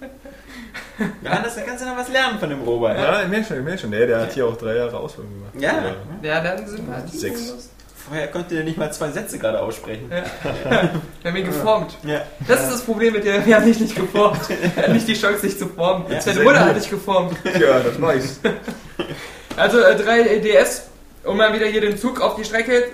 [1.22, 2.96] Johannes, da kannst du noch was lernen von dem Robert.
[2.96, 3.90] Ja, ich merke schon, ich merke schon.
[3.90, 5.52] Der, der hat hier auch drei Jahre Ausbildung gemacht.
[5.58, 5.78] Ja.
[5.78, 7.70] Oder- Ja, dann sind wir Sechs.
[8.06, 10.10] Vorher konnte der nicht mal zwei Sätze gerade aussprechen.
[10.10, 10.90] Ja.
[11.22, 11.96] Wir haben ihn geformt.
[12.04, 12.22] Ja.
[12.46, 13.44] Das ist das Problem mit dir.
[13.44, 14.40] Wir haben dich nicht geformt.
[14.76, 16.04] Er hat nicht die Chance, dich zu formen.
[16.08, 16.20] Ja.
[16.20, 17.36] Seine Mutter hat dich geformt.
[17.44, 18.40] Ja, das weiß.
[19.56, 20.82] Also äh, 3DS,
[21.24, 22.84] um mal wieder hier den Zug auf die Strecke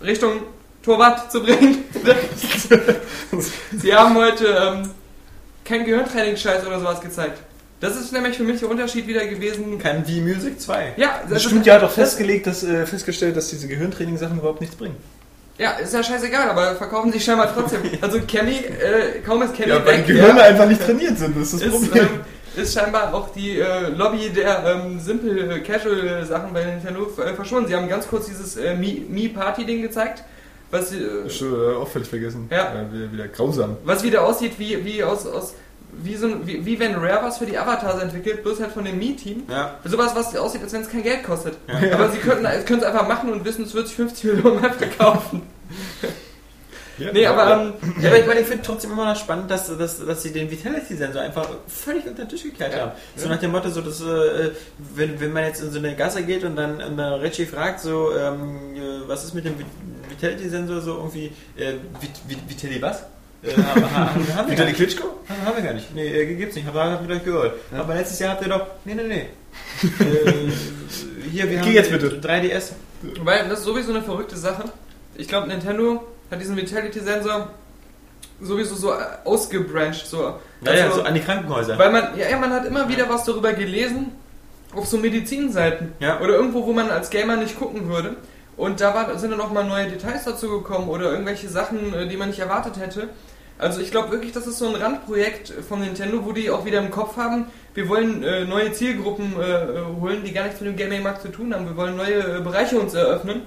[0.00, 0.42] Richtung
[0.80, 1.84] Torwart zu bringen.
[3.76, 4.90] Sie haben heute ähm,
[5.64, 7.40] kein Gehirntraining-Scheiß oder sowas gezeigt.
[7.82, 9.76] Das ist nämlich für mich der Unterschied wieder gewesen.
[9.78, 10.94] Kein V-Music 2.
[10.96, 14.76] Ja, Das stimmt, ja, hat doch festgelegt, dass, äh, festgestellt, dass diese Gehirntraining-Sachen überhaupt nichts
[14.76, 14.96] bringen.
[15.58, 17.80] Ja, ist ja scheißegal, aber verkaufen sich scheinbar trotzdem.
[18.00, 21.18] Also Kenny, äh, kaum ist Kenny Ja, weil weg, die Gehirne ja, einfach nicht trainiert
[21.18, 22.08] sind, das ist das ist, Problem.
[22.56, 27.34] ähm, ist scheinbar auch die äh, Lobby der ähm, Simple Casual Sachen bei Nintendo äh,
[27.34, 27.68] verschwunden.
[27.68, 30.22] Sie haben ganz kurz dieses äh, Mi- Mi-Party-Ding gezeigt,
[30.70, 32.48] was, äh, Schon, äh, auch völlig vergessen.
[32.50, 32.72] Ja.
[32.74, 33.76] Äh, wieder, wieder grausam.
[33.84, 35.54] was wieder aussieht wie, wie aus, aus
[35.92, 38.84] wie, so, ein- wie, wie wenn Rare was für die Avatars entwickelt, bloß halt von
[38.84, 39.44] dem Me-Team.
[39.50, 39.78] Ja.
[39.84, 41.54] Sowas, was aussieht, als wenn es kein Geld kostet.
[41.68, 41.94] Ja.
[41.94, 44.72] Aber sie könnten können es einfach machen und wissen, es wird sich 50 Millionen Mal
[44.72, 45.42] verkaufen.
[46.98, 50.04] Nee, aber ähm, Ja, aber ich, meine, ich finde trotzdem immer noch spannend, dass, dass,
[50.04, 52.80] dass sie den Vitality-Sensor einfach völlig unter den Tisch gekehrt Ja.
[52.82, 52.92] haben.
[53.16, 54.50] So nach dem Motto, so, dass, äh,
[54.94, 57.80] wenn, wenn man jetzt in so eine Gasse geht und dann, und dann Reggie fragt,
[57.80, 59.64] so, ähm, äh, was ist mit dem Vi-
[60.10, 63.04] Vitality-Sensor, so irgendwie, äh, Vit, was?
[63.42, 64.76] Äh, haben, wir gar nicht.
[64.76, 65.04] Klitschko?
[65.28, 65.94] Haben, haben wir gar nicht.
[65.94, 66.66] Nee, äh, gibt's nicht.
[66.66, 67.54] Hab, hab mit euch gehört.
[67.76, 69.26] Aber letztes Jahr habt ihr doch, nee, nee, nee.
[70.04, 70.50] äh,
[71.30, 72.20] hier, wir Geh haben jetzt bitte.
[72.20, 72.72] 3DS.
[73.22, 74.64] Weil das ist sowieso eine verrückte Sache.
[75.16, 77.48] Ich glaube, Nintendo hat diesen Vitality-Sensor
[78.40, 80.06] sowieso so äh, ausgebrancht.
[80.06, 80.38] So.
[80.60, 81.78] Naja, Also, so an die Krankenhäuser.
[81.78, 84.12] Weil man, ja, man hat immer wieder was darüber gelesen,
[84.74, 85.92] auf so Medizinseiten.
[85.98, 86.20] Ja.
[86.20, 88.16] Oder irgendwo, wo man als Gamer nicht gucken würde.
[88.56, 92.16] Und da war, sind dann auch mal neue Details dazu gekommen oder irgendwelche Sachen, die
[92.16, 93.08] man nicht erwartet hätte.
[93.62, 96.80] Also ich glaube wirklich, das ist so ein Randprojekt von Nintendo, wo die auch wieder
[96.80, 100.70] im Kopf haben, wir wollen äh, neue Zielgruppen äh, äh, holen, die gar nichts mit
[100.70, 101.66] dem Gaming-Markt zu tun haben.
[101.66, 103.42] Wir wollen neue äh, Bereiche uns eröffnen.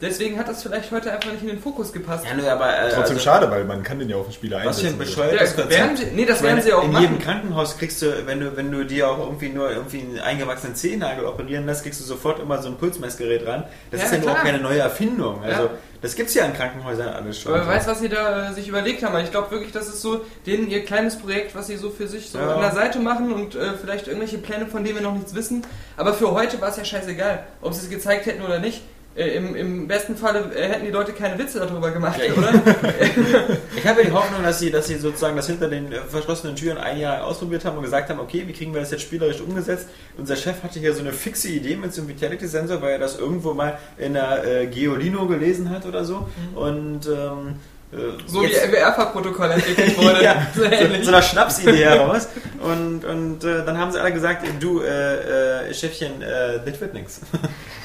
[0.00, 2.24] Deswegen hat das vielleicht heute einfach nicht in den Fokus gepasst.
[2.24, 4.58] Ja, nur aber, äh, Trotzdem also, schade, weil man kann den ja auf den Spieler
[4.58, 4.94] Was für einsetzen.
[4.94, 5.70] ein bescheuertes Ja, Konzept.
[5.70, 7.02] werden sie, nee, das werden sie auch in machen.
[7.02, 10.76] jedem Krankenhaus kriegst du, wenn du, wenn du dir auch irgendwie nur irgendwie einen eingewachsenen
[10.76, 13.64] Zehennagel operieren lässt, kriegst du sofort immer so ein Pulsmessgerät ran.
[13.90, 14.44] Das Ja, ist ja nur auch klar.
[14.44, 15.42] keine neue Erfindung.
[15.42, 15.70] Also Ja.
[16.00, 17.52] das gibt's ja in Krankenhäusern alles schon.
[17.54, 19.14] Aber wer weiß, was sie da äh, sich überlegt haben.
[19.16, 22.06] Aber Ich glaube wirklich, das ist so denen ihr kleines Projekt, was sie so für
[22.06, 22.54] sich so Ja.
[22.54, 25.62] an der Seite machen und äh, vielleicht irgendwelche Pläne, von denen wir noch nichts wissen.
[25.96, 28.82] Aber für heute war es ja scheißegal, ob sie es gezeigt hätten oder nicht.
[29.16, 32.52] Äh, im, Im besten Falle äh, hätten die Leute keine Witze darüber gemacht, Ja, oder?
[33.76, 36.54] Ich habe ja die Hoffnung, dass sie, dass sie sozusagen das hinter den äh, verschlossenen
[36.54, 39.40] Türen ein Jahr ausprobiert haben und gesagt haben, okay, wie kriegen wir das jetzt spielerisch
[39.40, 39.88] umgesetzt?
[40.16, 43.18] Unser Chef hatte hier so eine fixe Idee mit so einem Vitality-Sensor, weil er das
[43.18, 46.28] irgendwo mal in der äh, Geolino gelesen hat oder so.
[46.54, 47.56] Und ähm,
[47.92, 50.22] äh, so wie jetzt- MWR-Protokoll entwickelt wurde.
[50.22, 51.04] ja, so so, ähnlich.
[51.04, 52.28] so einer Schnapsidee heraus.
[52.60, 56.94] Und, und äh, dann haben sie alle gesagt, du, äh, äh, Chefchen, äh, das wird
[56.94, 57.20] nichts.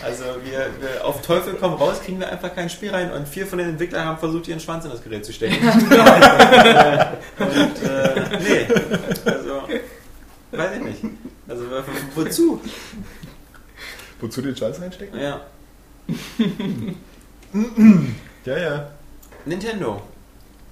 [0.06, 3.10] Also wir, wir auf Teufel komm raus, kriegen wir einfach kein Spiel rein.
[3.14, 5.66] Und vier von den Entwicklern haben versucht, ihren Schwanz in das Gerät zu stecken.
[5.66, 5.92] Und
[7.88, 8.68] äh, nee,
[9.24, 9.62] also
[10.52, 11.04] weiß ich nicht.
[11.48, 12.62] Also wo- wozu?
[14.20, 15.18] Wozu den Scheiß reinstecken?
[15.18, 15.40] Ja.
[18.46, 18.88] Ja, ja.
[19.46, 20.02] Nintendo.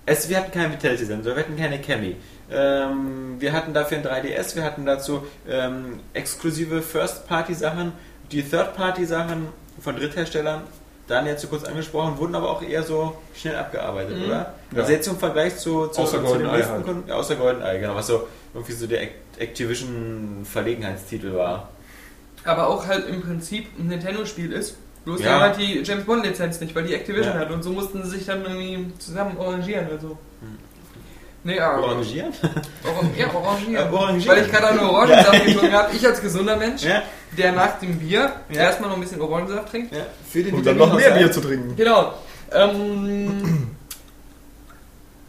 [0.05, 2.15] Es, wir hatten keinen Vitality-Sensor, wir hatten keine Chemie.
[2.51, 7.93] Ähm, wir hatten dafür ein 3DS, wir hatten dazu ähm, exklusive First-Party-Sachen.
[8.31, 9.47] Die Third-Party-Sachen
[9.79, 10.63] von Drittherstellern,
[11.07, 14.25] Daniel zu kurz angesprochen, wurden aber auch eher so schnell abgearbeitet, Mhm.
[14.25, 14.53] oder?
[14.73, 14.79] Ja.
[14.81, 16.85] Also jetzt im Vergleich zu, zu, Außer zu den nächsten halt.
[16.85, 21.69] Kunden, außer GoldenEye, genau, was so irgendwie so der Act- Activision-Verlegenheitstitel war.
[22.43, 24.75] Aber auch halt im Prinzip ein Nintendo-Spiel ist.
[25.05, 25.31] Bloß die Ja.
[25.33, 27.39] haben halt die James Bond-Lizenz nicht, weil die Activision Ja.
[27.41, 27.51] hat.
[27.51, 29.87] Und so mussten sie sich dann irgendwie zusammen arrangieren.
[29.91, 30.17] Also.
[31.43, 31.83] Nee, aber.
[31.85, 32.31] Orangieren?
[32.83, 33.73] Oran ja, orangieren.
[33.73, 34.35] Ja, orangieren.
[34.37, 35.95] Weil ich gerade an Orangensaft getrunken habe.
[35.95, 37.01] Ich als gesunder Mensch, Ja,
[37.35, 38.61] der nach dem Bier Ja.
[38.61, 39.91] erstmal noch ein bisschen Orangensaft trinkt.
[39.95, 40.01] ja.
[40.29, 41.09] Für den Und dann noch mehr.
[41.11, 41.75] Bier zu trinken.
[41.75, 42.13] Genau.
[42.51, 43.69] Ähm,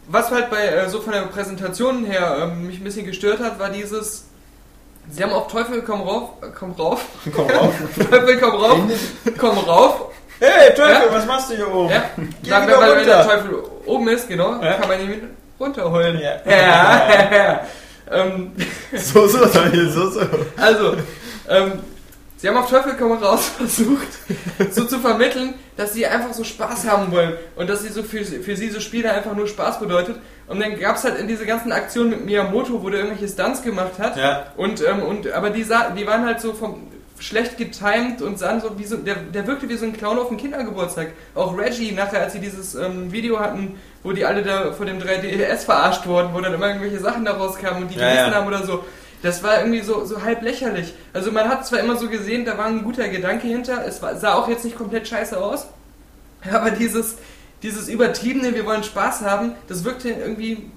[0.07, 3.57] was halt bei äh, so von der Präsentation her ähm, mich ein bisschen gestört hat,
[3.59, 4.25] war dieses.
[5.09, 7.01] Sie haben auf Teufel komm rauf, komm rauf,
[7.35, 7.73] Komm rauf.
[8.09, 8.79] Teufel komm rauf,
[9.37, 10.01] komm rauf.
[10.39, 11.13] Hey, Teufel, Ja?
[11.13, 11.89] was machst du hier oben?
[11.91, 12.03] Ja,
[12.41, 13.23] Geh dann, wieder weil, weil der.
[13.25, 14.73] Teufel oben ist, genau, Ja.
[14.73, 15.29] kann man ihn
[15.59, 16.19] runterholen.
[16.19, 16.51] Ja.
[16.51, 17.61] ja.
[18.11, 18.51] ähm,
[18.95, 20.21] So, so, Daniel, so, so.
[20.57, 20.95] Also,
[21.49, 21.79] ähm,
[22.43, 24.09] sie haben auf Teufel komm raus versucht,
[24.71, 28.25] so zu vermitteln, dass sie einfach so Spaß haben wollen und dass sie so für,
[28.25, 30.17] für sie so Spiele einfach nur Spaß bedeutet.
[30.47, 33.63] Und dann gab es halt in diese ganzen Aktionen mit Miyamoto, wo der irgendwelche Stunts
[33.63, 34.17] gemacht hat.
[34.17, 34.47] Ja.
[34.57, 36.87] Und, ähm, und aber die, sah, die waren halt so vom
[37.17, 40.27] schlecht getimed und sahen so wie so, der, der wirkte wie so ein Clown auf
[40.27, 41.11] dem Kindergeburtstag.
[41.35, 44.99] Auch Reggie nachher, als sie dieses ähm, Video hatten, wo die alle da vor dem
[44.99, 48.35] 3DS verarscht wurden, wo dann immer irgendwelche Sachen daraus kamen und die Ja, gerissen ja.
[48.35, 48.83] haben oder so.
[49.23, 50.93] Das war irgendwie so, so halb lächerlich.
[51.13, 54.17] Also man hat zwar immer so gesehen, da war ein guter Gedanke hinter, es war,
[54.17, 55.67] sah auch jetzt nicht komplett scheiße aus,
[56.51, 57.15] aber dieses,
[57.63, 60.69] dieses übertriebene, wir wollen Spaß haben, das wirkte irgendwie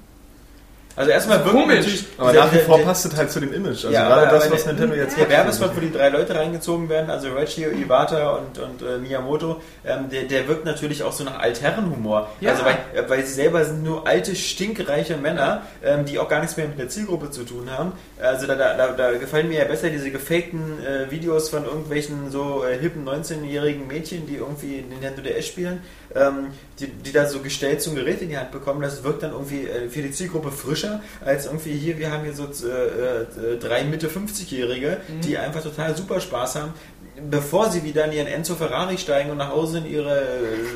[0.97, 1.77] Also erstmal wirkt Komisch.
[1.77, 2.07] natürlich...
[2.17, 3.85] Aber nach wie vor passt es halt zu dem Image.
[3.85, 5.29] Also Ja, gerade aber- das, aber was der- Nintendo jetzt Der.
[5.29, 10.09] Werbespot, wo die drei Leute reingezogen werden, also Reggie, Iwata und, und äh, Miyamoto, ähm,
[10.11, 12.31] der, der wirkt natürlich auch so nach Altherrenhumor.
[12.41, 12.53] Ja.
[12.53, 16.41] Also weil, äh, weil sie selber sind nur alte, stinkreiche Männer, ähm, die auch gar
[16.41, 17.93] nichts mehr mit der Zielgruppe zu tun haben.
[18.19, 22.31] Also da, da, da, da gefallen mir ja besser diese gefakten äh, Videos von irgendwelchen
[22.31, 25.83] so äh, hippen 19-jährigen Mädchen, die irgendwie Nintendo DS spielen,
[26.15, 26.47] ähm,
[26.81, 28.81] die, die da so gestellt zum Gerät in die Hand bekommen.
[28.81, 30.86] Das wirkt dann irgendwie äh, für die Zielgruppe frischer
[31.25, 33.23] als irgendwie hier, wir haben hier so äh,
[33.55, 36.73] äh, drei Mitte 50-Jährige, die einfach total super Spaß haben.
[37.31, 40.23] bevor sie wieder in ihren Enzo Ferrari steigen und nach Hause in ihre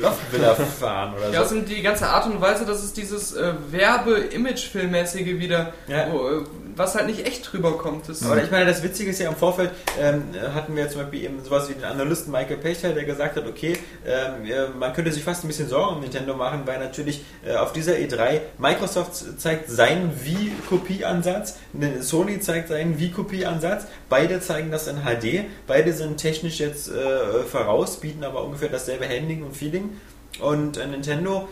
[0.01, 1.33] Loftvilla fahren oder so.
[1.33, 6.07] Ja, außerdem die ganze Art und Weise, dass es dieses äh, Werbe-Image-Filmmäßige wieder, Ja.
[6.11, 6.41] wo, äh,
[6.81, 8.09] was halt nicht echt drüber kommt.
[8.09, 10.23] Das Aber ich meine, das Witzige ist ja im Vorfeld, ähm,
[10.53, 13.77] hatten wir zum Beispiel eben sowas wie den Analysten Michael Pechter, der gesagt hat, okay,
[14.05, 17.55] ähm, äh, man könnte sich fast ein bisschen Sorgen um Nintendo machen, weil natürlich äh,
[17.55, 24.87] auf dieser E3 Microsoft zeigt seinen Wii-Kopieansatz, ne, Sony zeigt seinen Wii-Kopieansatz, beide zeigen das
[24.87, 29.97] in HD, beide sind technisch jetzt äh, voraus, bieten aber ungefähr dasselbe Handling und Feeling
[30.39, 31.47] und äh, Nintendo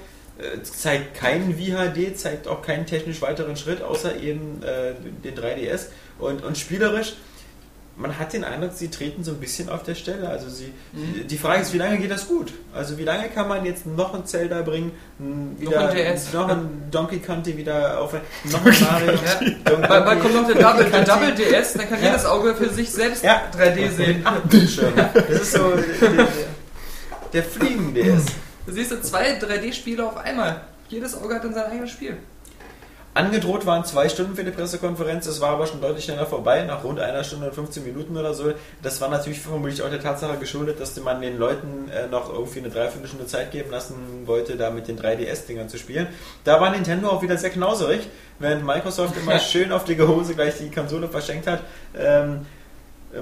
[0.64, 5.88] zeigt keinen VHD, zeigt auch keinen technisch weiteren Schritt, außer eben äh, den 3DS.
[6.18, 7.14] Und, und spielerisch,
[7.96, 10.30] man hat den Eindruck, sie treten so ein bisschen auf der Stelle.
[10.30, 11.28] Also sie, Mhm.
[11.28, 12.54] die Frage ist, wie lange geht das gut?
[12.74, 16.32] Also wie lange kann man jetzt noch ein Zelda bringen, n- Noch wieder, ein DS.
[16.32, 18.14] noch ein Donkey Conti wieder auf,
[18.46, 19.12] noch ein Mario.
[19.12, 19.40] Ja.
[19.66, 21.04] Donkey- Bald, bald kommt noch der Double, der.
[21.04, 22.12] Double DS, dann kann Ja.
[22.12, 23.42] jedes Auge für sich selbst Ja.
[23.54, 24.26] 3D sehen.
[24.50, 24.94] Bildschirm.
[24.96, 25.60] Das ist so
[26.02, 26.28] der, der,
[27.34, 28.24] der Fliegen-DS.
[28.70, 30.62] Da siehst du zwei 3D-Spiele auf einmal.
[30.90, 32.18] Jedes Auge hat dann sein eigenes Spiel.
[33.16, 36.84] Angedroht waren zwei Stunden für die Pressekonferenz, das war aber schon deutlich schneller vorbei, nach
[36.84, 38.54] rund einer Stunde und 15 Minuten oder so.
[38.84, 42.60] Das war natürlich vermutlich auch der Tatsache geschuldet, dass man den Leuten äh, noch irgendwie
[42.60, 43.96] eine Dreiviertelstunde Zeit geben lassen
[44.28, 46.06] wollte, da mit den 3DS-Dingern zu spielen.
[46.44, 48.08] Da war Nintendo auch wieder sehr knauserig,
[48.38, 51.62] während Microsoft immer schön auf dicke Hose gleich die Konsole verschenkt hat.
[51.98, 52.46] Ähm,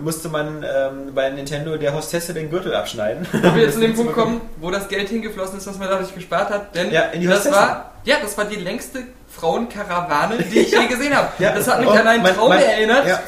[0.01, 3.25] musste man ähm, bei Nintendo der Hostesse den Gürtel abschneiden.
[3.31, 6.13] Wo wir jetzt zu dem Punkt kommen, wo das Geld hingeflossen ist, was man dadurch
[6.13, 6.75] gespart hat.
[6.75, 10.87] Denn Ja, in die das war, ja, das war die längste Frauenkarawane, die ich je
[10.87, 11.29] gesehen habe.
[11.39, 11.53] Ja.
[11.53, 13.19] Das hat mich Und an einen Traum man- erinnert, ja.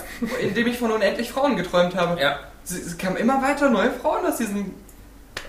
[0.41, 2.20] in dem ich von unendlich Frauen geträumt habe.
[2.22, 2.36] Ja.
[2.66, 4.74] Es, es kamen immer weiter neue Frauen aus diesem,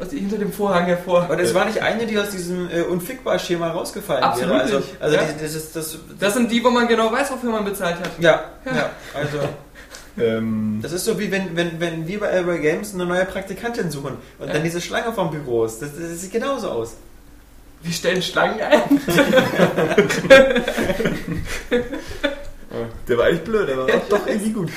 [0.01, 1.23] aus, hinter dem Vorhang hervor.
[1.25, 4.63] Aber das war nicht eine, die aus diesem äh, Unfickbar-Schema rausgefallen Absolut wäre.
[4.63, 5.03] Also, nicht.
[5.03, 5.23] also Ja.
[5.25, 5.99] die, das ist das.
[6.19, 8.11] Das sind die, wo man genau weiß, wofür man bezahlt hat.
[8.21, 8.73] ja, Ja.
[8.77, 9.39] ja, also
[10.19, 13.91] Ähm, das ist so wie wenn, wenn, wenn wir bei Elbow Games eine neue Praktikantin
[13.91, 14.55] suchen und Ja.
[14.55, 15.81] dann diese Schlange vom Büro ist.
[15.83, 16.95] Das, das sieht genauso aus.
[17.83, 19.01] Wir stellen Schlangen ein.
[23.09, 24.71] der war eigentlich blöd, aber war doch irgendwie gut.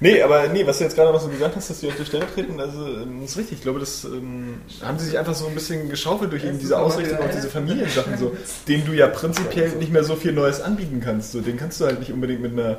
[0.00, 2.04] Nee, aber nee, was du jetzt gerade noch so gesagt hast, dass die auf die
[2.04, 3.58] Stelle treten, also ähm, ist richtig.
[3.58, 6.78] Ich glaube, das ähm, haben sie sich einfach so ein bisschen geschaufelt durch eben diese
[6.78, 8.36] Ausrichtung auf diese Familiensachen, so,
[8.68, 11.32] denen du ja prinzipiell nicht mehr so viel Neues anbieten kannst.
[11.32, 12.78] So, den kannst du halt nicht unbedingt mit einer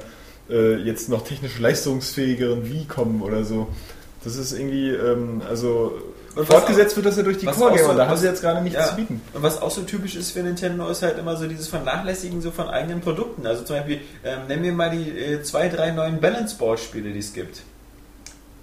[0.50, 3.68] äh, jetzt noch technisch leistungsfähigeren Wii kommen oder so.
[4.24, 5.94] Das ist irgendwie, ähm, also
[6.36, 7.92] Und fortgesetzt wird das ja durch die was Core auch Gamer.
[7.92, 8.88] so- da haben sie jetzt gerade nichts Ja.
[8.90, 9.22] zu bieten.
[9.34, 12.52] Und was auch so typisch ist für Nintendo, ist halt immer so dieses Vernachlässigen so
[12.52, 13.46] von eigenen Produkten.
[13.48, 17.12] Also zum Beispiel, ähm, nennen wir mal die äh, zwei, drei neuen Balance Board Spiele,
[17.14, 17.62] die es gibt.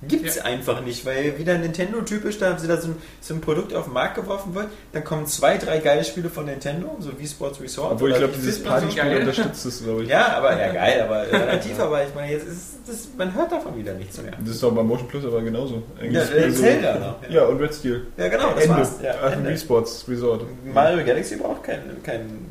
[0.07, 0.45] Gibt's Ja.
[0.45, 3.73] einfach nicht, weil wieder Nintendo typisch, da haben sie da so ein, so ein Produkt
[3.75, 7.27] auf den Markt geworfen wird, dann kommen zwei, drei geile Spiele von Nintendo, so wie
[7.27, 7.93] Sports Resort.
[7.93, 8.65] Obwohl ich glaube, dieses so.
[8.69, 9.21] Partyspiel geil.
[9.21, 10.09] unterstützt das, glaube ich.
[10.11, 13.77] Ja, aber ja geil, aber relativ, aber ich meine, jetzt ist das, man hört davon
[13.79, 14.33] wieder nichts mehr.
[14.39, 15.83] Das ist doch bei Motion Plus aber genauso.
[16.03, 17.31] Ja, es so- Zelda noch.
[17.31, 18.07] Ja, und Red Steel.
[18.19, 18.77] Ja, genau, das Ende.
[18.77, 18.93] war's.
[19.03, 19.49] Ja, Ende.
[19.51, 20.43] Wii Sports Resort.
[20.75, 22.47] Mario Galaxy braucht kein, kein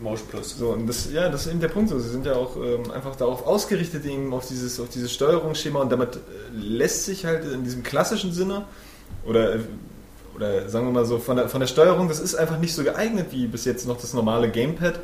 [0.00, 0.58] Motion Plus.
[0.58, 1.90] So, und das, ja, das ist eben der Punkt.
[1.90, 1.98] So.
[1.98, 5.90] Sie sind ja auch ähm, einfach darauf ausgerichtet, eben auf dieses, auf dieses Steuerungsschema und
[5.90, 6.18] damit äh,
[6.52, 8.64] lässt sich halt in diesem klassischen Sinne
[9.24, 9.60] oder, äh,
[10.34, 12.82] oder sagen wir mal so, von der, von der Steuerung, das ist einfach nicht so
[12.82, 14.98] geeignet wie bis jetzt noch das normale Gamepad,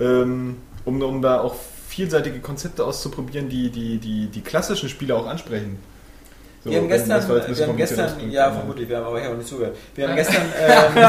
[0.00, 1.54] ähm, um, um da auch
[1.88, 5.78] vielseitige Konzepte auszuprobieren, die die, die, die klassischen Spiele auch ansprechen.
[6.62, 9.48] So, wir haben gestern, wir haben gestern, ja vermutlich, wir haben aber ich habe nicht
[9.48, 9.76] zugehört.
[9.94, 11.04] Wir haben gestern, ähm,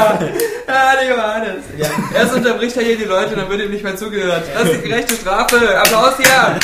[0.66, 1.64] Ah, der Johannes.
[1.76, 4.44] wir haben, Erst unterbricht er hier die Leute, dann wird ihm nicht mehr zugehört.
[4.54, 5.78] Das ist die gerechte Strafe.
[5.78, 6.56] Applaus hier.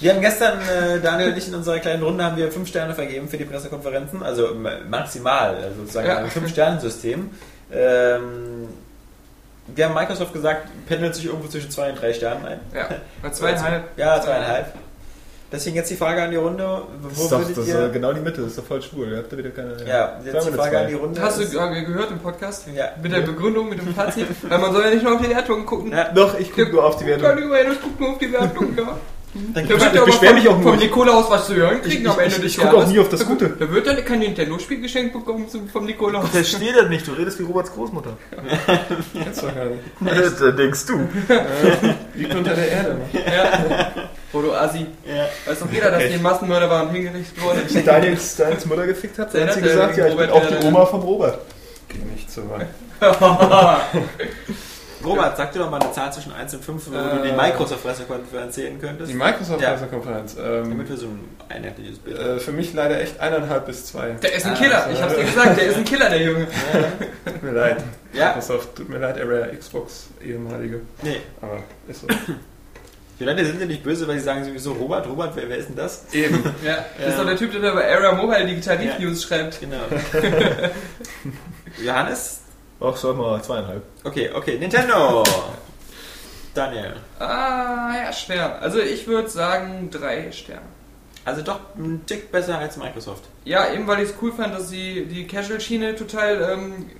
[0.00, 2.92] wir haben gestern, äh, Daniel und ich in unserer kleinen Runde haben wir fünf Sterne
[2.94, 4.54] vergeben für die Pressekonferenzen, also
[4.88, 6.18] maximal, also sozusagen Ja.
[6.18, 7.30] ein Fünf-Sterne-System.
[7.72, 8.68] Ähm,
[9.68, 12.60] wir haben Microsoft gesagt, pendelt sich irgendwo zwischen zwei und drei Sternen ein.
[12.74, 12.88] Ja,
[13.22, 13.84] bei zweieinhalb.
[13.96, 14.66] Ja, zweieinhalb.
[15.52, 17.86] Deswegen jetzt die Frage an die Runde, Das wo ist doch würdet das ist ihr...
[17.86, 19.08] doch genau die Mitte, das ist doch voll schwul.
[19.10, 19.76] Ihr habt da wieder keine.
[19.84, 20.80] Ja, jetzt die Sagen Frage zwei.
[20.82, 21.20] an die Runde.
[21.20, 22.66] Hast du gehört im Podcast?
[22.74, 22.90] Ja.
[23.02, 24.26] Mit der Begründung, mit dem Fazit?
[24.48, 25.90] Weil man soll ja nicht nur auf die Wertung gucken.
[25.92, 26.12] Ja.
[26.12, 27.50] Doch, ich gucke nur auf die Kann Wertung.
[27.50, 28.96] das guckt nur auf die Wertung, ja.
[29.32, 30.72] Dann Da wird ich beschwer vom, mich auch nur.
[30.72, 32.84] vom Nikolaus was zu hören kriegen Ich- am Ende ich- des ich guck Jahres.
[32.84, 33.48] auch nie auf das Gute.
[33.58, 36.26] Da wird dann kein Nintendo-Spiel geschenkt bekommen vom Nikolaus.
[36.32, 38.16] Das steht da nicht, du redest wie Roberts Großmutter.
[38.30, 40.40] Du doch gar nicht.
[40.40, 40.94] da denkst du.
[42.14, 42.96] Liegt unter der Erde.
[43.14, 43.92] Ja.
[44.32, 44.86] Du Assi.
[45.06, 45.26] Ja.
[45.46, 47.60] Weiß doch jeder, dass die ein Massenmörder waren und hingerichtet wurde.
[47.68, 50.66] Ich Daniels, Daniels Mutter gefickt habe, dann hat sie gesagt, ja, ich bin auch die
[50.66, 51.38] Oma vom Robert.
[51.88, 52.68] Geh nicht so weit.
[55.04, 57.36] Robert, sag dir doch mal eine Zahl zwischen 1 und 5, wo du die Äh,
[57.36, 59.10] Microsoft-Pressekonferenz sehen könntest.
[59.10, 59.74] Die Microsoft Ja.
[59.74, 64.10] Ähm, Damit wir so ein einheitliches Bild äh, für mich leider echt eineinhalb bis zwei.
[64.22, 64.88] Der ist ein Ah, Killer.
[64.92, 66.46] Ich hab's dir gesagt, der ist ein Killer, der Junge.
[67.24, 67.82] Tut mir leid.
[68.12, 68.28] Ja.
[68.28, 70.80] Microsoft, tut mir leid, Area Xbox ehemalige.
[71.02, 71.20] Nee.
[71.40, 72.06] Aber ist so.
[73.18, 75.68] Die Leute sind ja nicht böse, weil sie sagen sowieso, Robert, Robert, wer, wer ist
[75.68, 76.04] denn das?
[76.12, 76.42] Eben.
[76.64, 79.60] Ja, das ist doch der Typ, der bei Area Mobile Digital Reviews schreibt.
[79.60, 79.76] Genau.
[81.84, 82.39] Johannes?
[82.82, 83.82] Ach, sag mal zweieinhalb.
[84.04, 85.22] Okay, okay, Nintendo.
[86.54, 86.96] Daniel.
[87.18, 88.60] Ah, ja, schwer.
[88.60, 90.62] Also ich würde sagen drei Sterne.
[91.24, 93.24] Also doch ein Tick besser als Microsoft.
[93.44, 96.90] Ja, eben weil ich es cool fand, dass sie die Casual-Schiene total ähm,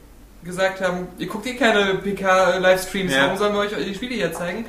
[0.45, 3.25] gesagt haben, ihr guckt eh keine PK-Livestreams, Ja.
[3.25, 4.67] warum sollen wir euch die Spiele hier zeigen?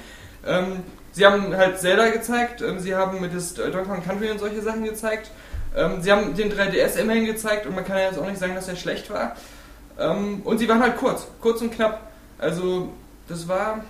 [0.48, 4.40] Ähm, sie haben halt Zelda gezeigt, ähm, sie haben mit das Donkey Kong Country und
[4.40, 5.30] solche Sachen gezeigt.
[5.76, 8.56] Ähm, sie haben den 3DS immerhin gezeigt und man kann ja jetzt auch nicht sagen,
[8.56, 9.36] dass er schlecht war.
[10.02, 12.12] Ähm, und sie waren halt kurz, kurz und knapp.
[12.38, 12.90] Also
[13.28, 13.82] das war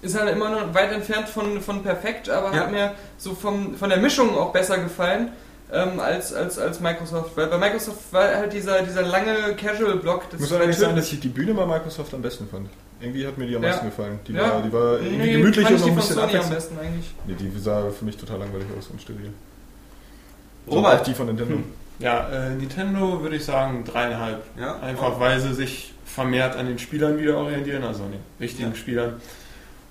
[0.00, 2.60] ist halt immer noch weit entfernt von, von perfekt, aber Ja.
[2.62, 5.30] hat mir so vom, von der Mischung auch besser gefallen
[5.72, 7.36] ähm, als, als, als Microsoft.
[7.36, 10.22] Weil bei Microsoft war halt dieser, dieser lange Casual-Block.
[10.34, 12.68] Ich muss allerdings sagen, dass ich die Bühne bei Microsoft am besten fand.
[13.00, 13.70] Irgendwie hat mir die am Ja.
[13.70, 14.20] meisten gefallen.
[14.28, 14.42] Die Ja.
[14.54, 17.14] war, die war irgendwie Nee, gemütlich und noch ein bisschen Sony am besten eigentlich.
[17.26, 19.32] Nee, die sah für mich total langweilig aus und steril.
[20.70, 21.00] Robert.
[21.00, 21.58] Auch die von Nintendo.
[21.98, 24.42] Ja, äh, Nintendo würde ich sagen dreieinhalb.
[24.58, 24.78] Ja.
[24.80, 28.76] Einfach weil sie sich vermehrt an den Spielern wieder orientieren, also an den richtigen Ja.
[28.76, 29.20] Spielern.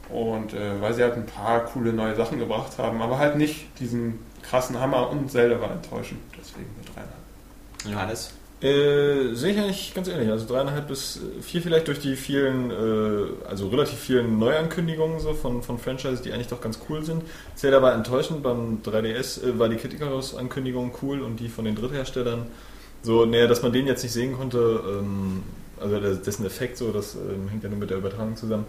[0.10, 3.68] Und äh, weil sie halt ein paar coole neue Sachen gebracht haben, aber halt nicht
[3.80, 6.22] diesen krassen Hammer und Zelda war enttäuschend.
[6.40, 7.94] Deswegen eine dreieinhalb.
[7.94, 8.34] Johannes.
[8.60, 10.32] Äh, sehe ich eigentlich ganz ähnlich.
[10.32, 15.62] Also dreieinhalb bis vier vielleicht durch die vielen, äh, also relativ vielen Neuankündigungen so von,
[15.62, 17.22] von Franchises, die eigentlich doch ganz cool sind.
[17.56, 21.76] Zelda war enttäuschend, beim 3DS äh, war die Kid Icarus-Ankündigung cool und die von den
[21.76, 22.48] Drittherstellern.
[23.04, 25.44] So, naja, dass man den jetzt nicht sehen konnte, ähm,
[25.80, 28.66] also dessen Effekt so, das ähm, hängt ja nur mit der Übertragung zusammen.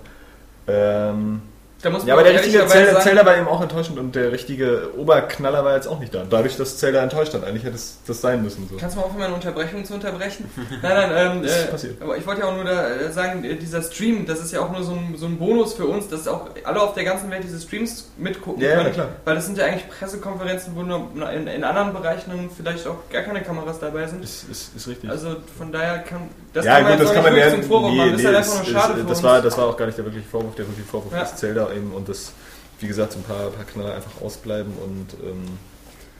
[0.66, 1.41] Ähm,
[1.81, 4.33] Da muss man ja, aber der richtige sagen, Zelda war eben auch enttäuschend und der
[4.33, 6.24] richtige Oberknaller war jetzt auch nicht da.
[6.29, 8.66] Dadurch, dass Zelda enttäuscht hat, eigentlich hätte es das sein müssen.
[8.68, 8.76] So.
[8.76, 10.51] Kannst du mal aufhören, meine Unterbrechung zu unterbrechen?
[10.83, 12.03] nein, nein, ähm, Ist äh, passiert.
[12.03, 14.61] aber ich wollte ja auch nur da äh, sagen, äh, dieser Stream, das ist ja
[14.61, 17.31] auch nur so ein, so ein Bonus für uns, dass auch alle auf der ganzen
[17.31, 18.93] Welt diese Streams mitgucken Ja, ja, können.
[18.95, 19.09] klar.
[19.24, 22.97] Weil das sind ja eigentlich Pressekonferenzen, wo nur in, in anderen Bereichen dann vielleicht auch
[23.12, 24.24] gar keine Kameras dabei sind.
[24.24, 25.09] Ist, ist, ist richtig.
[25.11, 26.22] Also von daher kann
[26.53, 27.53] das ja, gut, jetzt das kann man nicht lernen.
[27.59, 28.11] wirklich zum Vorwurf machen.
[28.12, 29.22] Das ist halt einfach nur schade für das uns.
[29.22, 30.55] war, das war auch gar nicht der wirkliche Vorwurf.
[30.57, 31.22] Der wirkliche Vorwurf Ja.
[31.22, 32.33] ist Zelda eben und das,
[32.81, 35.59] wie gesagt, so ein paar, paar Knaller einfach ausbleiben und ähm,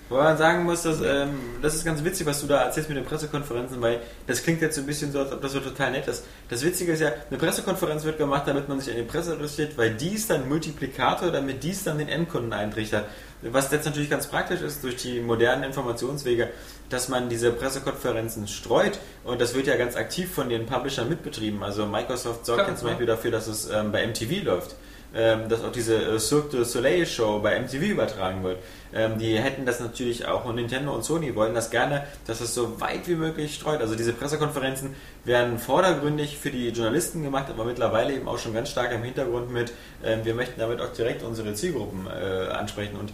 [0.09, 2.96] Wobei man sagen muss, dass, ähm, das ist ganz witzig, was du da erzählst mit
[2.96, 5.90] den Pressekonferenzen, weil das klingt jetzt so ein bisschen so, als ob das so total
[5.90, 6.24] nett ist.
[6.49, 9.76] Das Witzige ist ja, eine Pressekonferenz wird gemacht, damit man sich an die Presse richtet,
[9.76, 13.05] weil dies dann Multiplikator, damit dies dann den Endkunden eintrichtert.
[13.42, 16.49] Was jetzt natürlich ganz praktisch ist, durch die modernen Informationswege,
[16.88, 21.62] dass man diese Pressekonferenzen streut und das wird ja ganz aktiv von den Publishern mitbetrieben.
[21.62, 22.88] Also Microsoft sorgt Klar, ja zum.
[22.88, 24.74] Beispiel dafür, dass es ähm, bei MTV läuft.
[25.14, 28.59] Ähm, dass auch diese äh, Cirque du Soleil Show bei MTV übertragen wird.
[28.92, 32.54] Ähm, die hätten das natürlich auch und Nintendo und Sony wollen das gerne, dass es
[32.54, 33.80] so weit wie möglich streut.
[33.80, 34.94] Also diese Pressekonferenzen
[35.24, 39.50] werden vordergründig für die Journalisten gemacht, aber mittlerweile eben auch schon ganz stark im Hintergrund
[39.50, 39.72] mit,
[40.04, 43.11] ähm, wir möchten damit auch direkt unsere Zielgruppen äh, ansprechen und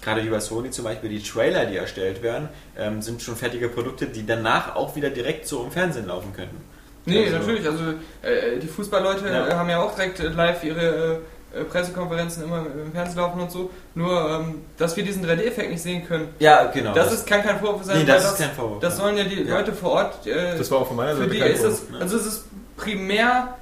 [0.00, 3.68] gerade wie bei Sony zum Beispiel die Trailer, die erstellt werden, ähm, sind schon fertige
[3.68, 6.62] Produkte, die danach auch wieder direkt so im Fernsehen laufen könnten.
[7.06, 7.66] Nee, Also- natürlich.
[7.66, 7.82] Also
[8.22, 9.48] äh, die Fußballleute Ja.
[9.48, 11.20] äh, haben ja auch direkt äh, live ihre
[11.54, 13.70] äh, Pressekonferenzen immer im Fernsehen laufen und so.
[13.94, 16.92] Nur, ähm, dass wir diesen 3D-Effekt nicht sehen können, Ja, genau.
[16.92, 17.96] das ist, kann kein Vorwurf sein.
[17.98, 18.80] nee, weil das ist kein Vorwurf.
[18.80, 19.56] Das sollen ja die Ja.
[19.58, 20.26] Leute vor Ort.
[20.26, 22.02] Äh, das war auch von meiner für Seite die kein ist es, Vorwurf.
[22.02, 22.44] also es ist
[22.76, 23.56] primär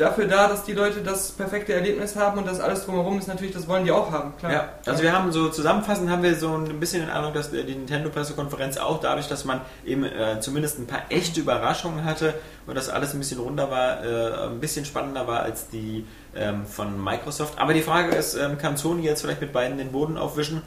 [0.00, 3.52] dafür da, dass die Leute das perfekte Erlebnis haben und das alles drumherum ist natürlich,
[3.54, 4.52] das wollen die auch haben, klar.
[4.52, 7.62] Ja, also wir haben so zusammenfassend haben wir so ein bisschen den Eindruck, dass die
[7.62, 12.34] Nintendo-Pressekonferenz auch dadurch, dass man eben äh, zumindest ein paar echte Überraschungen hatte
[12.66, 16.66] und das alles ein bisschen runder war, äh, ein bisschen spannender war als die ähm,
[16.66, 17.58] von Microsoft.
[17.58, 20.62] Aber die Frage ist, ähm, kann Sony jetzt vielleicht mit beiden den Boden aufwischen?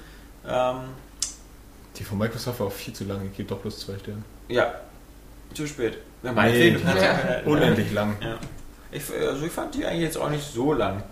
[0.47, 0.75] Ähm,
[1.97, 3.21] Die von Microsoft war auch viel zu lang.
[3.31, 4.23] Ich gebe doch bloß zwei Sterne.
[4.49, 4.73] ja,
[5.53, 5.97] zu spät.
[6.23, 6.77] Ja, Nee.
[6.77, 7.41] Ja.
[7.45, 8.15] Unendlich lang.
[8.21, 8.37] Ja.
[8.93, 11.03] Ich, also ich fand die eigentlich jetzt auch nicht so lang.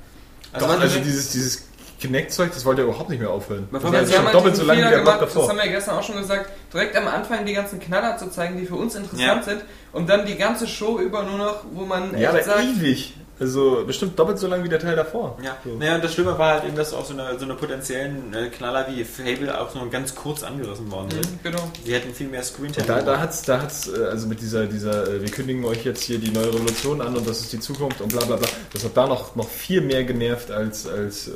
[0.54, 1.64] Also, Doch, also dieses, dieses
[2.00, 3.68] Kinect-Zeug, das wollte ja überhaupt nicht mehr aufhören.
[3.72, 5.50] Man Das Ja, sie schon doppelt so lang wie der gemacht, das davor.
[5.50, 8.58] haben wir ja gestern auch schon gesagt, direkt am Anfang die ganzen Knaller zu zeigen,
[8.58, 9.44] die für uns interessant Ja.
[9.44, 9.62] sind
[9.94, 13.14] und dann die ganze Show über nur noch, wo man Ja, aber echt sagt, ewig.
[13.42, 15.36] Also bestimmt doppelt so lang wie der Teil davor.
[15.44, 15.72] Ja, So.
[15.76, 18.50] naja, und das Schlimme war halt eben, dass auch so eine, so eine potenziellen äh,
[18.50, 21.26] Knaller wie Fable auch nur ganz kurz angerissen worden sind.
[21.26, 21.72] Mhm, genau.
[21.84, 22.86] Die hätten viel mehr Screentime.
[22.86, 26.04] Da, da hat's, da hat's, äh, also mit dieser, dieser, äh, wir kündigen euch jetzt
[26.04, 28.48] hier die neue Revolution an und das ist die Zukunft und bla bla bla.
[28.74, 31.30] Das hat da noch, noch viel mehr genervt als, als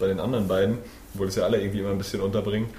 [0.00, 0.78] bei den anderen beiden,
[1.14, 2.70] obwohl es ja alle irgendwie immer ein bisschen unterbringen.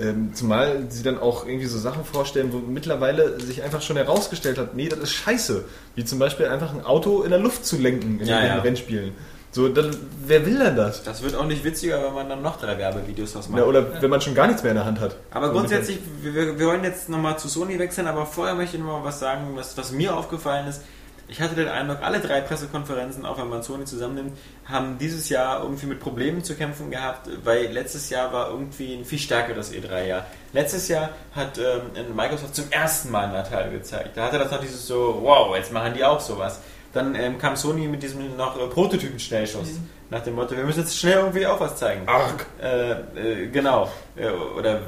[0.00, 4.56] Ähm, zumal sie dann auch irgendwie so Sachen vorstellen, wo mittlerweile sich einfach schon herausgestellt
[4.58, 5.64] hat, nee, das ist scheiße.
[5.94, 8.58] Wie zum Beispiel einfach ein Auto in der Luft zu lenken in Ja, den ja.
[8.60, 9.12] Rennspielen.
[9.52, 9.94] So, dann,
[10.24, 11.02] wer will denn das?
[11.02, 13.58] das wird auch nicht witziger, wenn man dann noch drei Werbevideos draus macht.
[13.60, 15.16] Ja, oder wenn man schon gar nichts mehr in der Hand hat.
[15.32, 18.82] aber So, grundsätzlich, wir, wir wollen jetzt nochmal zu Sony wechseln, aber vorher möchte ich
[18.82, 20.82] nochmal was sagen, was, was mir aufgefallen ist.
[21.30, 25.62] Ich hatte den Eindruck, alle drei Pressekonferenzen, auch wenn man Sony zusammennimmt, haben dieses Jahr
[25.62, 30.26] irgendwie mit Problemen zu kämpfen gehabt, weil letztes Jahr war irgendwie ein viel stärkeres E3-Jahr.
[30.52, 34.16] Letztes Jahr hat ähm, Microsoft zum ersten Mal einen Natale gezeigt.
[34.16, 36.60] Da hatte das noch dieses so, wow, jetzt machen die auch sowas.
[36.92, 39.68] Dann ähm, kam Sony mit diesem noch äh, Prototypen-Schnellschuss.
[40.10, 42.08] Nach dem Motto, wir müssen jetzt schnell irgendwie auch was zeigen.
[42.08, 42.44] Arg.
[42.60, 43.88] Äh, äh, genau.
[44.16, 44.80] Äh, oder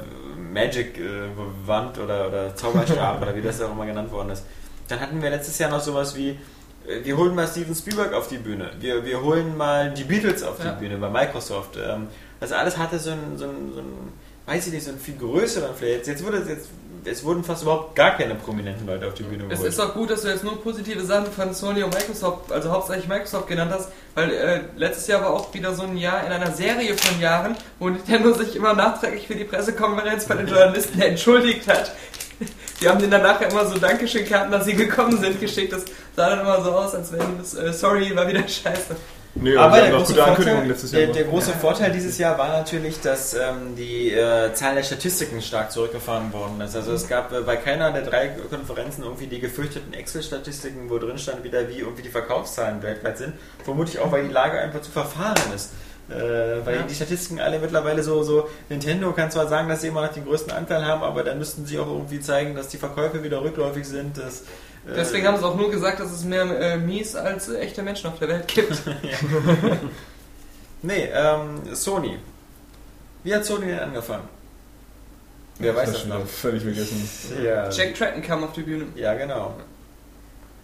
[0.51, 1.29] Magic äh,
[1.65, 4.43] Wand oder, oder Zauberstab oder wie das auch immer genannt worden ist.
[4.93, 6.29] Dann hatten wir letztes Jahr noch sowas wie,
[6.87, 8.69] äh, wir holen mal Steven Spielberg auf die Bühne.
[8.79, 10.73] Wir, wir holen mal die Beatles auf die Ja.
[10.73, 11.77] Bühne bei Microsoft.
[12.39, 14.13] Das alles hatte so ein, so ein, so ein
[14.45, 15.97] weiß ich nicht, so einen viel größeren Flair.
[15.97, 16.67] Jetzt, jetzt wurde es jetzt,
[17.05, 19.69] es wurden fast überhaupt gar keine prominenten Leute auf die Bühne Es geholt.
[19.69, 23.07] ist auch gut, dass du jetzt nur positive Sachen von Sony und Microsoft, also hauptsächlich
[23.07, 26.51] Microsoft genannt hast, weil äh, letztes Jahr war auch wieder so ein Jahr in einer
[26.51, 31.67] Serie von Jahren, wo Nintendo sich immer nachträglich für die Pressekonferenz bei den Journalisten entschuldigt
[31.67, 31.91] hat.
[32.83, 35.71] Die haben denen danach immer so Dankeschön-Karten, dass sie gekommen sind, geschickt.
[35.71, 35.85] Das
[36.17, 38.93] sah dann immer so aus, als wenn das, äh, sorry, war wieder scheiße.
[39.35, 41.01] Nee, Aber wir der große, Vorteil, Ankündigungen letztes Jahr.
[41.01, 45.41] der, der große Vorteil dieses Jahr war natürlich, dass ähm, die äh, Zahl der Statistiken
[45.41, 46.75] stark zurückgefahren worden ist.
[46.75, 51.17] Also es gab äh, bei keiner der drei Konferenzen irgendwie die gefürchteten Excel-Statistiken, wo drin
[51.17, 53.33] stand wieder, wie irgendwie die Verkaufszahlen weltweit sind.
[53.63, 55.71] Vermutlich auch, weil die Lage einfach zu verfahren ist.
[56.13, 56.81] Äh, weil Ja.
[56.83, 60.25] die Statistiken alle mittlerweile so, so, Nintendo kann zwar sagen, dass sie immer noch den
[60.25, 63.85] größten Anteil haben, aber dann müssten sie auch irgendwie zeigen, dass die Verkäufe wieder rückläufig
[63.87, 64.17] sind.
[64.17, 67.59] Dass, äh, Deswegen haben sie auch nur gesagt, dass es mehr äh, Mies als äh,
[67.59, 68.81] echte Menschen auf der Welt gibt.
[70.81, 72.17] Nee, ähm, Sony.
[73.23, 74.27] Wie hat Sony denn angefangen?
[75.59, 76.27] Wer weiß hab das schon noch?
[76.27, 77.09] Völlig vergessen.
[77.43, 77.69] Ja.
[77.69, 78.85] Jack Tratton kam auf die Bühne.
[78.95, 79.53] ja, genau.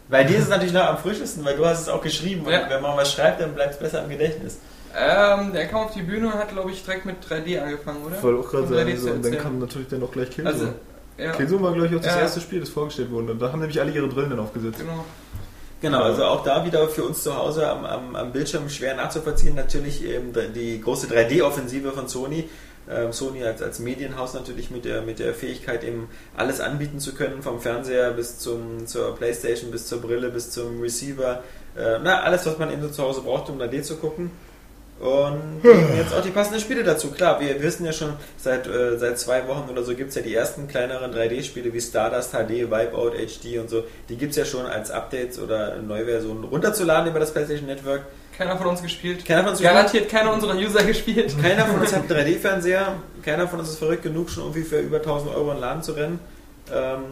[0.09, 2.51] Bei dir ist es natürlich noch am frischesten, weil du hast es auch geschrieben und
[2.51, 2.67] Ja.
[2.69, 4.57] wenn man was schreibt, dann bleibt es besser im Gedächtnis.
[4.97, 8.15] Ähm, der kam auf die Bühne und hat, glaube ich, direkt mit 3D angefangen, oder?
[8.17, 10.29] Ich wollte auch gerade sagen, 3D zu so, und dann kam natürlich dann auch gleich
[10.31, 10.53] Killzone.
[10.55, 10.73] Also,
[11.17, 12.21] ja, Killzone war, glaube ich, auch das Ja.
[12.21, 13.33] erste Spiel, das vorgestellt wurde.
[13.33, 14.79] Und da haben nämlich alle ihre Brillen dann aufgesetzt.
[14.79, 15.05] genau.
[15.81, 19.55] Genau, also auch da wieder für uns zu Hause am, am, am Bildschirm schwer nachzuvollziehen.
[19.55, 22.49] Natürlich eben die große 3D-Offensive von Sony.
[22.89, 27.13] Ähm, Sony als, als Medienhaus natürlich mit der, mit der Fähigkeit, eben alles anbieten zu
[27.13, 31.43] können, vom Fernseher bis zum, zur Playstation, bis zur Brille, bis zum Receiver.
[31.77, 34.31] Äh, na, alles, was man eben so zu Hause braucht, um 3D zu gucken.
[34.99, 35.61] Und
[35.95, 37.11] jetzt auch die passenden Spiele dazu.
[37.11, 40.21] Klar, wir wissen ja schon, seit, äh, seit zwei Wochen oder so gibt es ja
[40.21, 43.85] die ersten kleineren 3D-Spiele wie Stardust HD, Wipeout HD und so.
[44.09, 48.01] Die gibt es ja schon als Updates oder Neuversionen runterzuladen über das PlayStation Network.
[48.37, 49.25] Keiner von uns gespielt.
[49.25, 51.33] Keiner von uns Garantiert keiner unserer User gespielt.
[51.41, 52.95] Keiner von uns hat einen 3D-Fernseher.
[53.23, 55.83] Keiner von uns ist verrückt genug, schon irgendwie für über 1000 Euro in den Laden
[55.83, 56.19] zu rennen.
[56.73, 57.03] Ähm,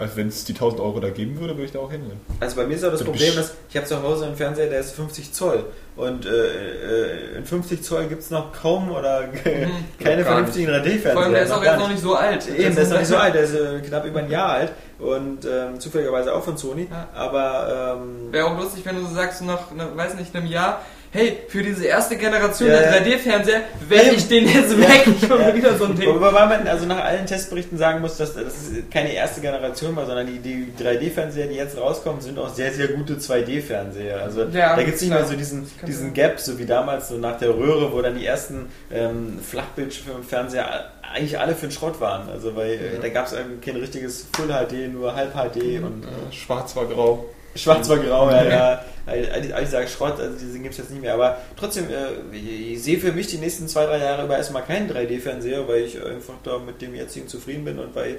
[0.00, 2.20] Also wenn es die 1000 Euro da geben würde, würde ich da auch hinrennen.
[2.40, 4.68] Also bei mir ist auch das Du Problem, dass ich habe zu Hause einen Fernseher,
[4.70, 5.64] der ist 50 Zoll
[5.96, 9.24] und äh, äh, in 50 Zoll gibt es noch kaum oder
[10.02, 11.12] keine gar vernünftigen 3D-Fernseher.
[11.12, 12.48] Vor allem, der ist auch jetzt noch nicht so alt.
[12.48, 14.72] Eben, der ist noch nicht so alt, der ist äh, knapp über ein Jahr alt
[14.98, 17.08] und ähm, zufälligerweise auch von Sony, Ja.
[17.14, 20.80] aber ähm, Wäre auch lustig, wenn du so sagst, nach, ne, weiß nicht, einem Jahr,
[21.12, 23.16] hey, für diese erste Generation Ja, der ja.
[23.16, 25.04] 3D-Fernseher werde ich den jetzt Ja, weg.
[25.28, 25.54] Schon ja.
[25.54, 26.08] wieder so ein Ding.
[26.14, 28.54] Wobei man also nach allen Testberichten sagen muss, dass das
[28.92, 32.88] keine erste Generation war, sondern die, die 3D-Fernseher, die jetzt rauskommen, sind auch sehr, sehr
[32.88, 34.22] gute 2D-Fernseher.
[34.22, 36.14] Also Ja, da gibt es nicht mehr so diesen, diesen.
[36.14, 41.38] Gap, so wie damals so nach der Röhre, wo dann die ersten ähm, Flachbildschirmfernseher eigentlich
[41.38, 42.28] alle für den Schrott waren.
[42.28, 43.34] Also weil äh, da gab es
[43.64, 47.24] kein richtiges Full HD, nur Halb HD und Äh, Schwarz war grau.
[47.54, 48.84] Schwarz war grau, ja, ja.
[49.06, 51.14] Also ich sage Schrott, also diesen gibt es jetzt nicht mehr.
[51.14, 54.88] Aber trotzdem, äh, ich sehe für mich die nächsten zwei, drei Jahre über erstmal keinen
[54.88, 58.18] 3D-Fernseher, weil ich einfach da mit dem jetzigen zufrieden bin und weil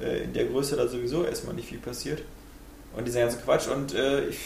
[0.00, 2.22] äh, in der Größe da sowieso erstmal nicht viel passiert.
[2.96, 3.68] Und dieser ganze Quatsch.
[3.68, 4.38] Und äh, ich,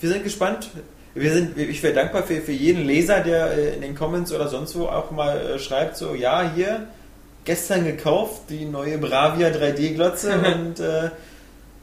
[0.00, 0.68] wir sind gespannt.
[1.14, 4.76] Wir sind, ich wäre dankbar für, für jeden Leser, der in den Comments oder sonst
[4.78, 6.86] wo auch mal schreibt, so, ja, hier,
[7.44, 11.10] gestern gekauft, die neue Bravia 3D-Glotze und äh,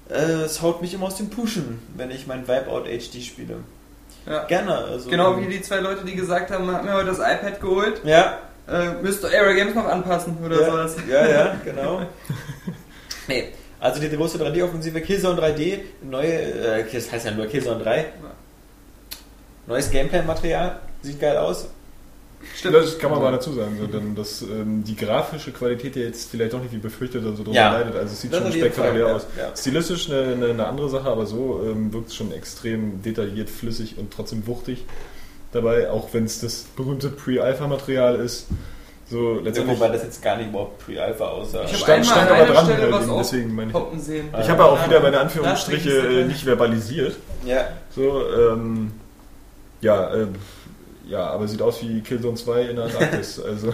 [0.09, 3.57] äh, es haut mich immer aus dem Pushen, wenn ich mein Wipeout HD spiele.
[4.25, 4.43] Ja.
[4.45, 4.75] Gerne.
[4.77, 8.01] Also, Genau wie die zwei Leute, die gesagt haben, hat mir heute das iPad geholt,
[8.03, 10.95] Ja, äh, müsst ihr Area Games noch anpassen oder ja, sowas.
[11.09, 12.01] ja, ja, genau.
[13.27, 13.49] nee,
[13.79, 18.05] also die große 3D-Offensive Killzone 3D, neue, äh, das heißt ja nur Killzone 3.
[19.67, 21.67] Neues Gameplay-Material, sieht geil aus.
[22.55, 22.75] Stimmt.
[22.75, 26.31] Das kann man mal dazu sagen, so, denn dass ähm, die grafische Qualität ja jetzt
[26.31, 27.71] vielleicht doch nicht wie befürchtet oder so drunter Ja.
[27.77, 27.95] leidet.
[27.95, 29.27] Also es sieht Das schon spektakulär Fall, ja, aus.
[29.37, 29.55] ja.
[29.55, 33.97] Stilistisch eine, eine, eine andere Sache, aber so ähm, wirkt es schon extrem detailliert, flüssig
[33.97, 34.85] und trotzdem wuchtig
[35.51, 38.47] dabei, auch wenn es das berühmte Pre-Alpha-Material ist.
[39.09, 39.79] So Ja, letztendlich.
[39.79, 41.63] wobei das jetzt gar nicht überhaupt Pre-Alpha aussah.
[41.63, 44.29] Ich Stand- stand an aber dran, Stelle halt was deswegen meine ich- sehen.
[44.39, 45.89] ich habe auch wieder meine Anführungsstriche
[46.21, 47.15] äh, nicht verbalisiert.
[47.45, 48.91] Ja, So, ähm,
[49.81, 50.27] ja, äh,
[51.09, 53.39] ja, aber sieht aus wie Killzone 2 in der Antarktis.
[53.43, 53.73] also,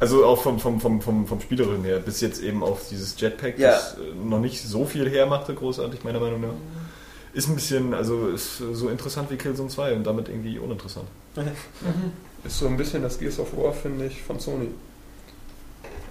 [0.00, 3.58] also auch vom, vom, vom, vom, vom Spielerischen her, bis jetzt eben auf dieses Jetpack,
[3.58, 3.72] Ja.
[3.72, 6.54] das äh, noch nicht so viel hermachte, großartig, meiner Meinung nach.
[7.32, 11.06] ist ein bisschen, also ist so interessant wie Killzone 2 und damit irgendwie uninteressant.
[12.44, 14.68] Ist so ein bisschen das Gears of War, finde ich, von Sony.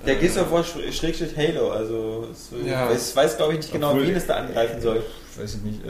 [0.06, 2.90] Der Gears of War sch- Schrägstrich Halo, also es, Ja.
[2.92, 5.04] ich weiß glaube ich nicht genau, wen es da angreifen soll.
[5.40, 5.86] Weiß ich nicht.
[5.86, 5.90] Äh,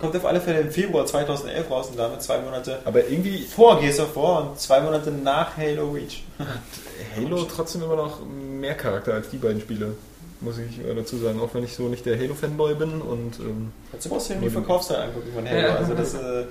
[0.00, 3.80] Kommt auf alle Fälle im Februar 2011 raus und damit zwei Monate aber irgendwie vor
[3.80, 6.24] Gears of War und zwei Monate nach Halo Reach.
[7.16, 9.94] Halo trotzdem immer noch mehr Charakter als die beiden Spiele,
[10.40, 11.40] muss ich äh, dazu sagen.
[11.40, 13.72] Auch wenn ich so nicht der Halo-Fanboy bin und ähm,
[14.08, 15.72] brauchst du dir die Verkaufszahlen angucken von Halo.
[15.74, 16.44] Also das, äh,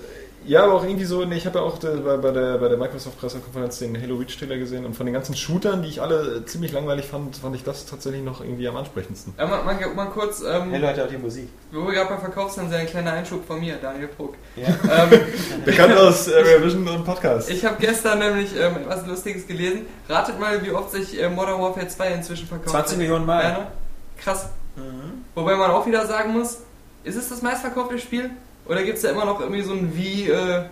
[0.45, 2.67] ja, aber auch irgendwie so, nee, ich habe ja auch äh, bei, bei der, bei
[2.67, 6.71] der Microsoft-Pressekonferenz den Halo Reach-Trailer gesehen und von den ganzen Shootern, die ich alle ziemlich
[6.71, 9.33] langweilig fand, fand ich das tatsächlich noch irgendwie am ansprechendsten.
[9.37, 11.49] Ja, mal, mal, mal kurz, ähm, Halo hat ja auch die Musik.
[11.71, 14.35] wo wir gerade bei Verkaufszahlen sind, ein kleiner Einschub von mir, Daniel Puck.
[14.55, 14.67] Ja.
[14.67, 15.19] Ähm,
[15.65, 17.49] Bekannt aus Area Vision und Podcast.
[17.49, 19.85] ich habe gestern nämlich ähm, etwas Lustiges gelesen.
[20.09, 22.97] Ratet mal, wie oft sich äh, Modern Warfare 2 inzwischen verkauft 20 hat.
[22.97, 23.43] Millionen Mal.
[23.43, 23.67] Ja, ne?
[24.17, 24.49] Krass.
[24.75, 25.23] Mhm.
[25.35, 26.59] Wobei man auch wieder sagen muss,
[27.03, 28.31] ist es das meistverkaufte Spiel?
[28.67, 30.63] Oder gibt es da immer noch irgendwie so ein wie, äh,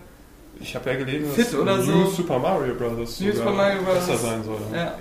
[0.62, 2.10] Ich habe ja gelesen, Fit oder New so.
[2.12, 3.20] Super Mario Bros.
[3.22, 3.96] New Super Mario Bros.
[3.96, 4.58] besser sein soll.
[4.74, 4.94] ja.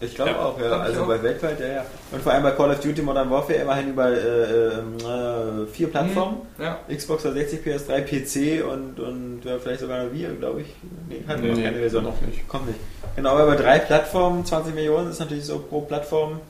[0.00, 0.38] Ich glaube Ja.
[0.44, 0.66] auch, ja.
[0.68, 1.06] Glaub also auch.
[1.06, 1.84] bei weltweit, ja, ja.
[2.12, 6.38] Und vor allem bei Call of Duty Modern Warfare immerhin über äh, äh, vier Plattformen.
[6.58, 6.78] ja.
[6.94, 10.74] Xbox 360, PS3, PC und, und ja, vielleicht sogar eine Wii, glaube ich.
[11.08, 12.04] Nee, hat Nee, noch keine Version.
[12.04, 12.46] noch nicht.
[12.48, 12.78] Kommt nicht.
[13.16, 16.40] Genau, aber bei drei Plattformen, 20 Millionen ist natürlich so pro Plattform.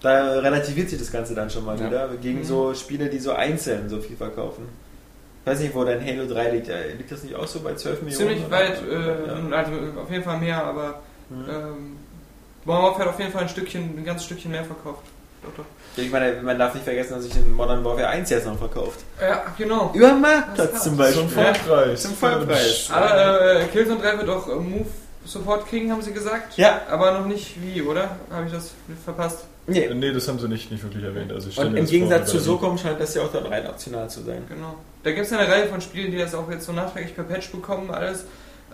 [0.00, 1.86] Da relativiert sich das Ganze dann schon mal Ja.
[1.86, 2.08] wieder.
[2.22, 2.44] Gegen Mhm.
[2.44, 4.68] so Spiele, die so einzeln so viel verkaufen.
[5.44, 6.68] Ich weiß nicht, wo dein Halo 3 liegt.
[6.68, 8.28] Liegt das nicht auch so bei 12 Millionen?
[8.28, 9.56] Ziemlich weit, äh, Ja.
[9.56, 11.44] also auf jeden Fall mehr, aber Mhm.
[11.50, 11.96] ähm,
[12.64, 15.02] Modern Warfare hat auf jeden Fall ein Stückchen, ein ganzes Stückchen mehr verkauft.
[15.42, 15.64] Doch, doch.
[16.02, 19.00] Ich meine, man darf nicht vergessen, dass sich in Modern Warfare 1 jetzt noch verkauft.
[19.20, 19.90] Ja, genau.
[19.94, 21.22] Über Das Marktplatz zum Beispiel.
[21.22, 22.02] Zum Vollpreis.
[22.02, 22.90] Zum Vollpreis.
[22.92, 24.86] Aber äh, Killzone 3 wird auch äh, Move
[25.24, 26.56] sofort kriegen, haben sie gesagt.
[26.58, 26.82] Ja.
[26.90, 28.16] Aber noch nicht wie, oder?
[28.30, 28.72] Habe ich das
[29.04, 29.44] verpasst?
[29.68, 29.92] Nee.
[29.94, 31.30] Nee, das haben sie nicht, nicht wirklich erwähnt.
[31.30, 34.08] Also Und im das vor, Gegensatz zu SOCOM scheint das ja auch dann rein optional
[34.08, 34.42] zu sein.
[34.48, 34.76] Genau.
[35.02, 37.24] Da gibt es ja eine Reihe von Spielen, die das auch jetzt so nachträglich per
[37.24, 38.24] Patch bekommen, alles.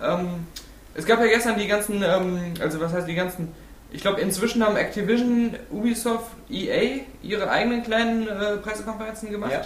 [0.01, 0.47] Ähm,
[0.95, 3.49] es gab ja gestern die ganzen, ähm, also was heißt die ganzen,
[3.91, 9.53] ich glaube inzwischen haben Activision, Ubisoft, EA ihre eigenen kleinen äh, Pressekonferenzen gemacht.
[9.53, 9.63] Ja.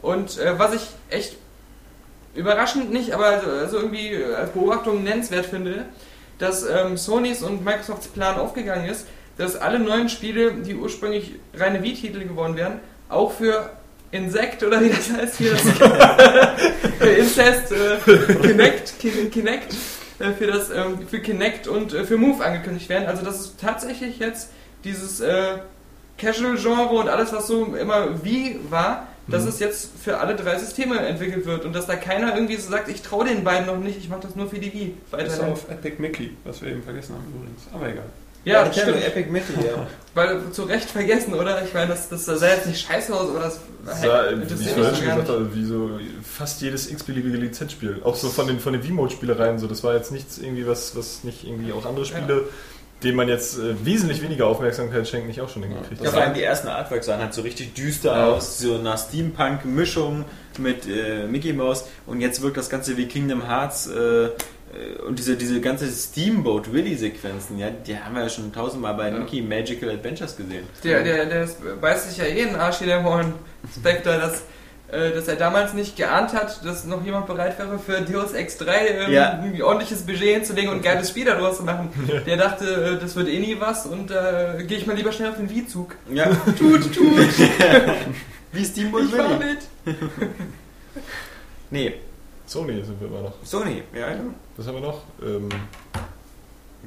[0.00, 1.36] Und äh, was ich echt
[2.34, 5.84] überraschend nicht, aber also, also irgendwie als Beobachtung nennenswert finde,
[6.38, 9.06] dass ähm, Sonys und Microsofts Plan aufgegangen ist,
[9.42, 13.70] dass alle neuen Spiele, die ursprünglich reine Wii-Titel geworden wären, auch für
[14.10, 15.62] Insect oder wie das heißt hier, das
[16.98, 19.74] für Incest, äh, Kinect, Kin- Kinect,
[20.18, 23.06] äh, für das ähm, für Kinect und äh, für Move angekündigt werden.
[23.08, 24.50] Also das ist tatsächlich jetzt
[24.84, 25.58] dieses äh,
[26.18, 29.48] Casual-Genre und alles, was so immer wie war, dass Mhm.
[29.48, 32.88] es jetzt für alle drei Systeme entwickelt wird und dass da keiner irgendwie so sagt,
[32.88, 34.94] ich traue den beiden noch nicht, ich mache das nur für die Wii.
[35.06, 35.52] Ist Weiterhin.
[35.52, 37.62] auf Epic Mickey, was wir eben vergessen haben übrigens.
[37.72, 38.04] Aber egal.
[38.44, 39.06] Ja, ich kenne stimmt.
[39.06, 39.86] Epic Mickey, ja.
[40.14, 41.64] Weil zu Recht vergessen, oder?
[41.64, 43.60] Ich meine, das, das sah jetzt nicht scheiße aus, aber das
[44.02, 45.90] sah, wie interessiert ich vorhin so schon gesagt habe, wie so
[46.22, 48.02] fast jedes x-beliebige Lizenzspiel.
[48.04, 49.58] Auch so von den, von den V-Mode-Spielereien.
[49.58, 52.44] So, das war jetzt nichts irgendwie, was, was nicht irgendwie auch andere Spiele,
[53.02, 56.34] denen man jetzt äh, wesentlich weniger Aufmerksamkeit schenkt, nicht auch schon hingekriegt Ja, vor allem
[56.34, 58.26] die ersten Artworks sahen halt so richtig düster Ja.
[58.28, 60.24] aus, so eine Steampunk-Mischung
[60.58, 64.28] mit äh, Mickey Mouse und jetzt wirkt das Ganze wie Kingdom Hearts äh,
[65.06, 69.18] und diese, diese ganze Steamboat Willy-Sequenzen, ja, die haben wir ja schon tausendmal bei Ja.
[69.18, 70.64] Mickey Magical Adventures gesehen.
[70.82, 71.48] Der, der, der
[71.80, 73.34] beißt sich ja eh in den Arsch, der Horn
[73.74, 74.42] Spectre, dass,
[74.90, 78.56] äh, dass er damals nicht geahnt hat, dass noch jemand bereit wäre für Deus Ex
[78.58, 79.32] 3 ähm, Ja.
[79.40, 81.90] ein ordentliches Budget hinzulegen und ein geiles Spiel daraus zu machen.
[82.26, 82.64] Der dachte,
[82.96, 85.50] äh, das wird eh nie was und äh, gehe ich mal lieber schnell auf den
[85.50, 85.94] Wii-Zug.
[86.12, 86.26] Ja,
[86.58, 87.28] Tut, tut,
[88.52, 89.36] wie Steamboat ich Willy.
[89.38, 89.96] mit.
[91.70, 91.94] Nee,
[92.52, 93.32] Sony sind wir immer noch.
[93.44, 94.16] Sony, ja, ja.
[94.56, 95.00] Was haben wir noch?
[95.22, 95.48] Ähm,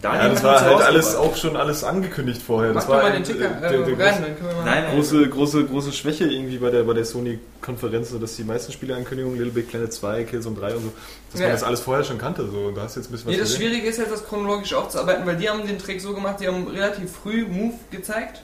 [0.01, 2.73] Daniel ja, das war halt alles auch schon alles angekündigt vorher.
[2.73, 4.55] Mach Das war mal den Ticker äh, äh, der, der rein, große, dann können wir
[4.57, 4.65] mal...
[4.65, 8.73] Nein, große, große, große Schwäche irgendwie bei der, bei der Sony-Konferenz, so dass die meisten
[8.73, 10.91] Spieleankündigungen, Little Big Planet 2, Killzone 3 und so,
[11.31, 11.47] dass Ja.
[11.47, 12.45] man das alles vorher schon kannte.
[12.51, 12.57] So.
[12.65, 13.69] Und da hast du jetzt ein bisschen Nee, was das gesehen.
[13.69, 16.67] Schwierige ist jetzt, das chronologisch aufzuarbeiten, weil die haben den Trick so gemacht, die haben
[16.67, 18.41] relativ früh Move gezeigt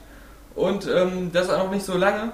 [0.55, 2.31] und ähm, das auch noch nicht so lange,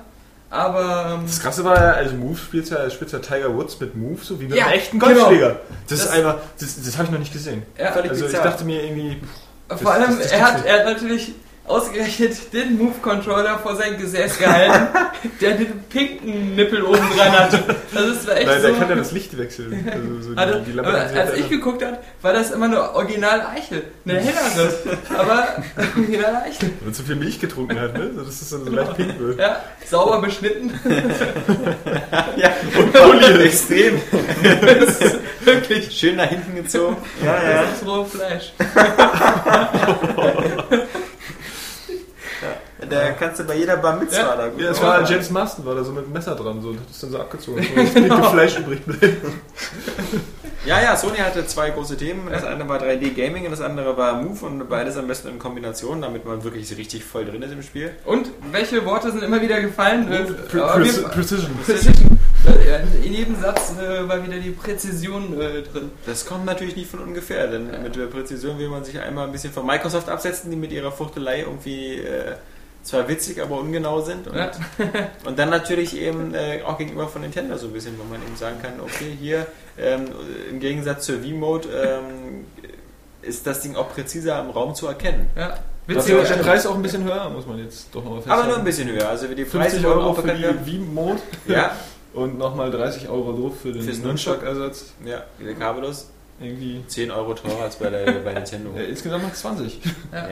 [0.49, 3.95] aber ähm, Das krasse war ja, also Move spielt ja, spielt ja Tiger Woods mit
[3.95, 5.13] Move, so wie mit Ja, einem echten genau.
[5.13, 5.59] Golfschläger.
[5.89, 7.63] Das, ist Das- einfach, das, das habe ich noch nicht gesehen.
[7.77, 8.43] ja, Also ich bizarr.
[8.43, 9.21] dachte mir irgendwie,
[9.67, 11.33] vor das- allem, das- das er, hat, er hat natürlich
[11.67, 14.87] ausgerechnet den Move-Controller vor sein Gesäß gehalten,
[15.41, 17.63] der den pinken Nippel oben dran hatte.
[17.93, 18.67] Das ist echt nein, so...
[18.67, 19.87] der kann ja das Licht wechseln.
[19.91, 22.93] Also so die, Hatte, die Lampe aber als ich geguckt habe, war das immer eine
[22.93, 23.83] original Eichel.
[24.05, 24.73] Eine hellere,
[25.17, 25.63] aber
[25.95, 26.69] original Eichel.
[26.79, 28.11] Wenn man zu viel Milch getrunken hat, ne?
[28.15, 29.39] Dass es dann so leicht pink wird.
[29.39, 30.71] Ja, sauber beschnitten.
[32.35, 33.99] Ja, und Folie extrem.
[35.43, 35.91] Wirklich.
[35.91, 36.97] Schön nach hinten gezogen.
[37.23, 37.63] Ja, ja.
[37.63, 38.53] Das ist rohes Fleisch.
[42.89, 44.35] Da kannst du bei jeder Bar Mitzvah Ja.
[44.35, 45.13] da gut Ja, es war sein.
[45.13, 47.19] James Marston, war da so mit dem Messer dran, so, und hat es dann so
[47.19, 47.63] abgezogen.
[47.75, 49.17] So, das dicke Fleisch übrig bleibt.
[50.65, 52.29] Ja, ja, Sony hatte zwei große Themen.
[52.29, 55.39] Das eine war 3D Gaming und das andere war Move und beides am besten in
[55.39, 57.91] Kombination, damit man wirklich richtig voll drin ist im Spiel.
[58.05, 60.11] Und welche Worte sind immer wieder gefallen?
[60.11, 60.81] Äh, Pre Fall-
[61.11, 61.51] Precision.
[61.65, 62.19] Precision.
[63.03, 65.91] In jedem Satz äh, war wieder die Präzision äh, drin.
[66.05, 69.31] Das kommt natürlich nicht von ungefähr, denn mit der Präzision will man sich einmal ein
[69.31, 72.33] bisschen von Microsoft absetzen, die mit ihrer Fuchtelei irgendwie äh,
[72.87, 74.27] zwar witzig, aber ungenau sind.
[74.27, 74.51] Und, Ja.
[75.25, 78.35] und dann natürlich eben äh, auch gegenüber von Nintendo so ein bisschen, wo man eben
[78.35, 79.45] sagen kann, okay, hier
[79.77, 80.05] ähm,
[80.49, 82.45] im Gegensatz zur V-Mode ähm,
[83.21, 85.29] ist das Ding auch präziser im Raum zu erkennen.
[85.35, 85.59] Ja.
[85.87, 86.41] Ist der Witzig.
[86.41, 88.39] Preis auch ein bisschen höher, muss man jetzt doch nochmal feststellen.
[88.39, 89.07] Aber nur ein bisschen höher.
[89.07, 91.71] Also die Preise 50 wurden Euro für die Wii-Mode Ja,
[92.13, 94.93] und nochmal 30 Euro drauf für den Nunchuck-Ersatz.
[95.05, 96.09] ja, der kabellos.
[96.39, 96.83] Irgendwie.
[96.87, 98.71] 10 Euro teurer als bei, der, bei Nintendo.
[98.75, 99.79] Ja, insgesamt noch 20.
[100.13, 100.27] Ja.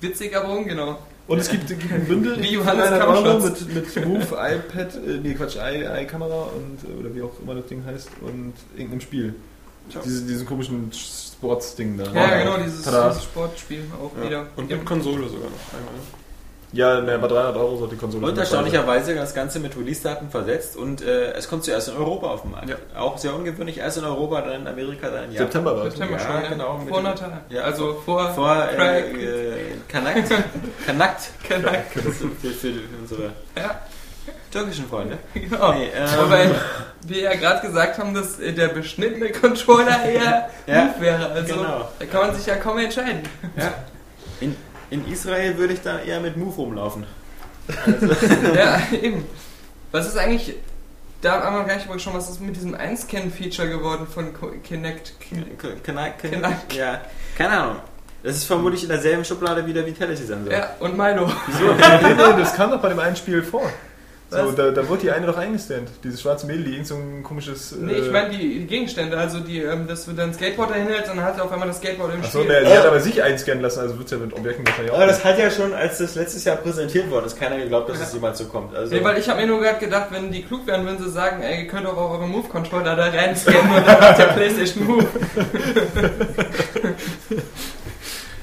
[0.00, 0.98] Witzig, aber ungenau.
[1.26, 5.18] Und es gibt, gibt ein Bündel Wie Johannes 300 Euro mit, mit Move, iPad, äh,
[5.22, 9.00] nee Quatsch, i- i-Kamera und äh, oder wie auch immer das Ding heißt und irgendeinem
[9.00, 9.34] Spiel.
[10.04, 12.04] Diese, diesen komischen Sports-Ding da.
[12.12, 13.08] Ja, genau, dieses, Tada.
[13.10, 14.26] dieses Sportspiel auch Ja.
[14.26, 14.46] wieder.
[14.56, 15.94] Und mit Konsole sogar noch einmal.
[16.74, 20.76] Ja, ne, bei 300 Euro sollte die Konsole Und erstaunlicherweise das Ganze mit Release-Daten versetzt
[20.76, 22.68] und äh, es kommt zuerst in Europa auf den Markt.
[22.68, 22.76] Ja.
[22.96, 25.46] Auch sehr ungewöhnlich, erst in Europa, dann in Amerika, dann in Japan.
[25.46, 25.94] September war es.
[25.94, 26.48] September Ja, schon, ja.
[26.48, 27.40] genau, Vor Natal.
[27.48, 27.62] Ja.
[27.62, 29.56] Also vor, Vor äh, äh,
[29.88, 30.28] Kanakt.
[30.86, 31.30] Kanakt.
[31.94, 33.22] Das ist für, für unsere
[33.56, 33.80] Ja,
[34.50, 35.18] türkischen Freunde.
[35.34, 35.74] genau.
[35.74, 36.50] Nee, ähm, Wobei
[37.06, 41.30] wir ja gerade gesagt haben, dass äh, der beschnittene Controller eher Ja, wäre.
[41.30, 41.88] Also genau.
[41.98, 43.22] da kann man sich ja kaum entscheiden.
[43.56, 43.74] Ja.
[44.40, 44.56] In,
[44.94, 47.04] in Israel würde ich da eher mit Move rumlaufen.
[48.54, 49.24] ja, eben.
[49.90, 50.54] Was ist eigentlich,
[51.20, 55.14] da haben wir gleich mal schon, was ist mit diesem Einscan-Feature geworden von Co- Kinect?
[55.82, 56.22] Kanakt.
[56.22, 56.72] Kanakt.
[56.74, 57.00] Ja,
[57.36, 57.76] keine Ahnung.
[58.22, 60.52] Das ist vermutlich in derselben Schublade wie der Vitality-Sensor.
[60.52, 61.30] Ja, und Milo.
[61.46, 61.74] Wieso?
[62.38, 63.68] das kam doch bei dem einen Spiel vor.
[64.30, 65.88] So, da, da wurde die eine doch eingescannt.
[66.02, 67.72] Dieses schwarze Mädel, die irgend so ein komisches.
[67.78, 71.18] Nee, ich meine die, Gegenstände, also die, ähm, dass du dein Skateboard dahin hältst und
[71.18, 72.48] dann hat er auf einmal das Skateboard im Achso, Spiel.
[72.62, 74.96] ne, sie hat aber sich einscannen lassen, also wird es ja mit Objekten wahrscheinlich auch.
[74.96, 77.98] Aber das hat ja schon, als das letztes Jahr präsentiert worden ist, keiner geglaubt, dass
[78.00, 78.06] Ja.
[78.06, 78.74] es jemals so kommt.
[78.74, 81.10] Also, Nee, weil ich habe mir nur gerade gedacht, wenn die klug wären, würden sie
[81.10, 84.84] sagen, ey, ihr könnt doch auch eure Move-Controller da reinscannen und dann macht der Playstation
[84.84, 85.06] Move.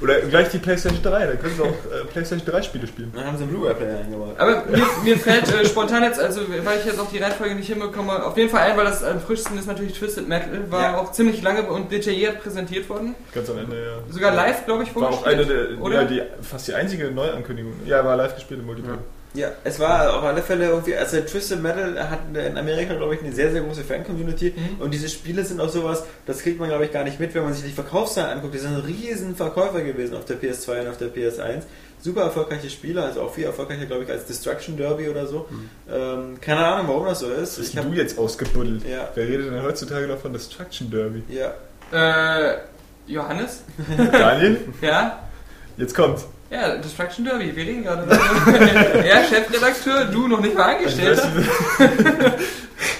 [0.01, 3.11] Oder gleich die PlayStation 3, da können sie auch äh, PlayStation 3 Spiele spielen.
[3.15, 4.35] dann haben sie einen Blu-ray-Player eingebaut.
[4.37, 7.67] Aber mir, mir fällt äh, spontan jetzt, also weil ich jetzt auch die Reihenfolge nicht
[7.67, 10.97] hinbekomme, auf jeden Fall ein, weil das am frischsten ist natürlich Twisted Metal, war Ja.
[10.97, 13.15] auch ziemlich lange und detailliert präsentiert worden.
[13.33, 14.13] Ganz am Ende, ja.
[14.13, 15.71] Sogar live, glaube ich, War auch eine vorgestellt.
[15.77, 16.01] der, oder?
[16.01, 17.73] ja, die, fast die einzige Neuankündigung.
[17.85, 18.95] Ja, war live gespielt im Multiplayer.
[18.95, 19.01] Ja,
[19.63, 23.31] es war auf alle Fälle irgendwie, also Twisted Metal hat in Amerika, glaube ich, eine
[23.31, 24.81] sehr, sehr große Fan-Community Mhm.
[24.81, 27.43] und diese Spiele sind auch sowas, das kriegt man, glaube ich, gar nicht mit, wenn
[27.43, 28.53] man sich die Verkaufszahlen anguckt.
[28.53, 31.63] Die sind riesen Verkäufer gewesen auf der PS2 und auf der PS1.
[32.03, 35.47] Super erfolgreiche Spiele, also auch viel erfolgreicher, glaube ich, als Destruction Derby oder so.
[35.89, 37.57] Ähm, keine Ahnung, warum das so ist.
[37.57, 38.81] Das Ich hast hab, du jetzt ausgebuddelt.
[38.89, 39.07] Ja.
[39.15, 41.23] Wer redet denn heutzutage noch von Destruction Derby?
[41.29, 41.53] ja,
[41.93, 42.57] Äh,
[43.07, 43.61] Johannes?
[44.11, 45.19] Daniel, Ja?
[45.77, 46.19] jetzt kommt.
[46.51, 49.05] Ja, Destruction Derby, wir reden gerade darüber.
[49.05, 51.21] ja, Chefredakteur, du noch nicht mal angestellt.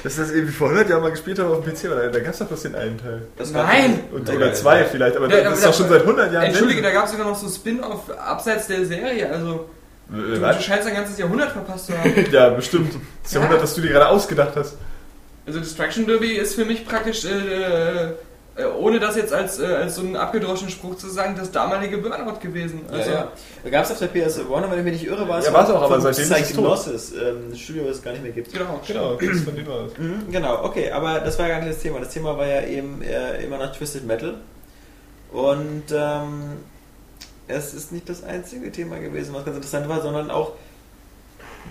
[0.04, 2.08] Dass das irgendwie vor 100 Jahren mal gespielt haben auf dem PC, oder?
[2.10, 3.24] Da gab es doch bloß den einen Teil.
[3.38, 4.00] das war- Nein!
[4.12, 6.46] Und, oder zwei vielleicht, aber Ja, das ist doch schon seit 100 Jahren.
[6.46, 9.70] Entschuldige, da gab es sogar noch so Spin-off abseits der Serie, also
[10.12, 12.14] Äh, du, du scheinst ein ganzes Jahrhundert verpasst zu haben.
[12.32, 12.94] Ja, bestimmt.
[13.24, 13.40] Das Ja.
[13.42, 14.78] Jahrhundert, das du dir gerade ausgedacht hast.
[15.46, 18.12] Also Destruction Derby ist für mich praktisch, äh, äh,
[18.66, 22.40] ohne das jetzt als, äh, als so einen abgedroschenen Spruch zu sagen, das damalige Burnout
[22.40, 22.82] gewesen.
[22.92, 23.32] Also, ja, ja.
[23.64, 25.70] Da gab es auf der PS1, wenn ich mich nicht irre, war es Ja, war's
[25.70, 26.44] auch, aber von seitdem.
[26.44, 28.52] Psygnosis, ähm, ein Studio, was es gar nicht mehr gibt.
[28.52, 28.80] Genau.
[28.86, 29.98] Genau, das von war das.
[29.98, 32.00] Mhm, genau, okay, aber das war gar nicht das Thema.
[32.00, 34.36] Das Thema war ja eben äh, immer noch Twisted Metal.
[35.32, 36.58] Und ähm,
[37.48, 40.54] es ist nicht das einzige Thema gewesen, was ganz interessant war, sondern auch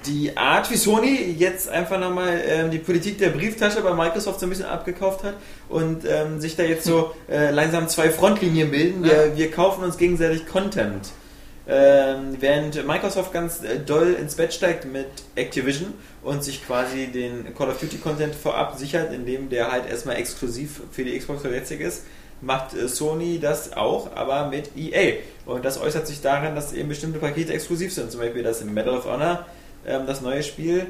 [0.07, 4.47] die Art, wie Sony jetzt einfach nochmal ähm, die Politik der Brieftasche bei Microsoft so
[4.47, 5.35] ein bisschen abgekauft hat
[5.69, 9.05] und ähm, sich da jetzt so äh, langsam zwei Frontlinien bilden.
[9.05, 9.37] Wir, Ja.
[9.37, 11.11] wir kaufen uns gegenseitig Content.
[11.69, 17.55] Ähm, während Microsoft ganz äh, doll ins Bett steigt mit Activision und sich quasi den
[17.55, 21.81] Call of Duty Content vorab sichert, indem der halt erstmal exklusiv für die Xbox verletzlich
[21.81, 22.05] ist,
[22.41, 25.19] macht äh, Sony das auch, aber mit EA.
[25.47, 28.11] Und das äußert sich darin, dass eben bestimmte Pakete exklusiv sind.
[28.11, 29.47] Zum Beispiel das Medal of Honor,
[29.91, 30.87] ähm, das neue Spiel,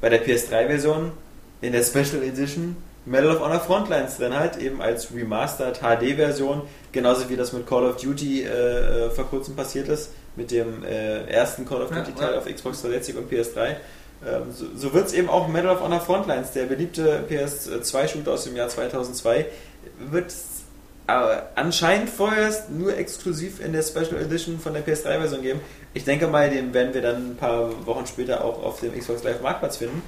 [0.00, 1.12] bei der PS3-Version
[1.60, 2.76] in der Special Edition
[3.06, 7.84] Medal of Honor Frontlines drin halt, eben als Remastered HD-Version, genauso wie das mit Call
[7.84, 12.32] of Duty äh, äh, vor kurzem passiert ist, mit dem äh, ersten Call of Duty-Teil
[12.32, 12.38] ja.
[12.38, 13.76] auf Xbox 360 und PS3.
[14.26, 18.44] Ähm, so so wird es eben auch Medal of Honor Frontlines, der beliebte PS2-Shooter aus
[18.44, 19.46] dem Jahr 2002,
[19.98, 20.34] wird
[21.06, 25.60] aber anscheinend vorerst nur exklusiv in der Special Edition von der PS3-Version geben.
[25.92, 29.22] Ich denke mal, den werden wir dann ein paar Wochen später auch auf dem Xbox
[29.22, 30.02] Live Marktplatz finden.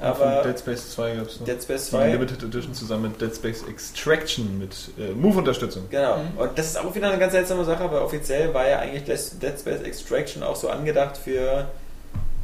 [0.00, 1.46] Aber Dead Space 2 gab es noch.
[1.46, 5.84] Dead Space Die 2, Limited Edition zusammen mit Dead Space Extraction mit äh, Move-Unterstützung.
[5.88, 6.20] genau.
[6.36, 9.58] Und das ist auch wieder eine ganz seltsame Sache, aber offiziell war ja eigentlich Dead
[9.58, 11.68] Space Extraction auch so angedacht für,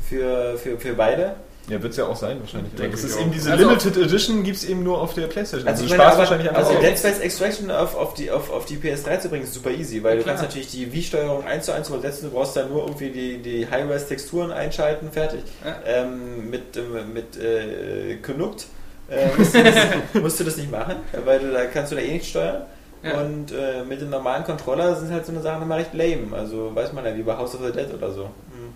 [0.09, 1.35] für, für, für beide.
[1.71, 2.73] Ja, wird es ja auch sein wahrscheinlich.
[2.73, 5.15] Aber Denke das ich ist eben diese Also- Limited Edition gibt es eben nur auf
[5.15, 5.69] der Playstation.
[5.69, 6.81] Also, Also, ich meine, Spaß aber, wahrscheinlich einfach also.
[6.81, 10.03] Dead Space Extraction auf, auf, die, auf, auf die PS3 zu bringen ist super easy,
[10.03, 10.35] weil du Klar.
[10.37, 13.71] kannst natürlich die Wii-Steuerung 1 zu 1 übersetzen, du brauchst dann nur irgendwie die, die
[13.71, 15.41] High-Res-Texturen einschalten, fertig.
[15.65, 15.77] Ja.
[15.87, 18.67] Ähm, mit ähm, mit äh, Knuckt
[19.09, 19.75] äh, musst, du das,
[20.23, 22.63] musst du das nicht machen, weil du, da kannst du da eh nicht steuern.
[23.03, 23.19] Ja.
[23.21, 26.37] Und äh, mit dem normalen Controller sind halt so eine Sachen immer recht lame.
[26.37, 28.25] Also weiß man ja, wie bei House of the Dead oder so.
[28.25, 28.73] Hm.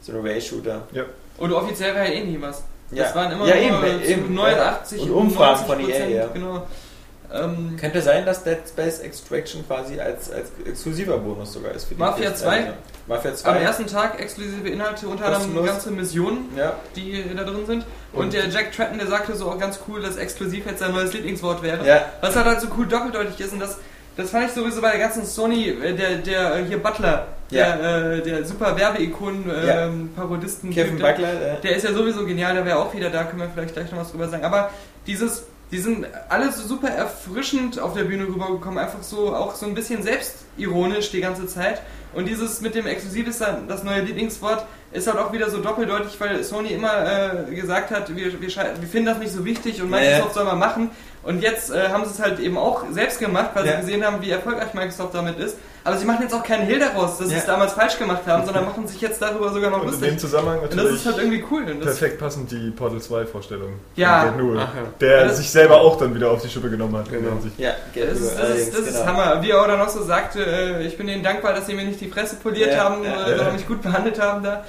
[0.00, 0.88] So ein Ray-Shooter.
[1.38, 2.62] Und offiziell war ja eh nie was.
[2.90, 3.04] Ja.
[3.04, 4.34] Das waren immer Ja, nur eben, zu eben.
[4.34, 6.26] 89 Und Umfragen 90 von EA, Prozent, ja.
[6.28, 6.66] Genau.
[7.32, 11.94] Ähm, Könnte sein, dass Dead Space Extraction quasi als, als exklusiver Bonus sogar ist für
[11.94, 12.34] die Mafia PS3.
[12.36, 12.72] 2?
[13.08, 13.48] Mafia 2.
[13.50, 16.74] am ersten Tag exklusive Inhalte, unter anderem ganze Missionen, ja.
[16.94, 17.84] die da drin sind.
[18.12, 20.92] Und, Und- der Jack Tratton, der sagte so auch ganz cool, dass exklusiv jetzt sein
[20.92, 21.84] neues Lieblingswort wäre.
[21.84, 22.04] Ja.
[22.20, 23.78] Was halt, halt so cool doppeldeutig ist und das,
[24.16, 28.12] das fand ich sowieso bei der ganzen Sony, äh, der, der äh, hier Butler, der,
[28.14, 29.90] äh, der super Werbeikon, äh, Ja.
[30.14, 31.28] Parodisten, Kevin der, Buckler.
[31.28, 33.90] Äh, der ist ja sowieso genial, der wäre auch wieder da, können wir vielleicht gleich
[33.90, 34.44] noch was drüber sagen.
[34.44, 34.70] Aber
[35.06, 39.66] dieses, die sind alle so super erfrischend auf der Bühne rübergekommen, einfach so auch so
[39.66, 41.82] ein bisschen selbstironisch die ganze Zeit.
[42.14, 45.58] Und dieses mit dem Exklusiv ist dann das neue Lieblingswort, ist halt auch wieder so
[45.60, 49.82] doppeldeutig, weil Sony immer äh, gesagt hat, wir, wir, wir finden das nicht so wichtig
[49.82, 50.90] und Microsoft soll mal machen.
[51.22, 54.22] Und jetzt äh, haben sie es halt eben auch selbst gemacht, weil sie gesehen haben,
[54.22, 55.56] wie erfolgreich Microsoft damit ist.
[55.86, 57.40] Aber sie machen jetzt auch keinen Hehl daraus, dass sie Ja.
[57.40, 60.08] es damals falsch gemacht haben, sondern machen sich jetzt darüber sogar noch Und in lustig.
[60.10, 61.64] dem Zusammenhang Und das natürlich ist halt irgendwie cool.
[61.76, 63.74] Perfekt passend die Portal 2 Vorstellung.
[63.94, 64.24] Ja.
[64.26, 64.68] ja.
[65.00, 67.08] Der Das- sich selber auch dann wieder auf die Schippe genommen hat.
[67.10, 67.30] Genau.
[67.30, 69.06] in ja, Das ist, das, ist, das ist genau.
[69.06, 69.42] Hammer.
[69.42, 71.84] Wie er auch dann noch so sagte, äh, ich bin ihnen dankbar, dass sie mir
[71.84, 73.36] nicht die Fresse poliert Ja, haben, ja, äh, ja.
[73.36, 74.64] sondern mich gut behandelt haben da.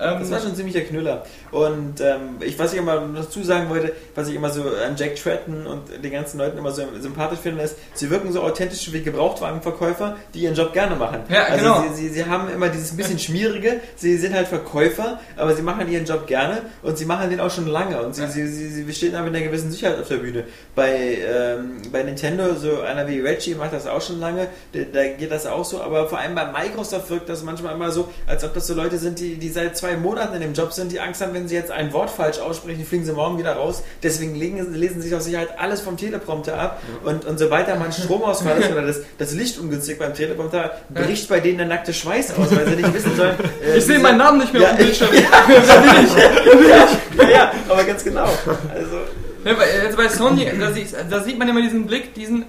[0.00, 1.24] Ähm, Das war schon ein ziemlicher Knüller.
[1.50, 5.16] Und ähm, ich, was ich immer dazu sagen wollte, was ich immer so an Jack
[5.16, 9.02] Tratton und den ganzen Leuten immer so sympathisch finde, ist, sie wirken so authentisch wie
[9.02, 11.20] Gebrauchtwagenverkäufer, die ihren Job gerne machen.
[11.28, 11.84] Ja, also genau.
[11.94, 15.90] sie, sie, sie haben immer dieses bisschen Schmierige, sie sind halt Verkäufer, aber sie machen
[15.90, 18.28] ihren Job gerne und sie machen den auch schon lange und sie, Ja.
[18.28, 20.44] sie, sie, sie bestehen aber mit einer gewissen Sicherheit auf der Bühne.
[20.74, 25.06] Bei, ähm, bei Nintendo, so einer wie Reggie macht das auch schon lange, da, da
[25.08, 28.44] geht das auch so, aber vor allem bei Microsoft wirkt das manchmal immer so, als
[28.44, 31.00] ob das so Leute sind, die, die seit zwei Monaten in dem Job sind, die
[31.00, 33.82] Angst haben, wenn sie jetzt ein Wort falsch aussprechen, fliegen sie morgen wieder raus.
[34.02, 37.76] Deswegen legen, lesen sie sich auf Sicherheit alles vom Teleprompter ab und, und sobald da
[37.76, 41.66] mal ein Stromausfall ist oder das, das Licht ungünstig beim Teleprompter, bricht bei denen der
[41.66, 43.36] nackte Schweiß aus, weil sie nicht wissen sollen.
[43.64, 45.08] äh, ich sehe meinen Namen nicht mehr Ja, auf dem Bildschirm.
[47.18, 48.24] ja, ja, aber ganz genau.
[48.24, 48.98] Also,
[49.44, 52.44] Ja, bei- also bei Sony, da, sieht- da sieht man immer diesen Blick, diesen,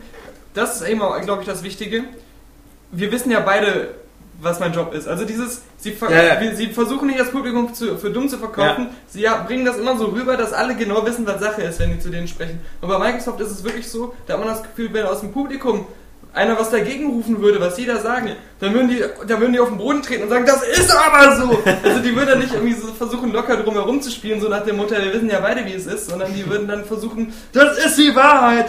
[0.54, 2.04] das ist eben, glaube ich, das Wichtige.
[2.92, 3.90] Wir wissen ja beide,
[4.42, 5.08] was mein Job ist.
[5.08, 6.56] Also dieses, sie, ver Ja, ja.
[6.56, 8.90] sie versuchen nicht das Publikum zu, für dumm zu verkaufen.
[9.08, 11.92] Sie ja, bringen das immer so rüber, dass alle genau wissen, was Sache ist, wenn
[11.92, 12.60] die zu denen sprechen.
[12.82, 15.32] Und bei Microsoft ist es wirklich so, da hat man das Gefühl, wenn aus dem
[15.32, 15.88] Publikum
[16.34, 19.60] einer was dagegen rufen würde, was die da sagen, dann würden die, da würden die
[19.60, 21.60] auf den Boden treten und sagen, das ist aber so.
[21.84, 24.64] Also die würden dann nicht irgendwie so versuchen, locker drum herum zu spielen, so nach
[24.64, 27.78] dem Motto, wir wissen ja beide, wie es ist, sondern die würden dann versuchen, das
[27.84, 28.68] ist die Wahrheit.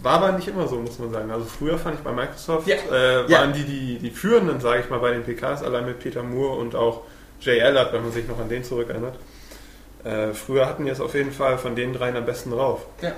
[0.00, 1.30] War aber nicht immer so, muss man sagen.
[1.30, 2.76] Also früher fand ich bei Microsoft, Ja.
[2.92, 3.40] äh, Ja.
[3.40, 6.56] waren die, die die Führenden, sage ich mal, bei den PKs, allein mit Peter Moore
[6.58, 7.02] und auch
[7.40, 9.14] Jay Allard, wenn man sich noch an den zurückerinnert.
[10.04, 12.86] Äh, früher hatten die es auf jeden Fall von den dreien am besten drauf.
[13.00, 13.16] Klar,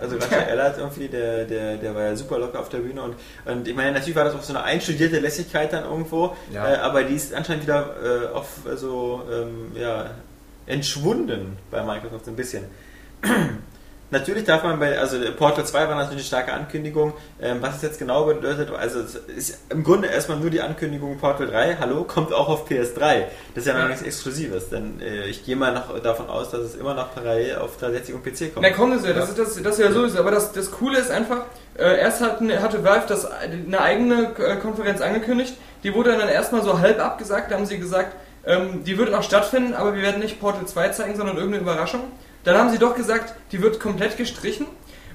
[0.00, 3.02] also gerade der Ellert irgendwie, der, der, der war ja super locker auf der Bühne
[3.02, 3.14] und,
[3.44, 6.72] und ich meine, natürlich war das auch so eine einstudierte Lässigkeit dann irgendwo, Ja.
[6.72, 10.06] äh, aber die ist anscheinend wieder äh, auf, also, ähm, ja,
[10.66, 12.64] entschwunden bei Microsoft so ein bisschen.
[14.12, 17.14] Natürlich darf man bei, also Portal 2 war natürlich eine starke Ankündigung.
[17.40, 21.16] Ähm, was es jetzt genau bedeutet, also es ist im Grunde erstmal nur die Ankündigung
[21.16, 23.24] Portal 3, hallo, kommt auch auf PS3.
[23.54, 26.60] Das ist ja noch nichts Exklusives, denn äh, ich gehe mal noch davon aus, dass
[26.60, 28.66] es immer noch parallel auf 360 und PC kommt.
[28.66, 30.18] Na kommt es ja, das ist, das, das ist ja sowieso.
[30.18, 31.46] Aber das, das Coole ist einfach,
[31.78, 36.62] äh, erst hatten, hatte Valve das, eine eigene äh, Konferenz angekündigt, die wurde dann erstmal
[36.62, 38.14] so halb abgesagt, da haben sie gesagt,
[38.44, 42.02] ähm, die wird noch stattfinden, aber wir werden nicht Portal 2 zeigen, sondern irgendeine Überraschung.
[42.44, 44.66] Dann haben sie doch gesagt, die wird komplett gestrichen.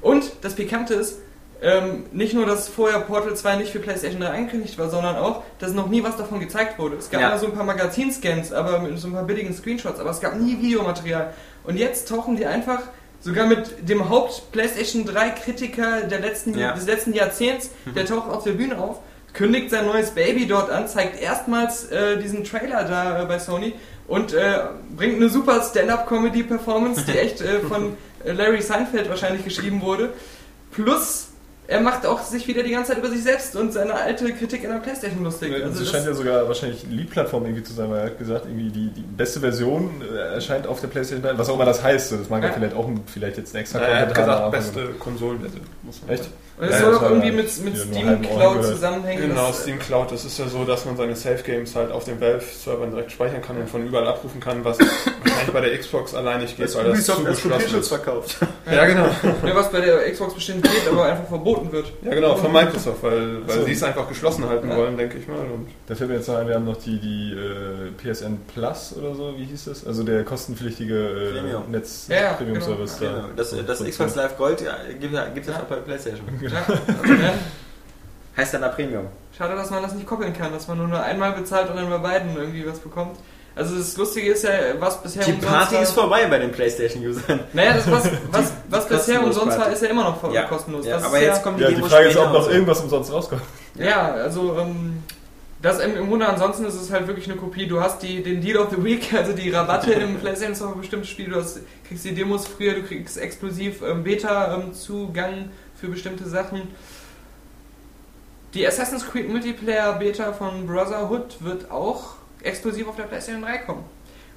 [0.02, 1.20] Und das Pikante ist,
[1.62, 5.42] ähm, nicht nur, dass vorher Portal 2 nicht für PlayStation 3 angekündigt war, sondern auch,
[5.60, 6.98] dass noch nie was davon gezeigt wurde.
[6.98, 7.30] Es gab Ja.
[7.30, 10.40] mal so ein paar Magazinscans, aber mit so ein paar billigen Screenshots, aber es gab
[10.40, 11.34] nie Videomaterial.
[11.64, 12.82] Und jetzt tauchen die einfach
[13.22, 16.74] sogar mit dem Haupt-PlayStation 3-Kritiker der letzten, Ja.
[16.74, 19.00] des letzten Jahrzehnts, der taucht auf der Bühne auf,
[19.34, 23.74] kündigt sein neues Baby dort an, zeigt erstmals äh, diesen Trailer da äh, bei Sony
[24.08, 24.60] und äh,
[24.96, 27.94] bringt eine super Stand-Up-Comedy-Performance, die echt äh, von
[28.26, 30.10] äh, Larry Seinfeld wahrscheinlich geschrieben wurde.
[30.72, 31.28] Plus
[31.70, 34.64] er macht auch sich wieder die ganze Zeit über sich selbst und seine alte Kritik
[34.64, 35.54] in der Playstation lustig.
[35.54, 38.46] Also Also das scheint ja sogar wahrscheinlich Lead-Plattform irgendwie zu sein, weil er hat gesagt,
[38.46, 41.84] irgendwie die, die beste Version äh, erscheint auf der PlayStation 3, was auch immer das
[41.84, 42.14] heißt.
[42.14, 44.52] Das mag ja vielleicht auch ein- vielleicht jetzt ein extra Ja, er hat Content gesagt,
[44.52, 45.62] beste Konsolenversion.
[45.84, 46.24] muss man Echt?
[46.24, 46.36] sagen.
[46.58, 49.30] Und es Ja, soll das auch irgendwie ja mit, mit Steam Cloud zusammenhängen.
[49.30, 52.04] Genau, das- Steam Cloud, das ist ja so, dass man seine Safe Games halt auf
[52.06, 56.14] den Valve-Servern direkt speichern kann und von überall abrufen kann, was wahrscheinlich bei der Xbox
[56.16, 57.88] allein nicht geht, weil das zu geschlossen ist.
[57.90, 58.38] verkauft.
[58.72, 59.06] Ja, genau.
[59.46, 61.92] Ja, was bei der Xbox bestimmt geht, aber einfach verboten wird.
[62.02, 63.64] Ja, genau, von Microsoft, weil, weil So.
[63.66, 64.76] sie es einfach geschlossen halten Ja.
[64.78, 65.38] wollen, denke ich mal.
[65.40, 68.96] Und Da fällt mir jetzt noch ein, wir haben noch die, die äh, PSN Plus
[68.98, 69.86] oder so, wie hieß das?
[69.86, 71.64] Also der kostenpflichtige äh, Premium.
[71.72, 73.12] Netz Ja, ja, Premium Service Genau.
[73.14, 73.26] da.
[73.36, 75.60] Das, das Xbox Live Gold ja, gibt es Ja.
[75.62, 76.26] auch bei PlayStation.
[76.52, 77.34] Ja, also, ja.
[78.36, 79.08] Heißt dann da Premium.
[79.36, 81.90] Schade, dass man das nicht koppeln kann, dass man nur nur einmal bezahlt und dann
[81.90, 83.18] bei beiden irgendwie was bekommt.
[83.56, 85.82] Also das Lustige ist ja, was bisher Die umsonst Party war.
[85.82, 87.40] ist vorbei bei den PlayStation-Usern.
[87.54, 89.74] Naja, das, was, was, was bisher umsonst war, Party.
[89.74, 90.86] ist ja immer noch kostenlos.
[90.86, 92.52] Ja, Das aber ist jetzt ja, kommen die Ja, die Frage ist, ob noch so.
[92.52, 93.42] irgendwas umsonst rauskommt.
[93.74, 95.02] Ja, also ähm,
[95.64, 97.66] das im, im Grunde ansonsten ist es halt wirklich eine Kopie.
[97.66, 100.78] Du hast die, den Deal of the Week, also die Rabatte im PlayStation Store für
[100.80, 101.30] bestimmte Spiele.
[101.32, 106.64] Du hast, kriegst die Demos früher, du kriegst exklusiv ähm, Beta-Zugang für bestimmte Sachen.
[108.54, 113.84] Die Assassin's Creed Multiplayer Beta von Brotherhood wird auch exklusiv auf der PlayStation 3 kommen.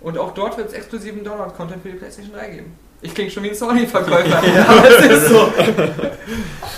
[0.01, 2.79] Und auch dort wird es exklusiven Download-Content für die PlayStation 3 geben.
[3.03, 4.39] Ich klinge schon wie ein Sony-Verkäufer,
[4.69, 5.53] aber es ist so.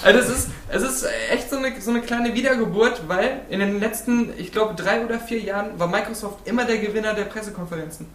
[0.02, 3.80] Also es ist, es ist echt so eine, so eine kleine Wiedergeburt, weil in den
[3.80, 8.06] letzten, ich glaube, drei oder vier Jahren war Microsoft immer der Gewinner der Pressekonferenzen.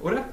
[0.00, 0.24] Oder?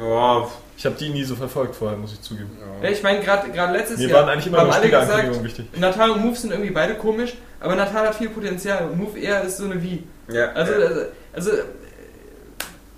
[0.00, 2.50] Ja, Ich habe die nie so verfolgt vorher, muss ich zugeben.
[2.82, 5.66] Ja, ich meine, gerade gerade letztes Mir Jahr waren eigentlich immer haben alle gesagt, wichtig.
[5.78, 9.42] Natal und Move sind irgendwie beide komisch, aber Natal hat viel Potenzial und Move eher
[9.42, 10.02] ist so eine Wie.
[10.28, 10.52] ja.
[10.52, 11.00] Also, also,
[11.32, 11.50] also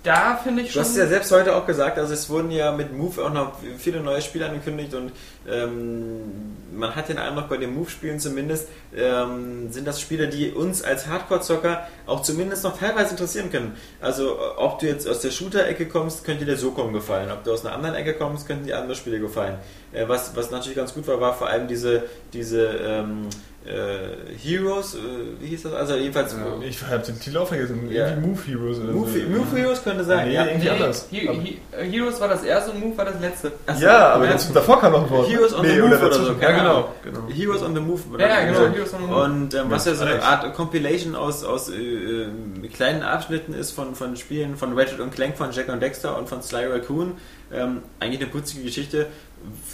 [0.05, 0.81] da finde ich Du schon...
[0.83, 3.53] hast es ja selbst heute auch gesagt, also es wurden ja mit Move auch noch
[3.77, 5.11] viele neue Spiele angekündigt und
[5.47, 10.83] ähm, man hat den Eindruck, bei den Move-Spielen zumindest ähm, sind das Spiele, die uns
[10.83, 13.75] als Hardcore-Zocker auch zumindest noch teilweise interessieren können.
[14.01, 17.31] Also ob du jetzt aus der Shooter-Ecke kommst, könnte dir SOCOM gefallen.
[17.31, 19.57] Ob du aus einer anderen Ecke kommst, könnten dir andere Spiele gefallen.
[19.91, 22.03] Äh, was, was natürlich ganz gut war, war vor allem diese,
[22.33, 23.27] diese ähm,
[23.67, 24.99] äh, Heroes, äh,
[25.39, 25.73] wie hieß das?
[25.73, 26.35] Also jedenfalls
[26.67, 27.89] Ich habe den Titel auch vergessen.
[27.89, 28.09] Ja.
[28.09, 29.19] Irgendwie Move Heroes oder Move, so.
[29.29, 30.27] Move Heroes könnte sein.
[30.27, 30.45] Nee, ja.
[30.45, 31.07] irgendwie anders.
[31.09, 33.51] He He Heroes war das erste und Move war das letzte.
[33.65, 33.83] Ach so.
[33.83, 34.31] Ja, aber Ja.
[34.33, 35.27] jetzt, davor kam noch ein Wort.
[35.29, 36.35] Heroes on the Nee, Move oder oder so.
[36.39, 36.89] Ja, genau.
[37.05, 37.31] Ahnung.
[37.33, 38.01] Heroes on the Move.
[38.19, 38.59] Ja, ja, genau.
[38.59, 39.23] Heroes on the Move.
[39.23, 40.21] Und ähm, was Ja, ja so eine.
[40.23, 42.27] Art Compilation aus, aus äh, äh,
[42.71, 46.29] kleinen Abschnitten ist von, von Spielen von Ratchet und Clank, von Jack und Dexter und
[46.29, 47.13] von Sly Raccoon.
[47.53, 49.07] Ähm, eigentlich eine putzige Geschichte.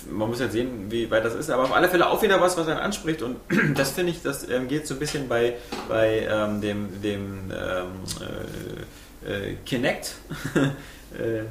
[0.10, 2.58] Man muss ja sehen, wie weit das ist, aber auf alle Fälle auch wieder was,
[2.58, 3.38] was einen anspricht und
[3.76, 5.56] das finde ich, das ähm, geht so ein bisschen bei,
[5.88, 7.88] bei ähm, dem, dem ähm,
[9.26, 10.16] äh, äh, Kinect.
[10.56, 11.44] äh,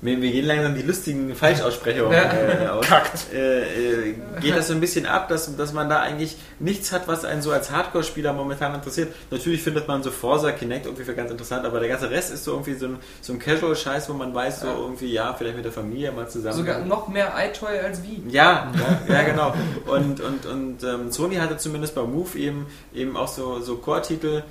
[0.00, 2.32] wir, wir gehen langsam die lustigen Falschaussprechungen Ja.
[2.32, 2.86] äh, aus.
[2.86, 3.32] Kackt.
[3.32, 7.08] Äh, äh, geht das so ein bisschen ab, dass, dass man da eigentlich nichts hat,
[7.08, 9.14] was einen so als Hardcore-Spieler momentan interessiert.
[9.30, 12.44] Natürlich findet man so Forza, Kinect irgendwie für ganz interessant, aber der ganze Rest ist
[12.44, 15.64] so irgendwie so ein, so ein Casual-Scheiß, wo man weiß, so irgendwie, ja, vielleicht mit
[15.64, 16.56] der Familie mal zusammen.
[16.56, 18.22] Sogar noch mehr iToy als Wie.
[18.28, 18.70] Ja,
[19.08, 19.54] ja, ja, genau.
[19.86, 24.42] Und, und, und ähm, Sony hatte zumindest bei Move eben, eben auch so, so Core-Titel,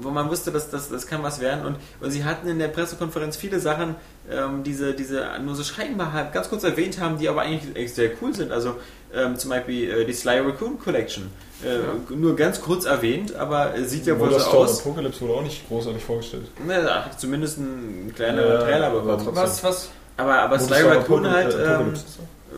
[0.00, 1.64] wo man wusste, dass das, das kann was werden.
[1.64, 3.94] Und, und sie hatten in der Pressekonferenz viele Sachen,
[4.30, 7.94] ähm, diese, diese nur so scheinbar halt ganz kurz erwähnt haben, die aber eigentlich echt
[7.94, 8.52] sehr cool sind.
[8.52, 8.76] Also
[9.14, 11.30] ähm, zum Beispiel äh, die Sly Raccoon Collection.
[11.62, 14.80] Äh, Nur ganz kurz erwähnt, aber äh, sieht ja wohl so aus.
[14.80, 16.44] Apocalypse wurde auch nicht großartig vorgestellt.
[16.66, 19.36] Ne, da hat zumindest ein kleiner Ja, Trailer aber bekommen.
[19.36, 19.88] Was, was?
[20.16, 21.54] Aber, aber Sly Raccoon halt.
[21.54, 21.94] Ähm,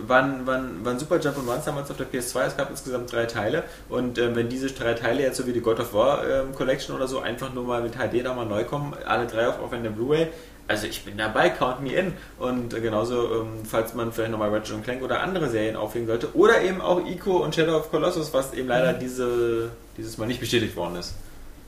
[0.07, 2.47] waren, waren, waren Super Jump und Runs damals auf der PS2.
[2.47, 3.65] Es gab insgesamt drei Teile.
[3.89, 6.95] Und ähm, wenn diese drei Teile jetzt so wie die God of War ähm, Collection
[6.95, 9.73] oder so einfach nur mal mit HD da mal neu kommen, alle drei auf, auf
[9.73, 10.29] einer Blu-ray,
[10.69, 12.13] also ich bin dabei, count me in.
[12.39, 16.09] Und äh, genauso, ähm, falls man vielleicht nochmal Ratchet und Clank oder andere Serien auflegen
[16.09, 16.35] sollte.
[16.35, 20.41] Oder eben auch Ico und Shadow of Colossus, was eben leider diese, dieses Mal nicht
[20.41, 21.15] bestätigt worden ist.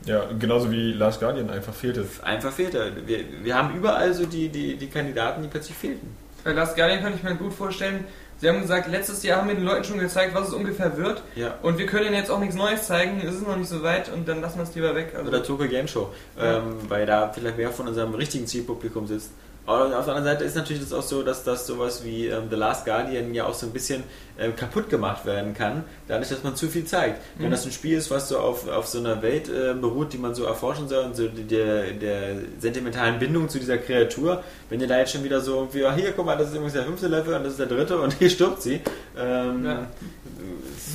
[0.04, 2.06] Ja, genauso wie Last Guardian einfach fehlte.
[2.22, 2.92] Einfach fehlte.
[3.06, 6.16] Wir, wir haben überall so die, die, die Kandidaten, die plötzlich fehlten.
[6.44, 8.04] Bei Last Guardian kann ich mir gut vorstellen.
[8.40, 11.22] Sie haben gesagt, letztes Jahr haben wir den Leuten schon gezeigt, was es ungefähr wird.
[11.34, 11.54] Ja.
[11.62, 13.20] Und wir können ihnen jetzt auch nichts Neues zeigen.
[13.24, 15.12] Es ist noch nicht so weit und dann lassen wir es lieber weg.
[15.16, 16.58] Also, Oder Tokyo Game Show, Ja.
[16.58, 19.30] ähm, weil da vielleicht mehr von unserem richtigen Zielpublikum sitzt.
[19.68, 22.44] Aber auf der anderen Seite ist natürlich das auch so, dass das sowas wie ähm,
[22.48, 24.02] The Last Guardian ja auch so ein bisschen
[24.38, 27.20] ähm, kaputt gemacht werden kann, dadurch, dass man zu viel zeigt.
[27.36, 27.50] Wenn Mhm.
[27.50, 30.34] das ein Spiel ist, was so auf, auf so einer Welt äh, beruht, die man
[30.34, 34.86] so erforschen soll und so die- der, der sentimentalen Bindung zu dieser Kreatur, wenn ihr
[34.86, 37.08] da jetzt schon wieder so irgendwie, ah, hier, guck mal, das ist übrigens der fünfte
[37.08, 38.80] Level und das ist der dritte und hier stirbt sie.
[39.18, 39.86] Ähm, Ja.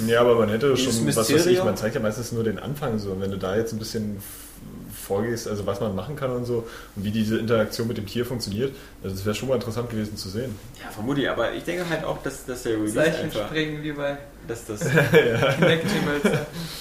[0.08, 2.98] Ja, aber man hätte schon, was weiß ich, man zeigt ja meistens nur den Anfang
[2.98, 3.12] so.
[3.12, 4.18] Und wenn du da jetzt ein bisschen
[5.04, 8.26] vorgehst, also was man machen kann und so und wie diese Interaktion mit dem Tier
[8.26, 8.74] funktioniert.
[9.04, 10.56] Also das wäre schon mal interessant gewesen zu sehen.
[10.84, 13.92] Ja, vermutlich, aber ich denke halt auch, dass, dass der Release Leichen einfach, springen wie
[13.92, 14.18] bei
[14.48, 14.82] dass das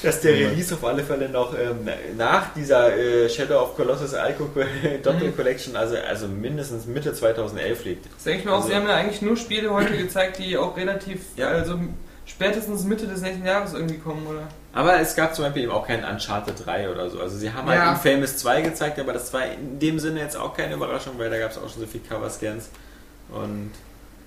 [0.03, 4.49] dass der Release auf alle Fälle noch ähm, nach dieser äh, Shadow of Colossus Alco
[5.03, 5.36] Doppel Mhm.
[5.36, 8.07] Collection, also, also mindestens Mitte 2011 liegt.
[8.15, 10.57] Das denke ich mir auch, Also- sie haben ja eigentlich nur Spiele heute gezeigt, die
[10.57, 11.49] auch relativ, Ja.
[11.49, 11.78] also
[12.27, 14.49] spätestens Mitte des nächsten Jahres irgendwie kommen, oder?
[14.73, 17.20] Aber es gab zum Beispiel eben auch keinen Uncharted 3 oder so.
[17.20, 17.93] Also sie haben halt Ja.
[17.93, 21.39] Infamous 2 gezeigt, aber das war in dem Sinne jetzt auch keine Überraschung, weil da
[21.39, 22.69] gab es auch schon so viel Cover-Scans.
[23.31, 23.70] Und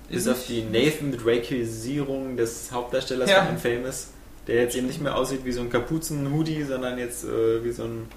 [0.08, 3.44] bis Ist auf die Nathan Drake-Isierung des Hauptdarstellers Ja.
[3.44, 4.08] von Infamous,
[4.46, 7.84] der jetzt eben nicht mehr aussieht wie so ein Kapuzen-Hoodie, sondern jetzt äh, wie so
[7.84, 8.08] ein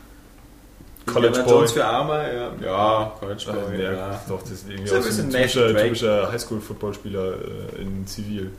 [1.08, 1.52] College Boy.
[1.52, 2.32] Jones für Arme.
[2.32, 3.82] Ja, ja College Ach, Boy.
[3.82, 4.22] ja, Ja.
[4.30, 7.34] Doch, das ist irgendwie So ein auch so ein bisschen typischer, typischer Highschool-Footballspieler
[7.78, 8.52] äh, in Zivil.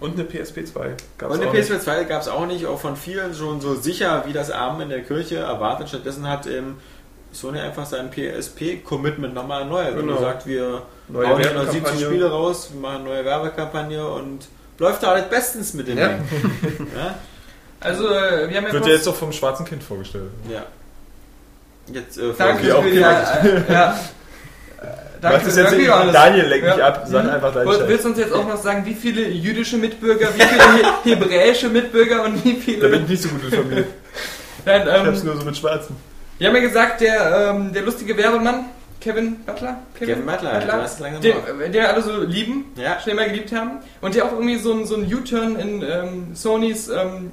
[0.00, 1.70] Und eine PSP 2 gab Und es eine auch nicht.
[1.70, 4.82] PS4 2 gab es auch nicht, auch von vielen schon so sicher wie das Abend
[4.82, 5.88] in der Kirche erwartet.
[5.88, 6.76] Stattdessen hat ähm,
[7.32, 10.14] Sony einfach sein PSP-Commitment nochmal erneuert und Genau.
[10.16, 11.98] gesagt, wir Neue hauen hier noch Werbekampagne.
[11.98, 14.46] 70 Spiele raus, wir machen eine neue Werbekampagne und
[14.78, 16.08] läuft da alles bestens mit dem Ja.
[16.08, 16.20] Ding.
[16.96, 17.14] Ja?
[17.80, 20.30] Also, äh, wir haben ja Wird ja jetzt auch vom schwarzen Kind vorgestellt.
[20.50, 20.64] ja.
[21.92, 23.96] Jetzt äh, Danke auch äh, ja.
[25.32, 26.14] Danke, das jetzt danke nicht.
[26.14, 26.86] Daniel, lenk mich Ja.
[26.88, 27.04] ab.
[27.06, 27.30] Sag Mhm.
[27.30, 27.88] einfach deinen Scheiß.
[27.88, 30.62] Willst du uns jetzt auch noch sagen, wie viele jüdische Mitbürger, wie viele
[31.04, 32.96] he hebräische Mitbürger und wie Da bin viele...
[32.96, 33.86] ich nicht so gut informiert.
[34.64, 35.96] Nein, Ich hab's ähm, nur so mit Schwarzen.
[36.38, 38.64] wir haben ja gesagt, der, ähm, der lustige Werbemann,
[39.00, 39.78] Kevin Butler?
[39.98, 42.98] Kevin Butler, du hast es langsam den, den alle so lieben, Ja.
[43.00, 43.78] schon immer geliebt haben.
[44.00, 47.30] Und der auch irgendwie so ein, so ein U-Turn in ähm, Sonys ähm,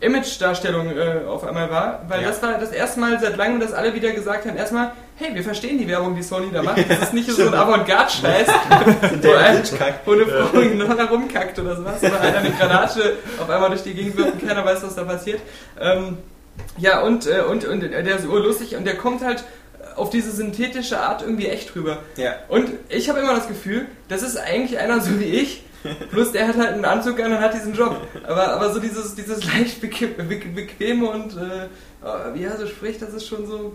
[0.00, 2.02] Image-Darstellung äh, auf einmal war.
[2.08, 2.28] Weil Ja.
[2.28, 5.42] das war das erste Mal seit langem, dass alle wieder gesagt haben, erstmal, hey, wir
[5.42, 6.78] verstehen die Werbung, die Sony da macht.
[6.88, 8.48] Das ist nicht so ein Avantgarde-Scheiß,
[9.22, 9.62] wo, ein,
[10.04, 12.02] wo eine Frau noch herumkackt oder sowas.
[12.02, 15.04] Oder einer eine Granate auf einmal durch die Gegend wirft und keiner weiß, was da
[15.04, 15.40] passiert.
[15.80, 16.18] Ähm,
[16.78, 19.44] ja, und, äh, und, und der ist urlustig und der kommt halt
[19.94, 21.98] auf diese synthetische Art irgendwie echt rüber.
[22.16, 22.34] Ja.
[22.48, 25.64] Und ich habe immer das Gefühl, das ist eigentlich einer so wie ich,
[26.10, 28.00] plus der hat halt einen Anzug an und hat diesen Job.
[28.26, 31.68] Aber, aber so dieses, dieses leicht beque be bequeme und äh,
[32.34, 33.72] wie er so spricht, das ist schon so.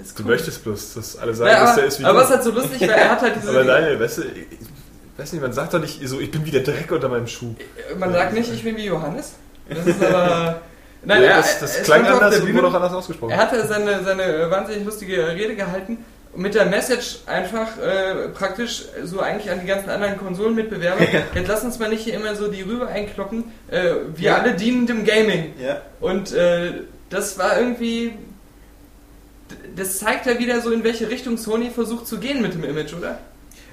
[0.00, 0.30] Ist Du cool.
[0.32, 2.24] möchtest bloß, dass alle sagen, Ja, dass der ist wie aber du.
[2.24, 3.48] es ist halt so lustig, weil er hat halt diese.
[3.50, 4.46] Aber Daniel, weißt du, ich,
[5.16, 7.54] weiß nicht, man sagt doch nicht so, ich bin wie der Dreck unter meinem Schuh.
[7.98, 9.34] Man sagt nicht, ich bin wie Johannes.
[9.68, 10.60] Das ist aber.
[11.06, 13.30] Nein, ja, er- das, das klang anders und wurde auch anders ausgesprochen.
[13.32, 15.98] Er hatte seine, seine wahnsinnig lustige Rede gehalten
[16.34, 21.02] und mit der Message einfach äh, praktisch so eigentlich an die ganzen anderen Konsolenmitbewerber.
[21.34, 23.44] Jetzt lass uns mal nicht hier immer so die Rübe einkloppen.
[23.70, 24.38] Äh, wir Ja.
[24.38, 25.54] alle dienen dem Gaming.
[25.62, 25.80] Ja.
[26.00, 26.72] Und äh,
[27.10, 28.12] das war irgendwie.
[29.76, 32.94] Das zeigt ja wieder so, in welche Richtung Sony versucht zu gehen mit dem Image,
[32.94, 33.18] oder?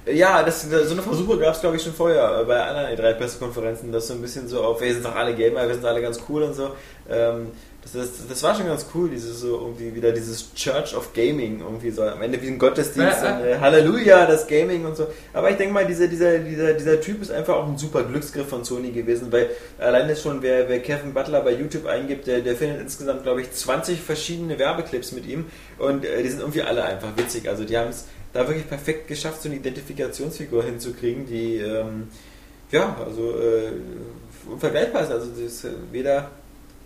[0.05, 3.91] Ja, das, so eine Versuche gab es, glaube ich, schon vorher äh, bei anderen E3-Pressekonferenzen,
[3.91, 6.19] dass so ein bisschen so auf, wir sind doch alle Gamer, wir sind alle ganz
[6.27, 6.71] cool und so.
[7.07, 7.51] Ähm,
[7.83, 11.61] das, das, das war schon ganz cool, dieses so irgendwie wieder dieses Church of Gaming,
[11.61, 13.37] irgendwie so am Ende wie ein Gottesdienst ja.
[13.37, 15.07] und äh, Halleluja, das Gaming und so.
[15.33, 18.47] Aber ich denke mal, dieser, dieser, dieser, dieser Typ ist einfach auch ein super Glücksgriff
[18.47, 19.49] von Sony gewesen, weil
[19.79, 23.51] alleine schon, wer, wer Kevin Butler bei YouTube eingibt, der, der findet insgesamt, glaube ich,
[23.51, 25.45] 20 verschiedene Werbeclips mit ihm
[25.79, 27.49] und äh, die sind irgendwie alle einfach witzig.
[27.49, 32.07] Also die haben es da wirklich perfekt geschafft, so eine Identifikationsfigur hinzukriegen, die ähm,
[32.71, 33.71] ja, also äh,
[34.49, 35.11] unvergleichbar ist.
[35.11, 36.31] Also das äh, weder,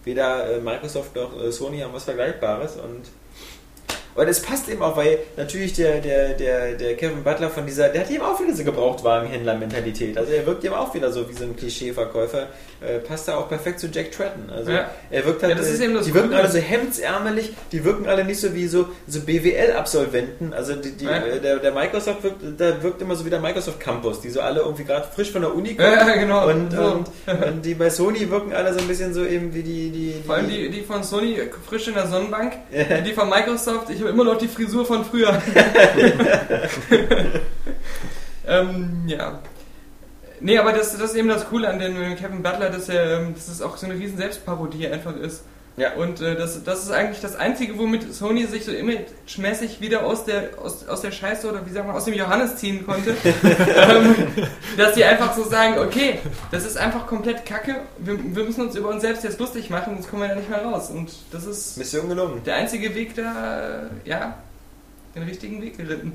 [0.04, 3.06] weder äh, Microsoft noch äh, Sony haben was Vergleichbares und
[4.16, 7.90] aber das passt eben auch, weil natürlich der, der, der, der Kevin Butler von dieser,
[7.90, 10.18] der hat eben auch wieder diese Gebrauchtwagenhändler-Mentalität.
[10.18, 12.48] Also er wirkt eben auch wieder so wie so ein Klischeeverkäufer.
[12.82, 14.50] Äh, passt da auch perfekt zu Jack Tratton.
[14.50, 14.90] Also Ja.
[15.10, 18.54] er wirkt halt, Ja, äh, die wirken alle so hemdsärmelig, die wirken alle nicht so
[18.54, 20.54] wie so, so BWL-Absolventen.
[20.54, 21.18] Also die, die, Ja.
[21.26, 24.42] äh, der, der Microsoft wirkt, da wirkt immer so wie der Microsoft Campus, die so
[24.42, 25.92] alle irgendwie gerade frisch von der Uni kommen.
[25.92, 26.48] Ja, genau.
[26.50, 29.90] Und, und, und die bei Sony wirken alle so ein bisschen so eben wie die.
[29.90, 31.38] die, die Vor allem die, die von Sony
[31.68, 32.54] frisch in der Sonnenbank,
[33.06, 35.41] die von Microsoft, ich habe immer noch die Frisur von früher.
[38.48, 39.40] ähm, ja.
[40.40, 43.19] Nee, aber das, das ist eben das Coole an den äh, Kevin Butler, dass er,
[43.19, 45.44] ähm, dass es auch so eine riesen Selbstparodie einfach ist.
[45.77, 45.93] Ja.
[45.95, 50.23] Und äh, das, das ist eigentlich das Einzige, womit Sony sich so imagemäßig wieder aus
[50.23, 53.15] der, aus, aus der Scheiße oder wie sagt man, aus dem Johannes ziehen konnte.
[53.43, 54.15] ähm,
[54.77, 56.19] dass die einfach so sagen, okay,
[56.52, 59.95] das ist einfach komplett kacke, wir, wir müssen uns über uns selbst jetzt lustig machen,
[59.95, 60.89] sonst kommen wir da nicht mehr raus.
[60.89, 62.41] Und das ist Mission gelungen.
[62.45, 64.38] der einzige Weg da, äh, ja,
[65.14, 66.14] den richtigen Weg geritten.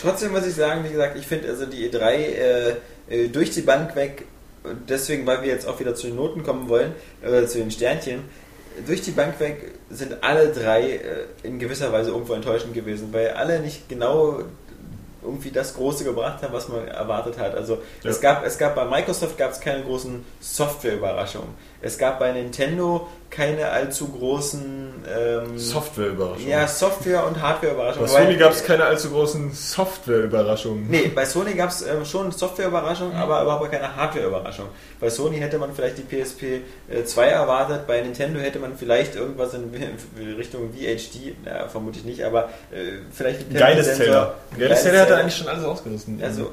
[0.00, 2.74] Trotzdem muss ich sagen, wie gesagt, ich finde also die E3 äh,
[3.08, 4.24] äh, durch die Bank weg,
[4.88, 6.92] deswegen, weil wir jetzt auch wieder zu den Noten kommen wollen,
[7.22, 8.22] oder zu den Sternchen,
[8.86, 11.00] durch die Bank weg sind alle drei äh,
[11.42, 14.40] in gewisser Weise irgendwo enttäuschend gewesen, weil alle nicht genau
[15.22, 17.54] irgendwie das Große gebracht haben, was man erwartet hat.
[17.54, 18.10] Also Ja.
[18.10, 21.48] es gab es gab bei Microsoft gab es keine großen Software-Überraschungen.
[21.84, 26.48] Es gab bei Nintendo keine allzu großen ähm, Softwareüberraschungen.
[26.48, 28.10] ja, Software- und Hardware-Überraschungen.
[28.10, 30.88] Bei Sony gab es keine allzu großen Softwareüberraschungen.
[30.88, 34.66] Nee, bei Sony gab es ähm, schon Software-Überraschungen, aber überhaupt keine Hardware-Überraschung.
[34.98, 39.16] Bei Sony hätte man vielleicht die PSP äh, 2 erwartet, bei Nintendo hätte man vielleicht
[39.16, 39.74] irgendwas in,
[40.18, 43.98] in Richtung VHD, na, vermutlich nicht, aber äh, vielleicht geiles.
[43.98, 44.36] Teller.
[44.58, 46.18] Geiles Teller hat er eigentlich schon alles ausgerissen.
[46.22, 46.52] Also,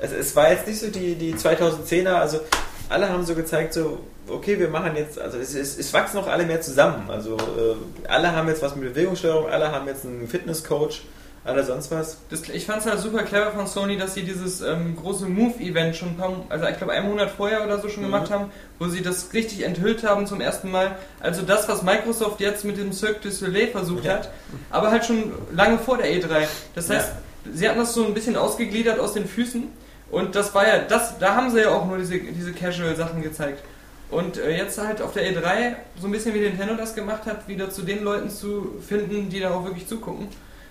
[0.00, 2.40] es, es war jetzt nicht so die, die 2010er, also
[2.88, 6.26] alle haben so gezeigt, so, okay, wir machen jetzt, also es, es, es wachsen auch
[6.28, 7.10] alle mehr zusammen.
[7.10, 11.02] Also äh, alle haben jetzt was mit Bewegungssteuerung, alle haben jetzt einen Fitnesscoach,
[11.44, 12.18] alle sonst was.
[12.30, 15.96] Das, ich fand es halt super clever von Sony, dass sie dieses ähm, große Move-Event
[15.96, 18.06] schon ein paar, also ich glaube einen Monat vorher oder so schon Mhm.
[18.12, 20.96] gemacht haben, wo sie das richtig enthüllt haben zum ersten Mal.
[21.18, 24.12] Also das, was Microsoft jetzt mit dem Cirque du Soleil versucht Ja.
[24.14, 24.30] hat,
[24.70, 26.46] aber halt schon lange vor der E3.
[26.76, 27.08] Das heißt,
[27.52, 29.64] sie hatten das so ein bisschen ausgegliedert aus den Füßen
[30.12, 33.64] und das war ja, das, da haben sie ja auch nur diese, diese Casual-Sachen gezeigt.
[34.10, 37.48] Und äh, jetzt halt auf der E3, so ein bisschen wie Nintendo das gemacht hat,
[37.48, 40.28] wieder zu den Leuten zu finden, die da auch wirklich zugucken.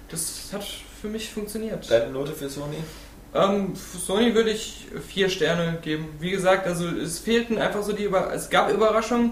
[0.10, 0.64] Das hat
[1.02, 1.90] für mich funktioniert.
[1.90, 2.78] Deine Note für Sony?
[3.34, 6.10] Ähm, für Sony würde ich vier Sterne geben.
[6.20, 9.32] Wie gesagt, also es fehlten einfach so die Über es gab Überraschungen,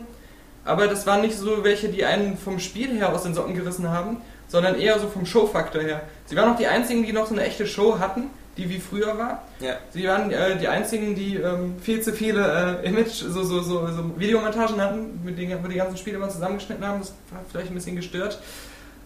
[0.66, 3.90] aber das waren nicht so welche, die einen vom Spiel her aus den Socken gerissen
[3.90, 6.02] haben, sondern eher so vom Showfaktor her.
[6.26, 9.18] Sie waren auch die einzigen, die noch so eine echte Show hatten, die wie früher
[9.18, 9.44] war.
[9.60, 9.78] Ja.
[9.92, 13.88] Sie waren äh, die einzigen, die ähm, viel zu viele äh, Image, so, so, so,
[13.88, 17.00] so Videomontagen hatten, mit denen wir die ganzen Spiele mal zusammengeschnitten haben.
[17.00, 18.40] Das hat vielleicht ein bisschen gestört.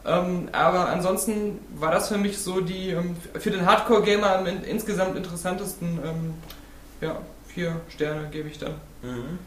[0.06, 4.64] Ähm, aber ansonsten war das für mich so die ähm, für den Hardcore-Gamer am in,
[4.64, 6.00] insgesamt interessantesten.
[6.04, 6.34] Ähm,
[7.00, 7.18] ja,
[7.48, 8.74] vier Sterne gebe ich dann.
[9.02, 9.40] Mhm.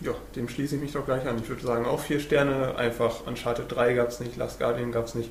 [0.00, 1.38] Ja, dem schließe ich mich doch gleich an.
[1.38, 2.76] Ich würde sagen, auch vier Sterne.
[2.76, 5.30] Einfach Uncharted 3 gab es nicht, Last Guardian gab es nicht,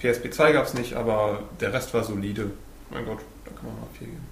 [0.00, 2.50] PSP 2 gab es nicht, aber der Rest war solide.
[2.90, 4.26] Mein Gott, da kann man mal vier geben.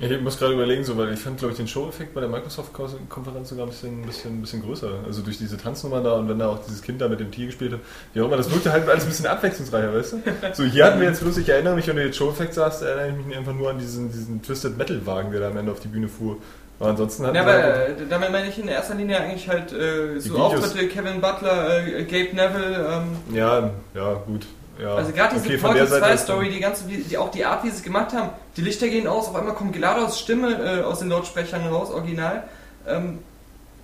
[0.00, 3.50] Ich muss gerade überlegen, so, weil ich fand, glaube ich, den Show-Effekt bei der Microsoft-Konferenz
[3.50, 4.90] sogar ein bisschen, ein, bisschen, ein bisschen größer.
[5.06, 7.46] Also durch diese Tanznummern da und wenn da auch dieses Kind da mit dem Tier
[7.46, 7.80] gespielt hat,
[8.12, 10.18] wie auch immer, das wirkte halt alles ein bisschen abwechslungsreicher, weißt du?
[10.54, 13.20] So, hier hatten wir jetzt bloß, ich erinnere mich, wenn du jetzt Show-Effekt sagst, erinnere
[13.20, 15.88] ich mich einfach nur an diesen, diesen Twisted Metal-Wagen, der da am Ende auf die
[15.88, 16.38] Bühne fuhr.
[16.80, 20.18] Aber ansonsten hatten Ja, aber halt- damit meine ich in erster Linie eigentlich halt äh,
[20.18, 20.54] so Videos.
[20.54, 23.04] Auftritte Kevin Butler, äh, Gabe Neville.
[23.30, 24.46] Ähm, ja, ja, gut.
[24.80, 24.94] Ja.
[24.94, 27.62] Also gerade diese Okay, Portal Seite 2 ist- Story, die ganze, die, auch die Art,
[27.64, 30.82] wie sie es gemacht haben, die Lichter gehen aus, auf einmal kommt GLaDOS Stimme äh,
[30.82, 32.44] aus den Lautsprechern raus, original.
[32.86, 33.18] Ähm,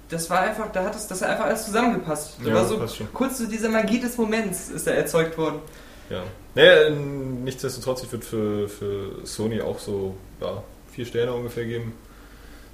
[0.09, 2.37] das war einfach, da hat es, das hat einfach alles zusammengepasst.
[2.43, 2.81] Da Ja, war so
[3.13, 5.61] kurz so diese Magie des Moments ist da erzeugt worden.
[6.09, 6.23] Ja.
[6.55, 11.93] Naja, nichtsdestotrotz, ich würde für, für Sony auch so ja, vier Sterne ungefähr geben.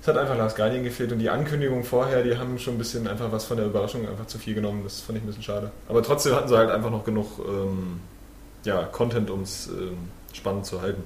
[0.04, 3.08] Es hat einfach Last Guardian gefehlt und die Ankündigung vorher, die haben schon ein bisschen
[3.08, 4.82] einfach was von der Überraschung einfach zu viel genommen.
[4.84, 5.70] Das fand ich ein bisschen schade.
[5.88, 8.00] Aber trotzdem hatten sie halt einfach noch genug ähm,
[8.64, 9.96] ja, Content, um es ähm,
[10.34, 11.02] spannend zu halten.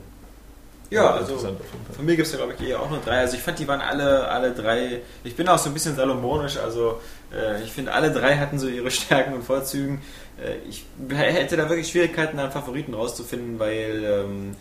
[0.91, 1.37] Ja, also.
[1.37, 3.19] Von mir gibt es ja, glaube ich, eher auch nur drei.
[3.21, 5.01] Also ich fand, die waren alle, alle drei.
[5.23, 7.01] Ich bin auch so ein bisschen salomonisch, also
[7.33, 10.03] äh, ich finde, alle drei hatten so ihre Stärken und Vorzügen.
[10.45, 14.57] Äh, ich hätte da wirklich Schwierigkeiten, einen Favoriten rauszufinden, weil ähm,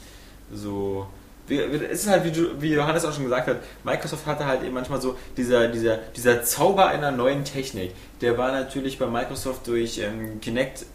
[0.53, 1.07] so.
[1.49, 4.74] Es ist halt, wie, du, wie Johannes auch schon gesagt hat, Microsoft hatte halt eben
[4.74, 7.94] manchmal so dieser, dieser, dieser Zauber einer neuen Technik.
[8.22, 10.86] Der war natürlich bei Microsoft durch ähm, Kinect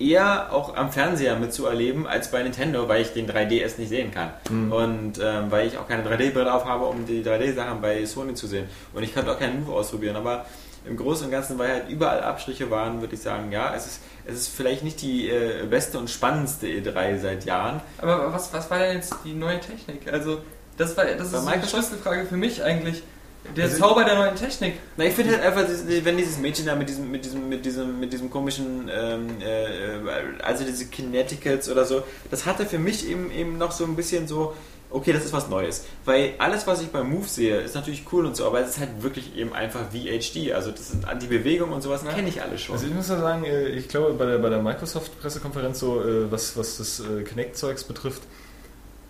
[0.00, 4.30] eher auch am Fernseher mitzuerleben als bei Nintendo, weil ich den 3DS nicht sehen kann.
[4.72, 8.46] Und ähm, weil ich auch keine 3D-Brille auf habe, um die 3D-Sachen bei Sony zu
[8.46, 8.66] sehen.
[8.94, 10.16] Und ich konnte auch keinen Move ausprobieren.
[10.16, 10.46] Aber
[10.86, 14.00] im Großen und Ganzen, weil halt überall Abstriche waren, würde ich sagen, ja, es ist,
[14.26, 17.80] es ist vielleicht nicht die äh, beste und spannendste E3 seit Jahren.
[17.98, 20.10] Aber was, was war denn jetzt die neue Technik?
[20.12, 20.38] Also,
[20.76, 21.66] das, war, das ist Bei so eine?
[21.66, 23.02] Schlüsselfrage für mich eigentlich.
[23.56, 24.74] Der Also- Zauber der neuen Technik.
[24.96, 25.64] Na, ich finde halt einfach,
[26.04, 30.42] wenn dieses Mädchen da mit diesem, mit diesem, mit diesem, mit diesem komischen, ähm, äh,
[30.42, 34.28] also diese Kineticals oder so, das hatte für mich eben, eben noch so ein bisschen
[34.28, 34.54] so,
[34.90, 35.84] okay, das ist was Neues.
[36.04, 38.80] Weil alles, was ich beim Move sehe, ist natürlich cool und so, aber es ist
[38.80, 40.52] halt wirklich eben einfach VHD.
[40.52, 42.12] Also das sind die Bewegung und sowas Ja.
[42.12, 42.74] kenne ich alle schon.
[42.74, 46.30] Also ich muss ja sagen, äh, ich glaube bei der, bei der Microsoft-Pressekonferenz so, äh,
[46.30, 48.22] was, was das äh, Kinect-Zeugs betrifft,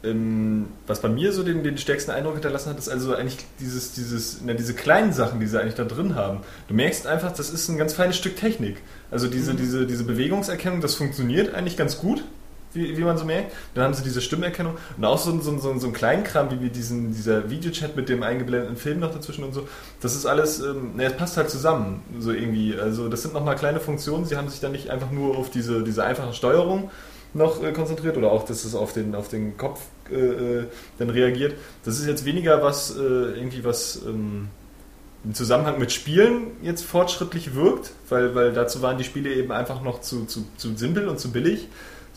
[0.03, 3.93] ähm, was bei mir so den, den stärksten Eindruck hinterlassen hat, ist also eigentlich dieses,
[3.93, 6.41] dieses, na, diese kleinen Sachen, die sie eigentlich da drin haben.
[6.69, 8.79] Du merkst einfach, das ist ein ganz feines Stück Technik.
[9.11, 12.25] Also diese, diese, diese Bewegungserkennung, das funktioniert eigentlich ganz gut.
[12.73, 13.53] Wie, wie man so merkt.
[13.75, 16.71] Dann haben sie diese Stimmerkennung und auch so, so, so, so ein Kleinkram, wie wir
[16.71, 19.67] diesen, dieser Videochat mit dem eingeblendeten Film noch dazwischen und so.
[20.01, 22.79] Das ist alles, ähm, ne, es passt halt zusammen, so irgendwie.
[22.79, 25.83] Also das sind nochmal kleine Funktionen, sie haben sich dann nicht einfach nur auf diese,
[25.83, 26.91] diese einfache Steuerung
[27.35, 29.81] noch äh, konzentriert oder auch, dass es auf den, auf den Kopf
[30.11, 30.67] äh, äh,
[30.99, 31.55] dann reagiert.
[31.85, 34.49] Das ist jetzt weniger was, äh, irgendwie was ähm,
[35.25, 39.83] im Zusammenhang mit Spielen jetzt fortschrittlich wirkt, weil, weil dazu waren die Spiele eben einfach
[39.83, 41.69] noch zu, zu, zu simpel und zu billig.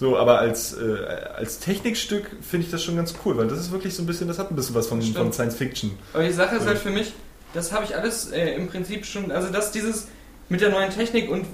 [0.04, 0.98] So, aber als, äh,
[1.38, 4.28] als Technikstück finde ich das schon ganz cool, weil das ist wirklich so ein bisschen,
[4.28, 5.98] das hat ein bisschen was von, von Science Fiction.
[6.12, 7.14] Aber die Sache ist halt für mich,
[7.54, 10.10] das habe ich alles äh, im Prinzip schon, also dass dieses,
[10.50, 11.46] mit der neuen Technik und äh,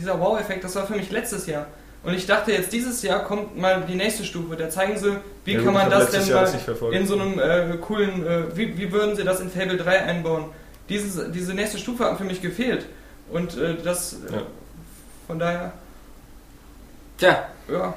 [0.00, 1.66] dieser Wow-Effekt, das war für mich letztes Jahr.
[2.04, 4.54] Und ich dachte jetzt, dieses Jahr kommt mal die nächste Stufe.
[4.54, 6.54] Da zeigen sie, wie Ja, kann man das denn mal das
[6.92, 10.44] in so einem äh, coolen, äh, wie, wie würden sie das in Fable 3 einbauen?
[10.88, 12.86] Dieses, diese nächste Stufe hat für mich gefehlt.
[13.28, 14.42] Und äh, das, äh, Ja.
[15.26, 15.72] von daher,
[17.22, 17.94] Tja, ja.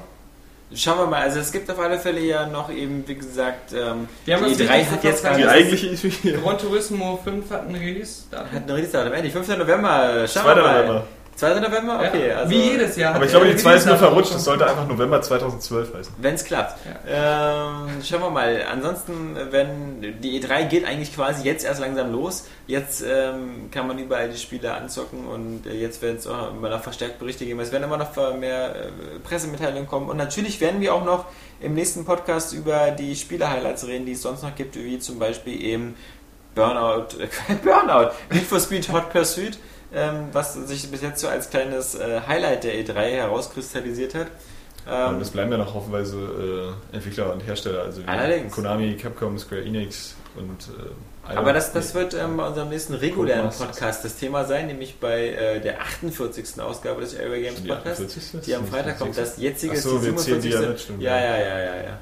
[0.72, 1.22] schauen wir mal.
[1.22, 4.52] Also es gibt auf alle Fälle ja noch eben, wie gesagt, ähm, Die haben die
[4.52, 5.40] das E3 Wichtigste hat jetzt verpasst.
[5.40, 5.58] Die gerade...
[5.58, 6.32] eigentliche.
[6.40, 8.22] Gran Turismo 5 hat einen Release.
[8.30, 8.44] Da.
[8.44, 9.48] Hat eine Release-Datum, endlich, 5.
[9.58, 10.28] November.
[10.28, 10.54] Schauen 2.
[10.54, 10.72] wir mal.
[10.74, 11.06] November.
[11.36, 11.60] 2.
[11.60, 12.00] November?
[12.08, 12.50] Okay, Ja, also...
[12.50, 13.14] wie jedes Jahr.
[13.14, 14.34] Aber ich glaube, die 2 ist nur verrutscht.
[14.34, 16.14] Es sollte einfach November 2012 heißen.
[16.18, 16.78] Wenn es klappt.
[17.06, 18.64] Ähm, schauen wir mal.
[18.72, 22.48] Ansonsten, wenn die E3 geht eigentlich quasi jetzt erst langsam los.
[22.66, 26.68] Jetzt ähm, kann man überall die Spiele anzocken und äh, jetzt werden es auch immer
[26.68, 27.60] noch verstärkt Berichte geben.
[27.60, 28.88] Es werden immer noch mehr äh,
[29.22, 31.26] Pressemitteilungen kommen und natürlich werden wir auch noch
[31.60, 35.62] im nächsten Podcast über die Spiele-Highlights reden, die es sonst noch gibt, wie zum Beispiel
[35.62, 35.94] eben
[36.56, 37.08] Burnout,
[37.62, 39.58] Burnout, Need for Speed Hot Pursuit,
[39.96, 44.26] ähm, was sich bis jetzt so als kleines äh, Highlight der E3 herauskristallisiert hat.
[44.88, 48.54] Ähm, Und es bleiben ja noch hoffenweise äh, Entwickler und Hersteller, also Allerdings.
[48.54, 50.68] Konami, Capcom, Square Enix und
[51.28, 53.50] äh, Aber das, das wird ähm, bei unserem nächsten regulären.
[53.50, 56.60] Podcast das Thema sein, nämlich bei äh, der 48.
[56.60, 58.40] Ausgabe des Area Games Die Podcasts, 48.
[58.42, 59.18] die am Freitag kommt.
[59.18, 60.68] Das jetzige Ach ist so, die zählen die ja 47.
[60.68, 61.02] mit, stimmt.
[61.02, 61.82] ja, ja, ja, ja, ja.
[61.82, 61.98] ja,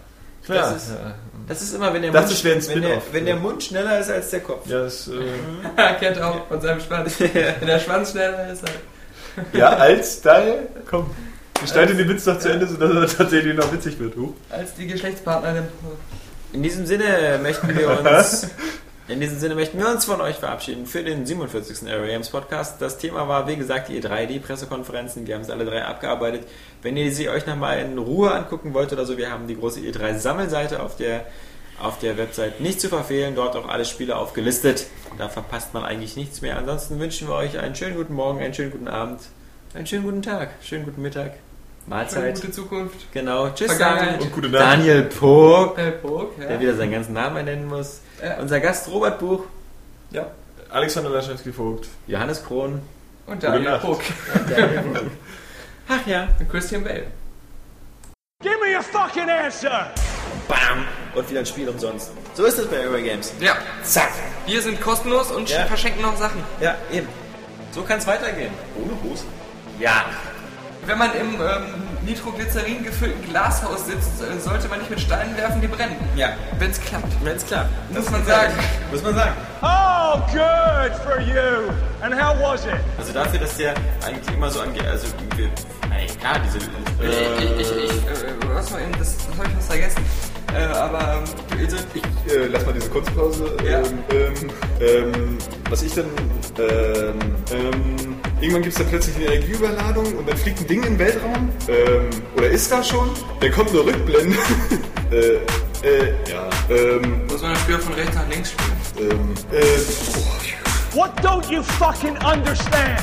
[0.46, 1.14] Das ist- ja,
[1.46, 4.30] Das ist immer, wenn der, Das Mund, wenn, der, wenn der Mund schneller ist als
[4.30, 4.66] der Kopf.
[4.66, 7.20] ja, das, äh, Kennt auch von seinem Schwanz.
[7.20, 9.46] Wenn der Schwanz schneller ist, halt.
[9.52, 11.10] ja, als Style, komm.
[11.60, 14.16] Gestalte den Witz doch zu Ende, sodass er tatsächlich noch witzig wird.
[14.16, 14.32] Huch.
[14.50, 15.64] als die Geschlechtspartnerin.
[16.52, 18.48] In diesem Sinne möchten wir uns
[19.06, 21.86] in diesem Sinne möchten wir uns von euch verabschieden für den 47.
[21.90, 22.81] Area Games Podcast.
[22.81, 25.26] Das Thema war, wie gesagt, die E3, die Pressekonferenzen.
[25.26, 26.47] Wir haben es alle drei abgearbeitet.
[26.81, 29.81] Wenn ihr sie euch nochmal in Ruhe angucken wollt oder so, wir haben die große
[29.81, 31.26] E3 Sammelseite auf der
[31.78, 33.35] auf der Website nicht zu verfehlen.
[33.35, 34.86] Dort auch alle Spiele aufgelistet.
[35.18, 36.56] Da verpasst man eigentlich nichts mehr.
[36.56, 39.20] Ansonsten wünschen wir euch einen schönen guten Morgen, einen schönen guten Abend,
[39.74, 41.35] einen schönen guten Tag, schönen guten Mittag,
[41.86, 42.35] Mahlzeit.
[42.36, 43.12] gute Zukunft.
[43.12, 43.51] Genau.
[43.51, 43.77] Tschüss.
[43.78, 44.19] Daniel.
[44.20, 44.62] Und gute Nacht.
[44.62, 46.47] Daniel Pog, Äh, Burg, ja.
[46.48, 48.01] der wieder seinen ganzen Namen nennen muss.
[48.23, 48.36] Ja.
[48.39, 49.44] Unser Gast Robert Buch,
[50.11, 50.27] Ja.
[50.70, 51.89] Alexander Laschewski-Vogt.
[52.06, 52.81] Johannes Krohn
[53.27, 53.82] Und Gute Daniel Nacht.
[53.82, 54.01] Burg.
[54.35, 55.02] und Daniel Pog.
[55.89, 56.28] Ach ja.
[56.40, 57.06] Und Christian Bale.
[58.43, 59.90] Give me a fucking answer!
[60.48, 60.85] Bam.
[61.15, 62.11] Und wieder ein Spiel umsonst.
[62.35, 63.32] So ist es bei Eurogames.
[63.40, 63.56] Ja.
[63.82, 64.11] Zack.
[64.47, 65.65] Wir sind kostenlos und Ja.
[65.66, 66.43] verschenken noch Sachen.
[66.61, 67.09] Ja, eben.
[67.73, 68.52] So kann es weitergehen.
[68.82, 69.24] Ohne Hose.
[69.78, 70.05] Ja.
[70.86, 75.61] Wenn man im ähm, Nitroglycerin gefüllten Glashaus sitzt, äh, sollte man nicht mit Steinen werfen,
[75.61, 75.97] die brennen.
[76.15, 76.31] Ja.
[76.59, 77.24] Wenn es klappt.
[77.24, 77.70] Wenn es klappt.
[77.94, 78.52] Muss man sagen.
[78.90, 79.32] Muss man sagen.
[79.62, 81.73] Oh, good for you!
[82.02, 82.74] And how was it?
[82.98, 83.74] Also dafür, dass der
[84.05, 85.06] eigentlich immer so angeht, also
[86.20, 89.66] klar, diese Ich, ich, ich, ich äh, was mal eben, das, das habe ich was
[89.66, 90.05] vergessen.
[90.55, 92.02] Äh, aber ähm, also, ich,
[92.32, 93.56] Äh, lass mal diese Kunstpause.
[93.68, 93.78] Ja.
[93.81, 94.51] Ähm, ähm,
[94.81, 96.06] ähm, was ich dann.
[96.59, 97.18] Ähm,
[97.52, 100.98] ähm, irgendwann gibt es dann plötzlich eine Energieüberladung und dann fliegt ein Ding in den
[100.98, 101.51] Weltraum.
[101.68, 103.10] Ähm, oder ist da schon?
[103.40, 104.36] Dann kommt eine Rückblende.
[105.10, 105.16] äh,
[105.86, 106.48] äh, ja.
[106.70, 109.10] Ähm, muss man das Spiel von rechts nach links spielen.
[109.10, 109.62] ähm, äh,
[110.16, 113.02] oh, What don't you fucking understand?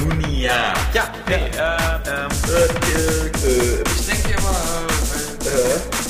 [0.00, 0.74] Nun ja.
[0.92, 4.56] Ja, nee, äh, ähm, äh, äh, Ich denke immer,
[5.44, 6.09] äh, äh, äh, äh,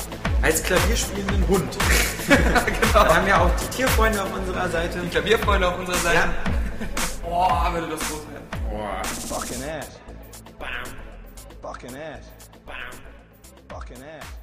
[0.41, 1.77] Als klavierspielenden Hund.
[2.27, 2.93] genau.
[2.93, 4.99] Wir haben ja auch die Tierfreunde auf unserer Seite.
[5.09, 6.15] Klavierfreunde auf unserer Seite.
[6.15, 6.33] Ja.
[7.23, 8.47] Boah, würde das groß werden.
[9.27, 9.99] Fucking ass.
[11.61, 12.25] Fucking ass.
[13.69, 14.40] Fucking ass.